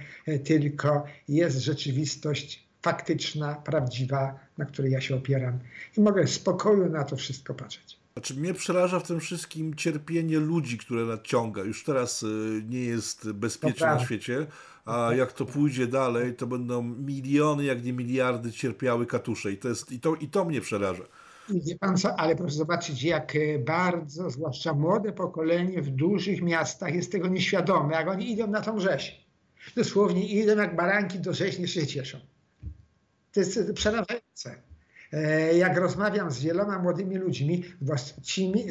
tylko 0.46 1.04
jest 1.28 1.58
rzeczywistość 1.58 2.70
faktyczna, 2.82 3.56
prawdziwa, 3.56 4.40
na 4.58 4.66
której 4.66 4.92
ja 4.92 5.02
się 5.02 5.16
opieram 5.16 5.60
i 5.98 6.02
mogę 6.02 6.26
w 6.26 6.30
spokoju 6.30 6.90
na 6.90 7.04
to 7.04 7.16
wszystko 7.16 7.54
patrzeć. 7.54 8.00
Znaczy 8.14 8.36
mnie 8.36 8.54
przeraża 8.54 9.00
w 9.00 9.08
tym 9.08 9.20
wszystkim 9.20 9.76
cierpienie 9.76 10.40
ludzi, 10.40 10.78
które 10.78 11.06
nadciąga. 11.06 11.64
Już 11.64 11.84
teraz 11.84 12.26
nie 12.70 12.82
jest 12.82 13.32
bezpiecznie 13.32 13.88
na 13.88 14.00
świecie, 14.00 14.48
a 14.86 15.12
jak 15.18 15.34
to 15.34 15.46
pójdzie 15.46 15.88
dalej, 15.88 16.34
to 16.34 16.48
będą 16.48 16.84
miliony, 16.84 17.64
jak 17.64 17.84
nie 17.84 17.94
miliardy 17.94 18.52
cierpiały 18.52 19.06
katusze 19.06 19.52
i 19.52 19.58
to, 19.58 19.70
jest, 19.70 19.92
i 19.92 20.00
to, 20.00 20.16
i 20.16 20.28
to 20.28 20.46
mnie 20.46 20.62
przeraża. 20.62 21.04
Wie 21.54 21.76
pan 21.80 21.98
co, 21.98 22.20
ale 22.20 22.36
proszę 22.36 22.56
zobaczyć, 22.56 23.04
jak 23.04 23.36
e, 23.36 23.60
bardzo, 23.60 24.30
zwłaszcza 24.30 24.74
młode 24.74 25.14
pokolenie 25.14 25.82
w 25.82 25.90
dużych 25.90 26.42
miastach 26.42 26.96
jest 26.96 27.12
tego 27.12 27.28
nieświadome, 27.28 27.96
jak 27.96 28.08
oni 28.08 28.32
idą 28.32 28.48
na 28.48 28.62
tą 28.62 28.80
rzeź. 28.80 29.26
Dosłownie 29.76 30.28
idą 30.28 30.58
jak 30.58 30.76
baranki 30.76 31.20
do 31.20 31.34
rzeźni 31.34 31.68
się 31.68 31.88
cieszą. 31.88 32.18
To 33.32 33.40
jest 33.40 33.74
przerażające. 33.74 34.62
E, 35.14 35.58
jak 35.58 35.78
rozmawiam 35.78 36.32
z 36.32 36.40
wieloma 36.40 36.80
młodymi 36.80 37.16
ludźmi, 37.16 37.64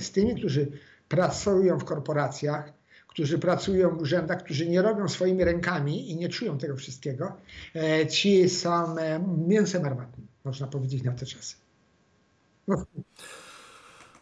z 0.01 0.13
tymi, 0.13 0.35
którzy 0.35 0.69
pracują 1.09 1.79
w 1.79 1.85
korporacjach, 1.85 2.73
którzy 3.07 3.39
pracują 3.39 3.97
w 3.97 4.01
urzędach, 4.01 4.43
którzy 4.45 4.69
nie 4.69 4.83
robią 4.83 5.09
swoimi 5.09 5.45
rękami 5.45 6.11
i 6.11 6.17
nie 6.17 6.29
czują 6.29 6.59
tego 6.59 6.77
wszystkiego, 6.77 7.37
e, 7.75 8.07
ci 8.07 8.49
są 8.49 8.99
e, 8.99 9.21
mięsem 9.47 9.85
armatnym, 9.85 10.27
można 10.45 10.67
powiedzieć 10.67 11.03
na 11.03 11.13
te 11.13 11.27
czasy. 11.27 11.68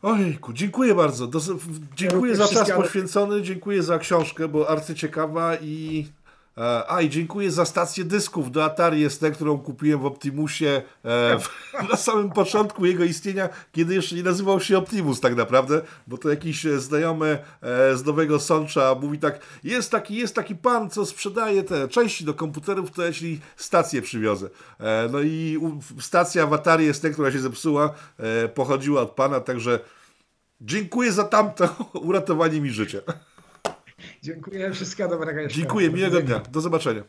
Ojejku, 0.02 0.52
dziękuję 0.52 0.94
bardzo. 0.94 1.26
Do, 1.26 1.40
dziękuję 1.96 2.36
za 2.36 2.48
czas 2.48 2.70
poświęcony, 2.70 3.42
dziękuję 3.42 3.82
za 3.82 3.98
książkę, 3.98 4.48
bo 4.48 4.70
arcyciekawa 4.70 5.56
i 5.56 6.06
a 6.88 7.00
i 7.00 7.10
dziękuję 7.10 7.50
za 7.50 7.64
stację 7.64 8.04
dysków 8.04 8.50
do 8.50 8.64
Atari 8.64 9.10
ST, 9.10 9.22
którą 9.34 9.58
kupiłem 9.58 10.00
w 10.00 10.06
Optimusie 10.06 10.82
e, 11.04 11.38
na 11.90 11.96
samym 11.96 12.30
początku 12.30 12.86
jego 12.86 13.04
istnienia, 13.04 13.48
kiedy 13.72 13.94
jeszcze 13.94 14.16
nie 14.16 14.22
nazywał 14.22 14.60
się 14.60 14.78
Optimus 14.78 15.20
tak 15.20 15.36
naprawdę, 15.36 15.82
bo 16.06 16.18
to 16.18 16.30
jakiś 16.30 16.66
e, 16.66 16.80
znajomy 16.80 17.38
z 17.94 18.04
Nowego 18.04 18.40
Sącza 18.40 18.96
mówi 19.00 19.18
tak, 19.18 19.40
jest 19.64 19.90
taki, 19.90 20.14
jest 20.14 20.34
taki 20.34 20.56
pan, 20.56 20.90
co 20.90 21.06
sprzedaje 21.06 21.62
te 21.62 21.88
części 21.88 22.24
do 22.24 22.34
komputerów, 22.34 22.90
to 22.90 23.06
jeśli 23.06 23.40
stację 23.56 24.02
przywiozę. 24.02 24.48
no 25.12 25.20
i 25.20 25.58
stacja 26.00 26.46
w 26.46 26.52
Atari 26.52 26.94
ST, 26.94 27.10
która 27.12 27.32
się 27.32 27.38
zepsuła, 27.38 27.94
pochodziła 28.54 29.02
od 29.02 29.10
pana, 29.10 29.40
także 29.40 29.80
dziękuję 30.60 31.12
za 31.12 31.24
tamto 31.24 31.68
uratowanie 32.08 32.60
mi 32.60 32.70
życia. 32.70 32.98
Dziękuję, 34.26 34.72
wszystkiego 34.72 35.08
dobrego. 35.08 35.46
Dziękuję, 35.46 35.90
miłego 35.90 36.22
dnia. 36.22 36.38
Do 36.38 36.60
zobaczenia. 36.60 37.04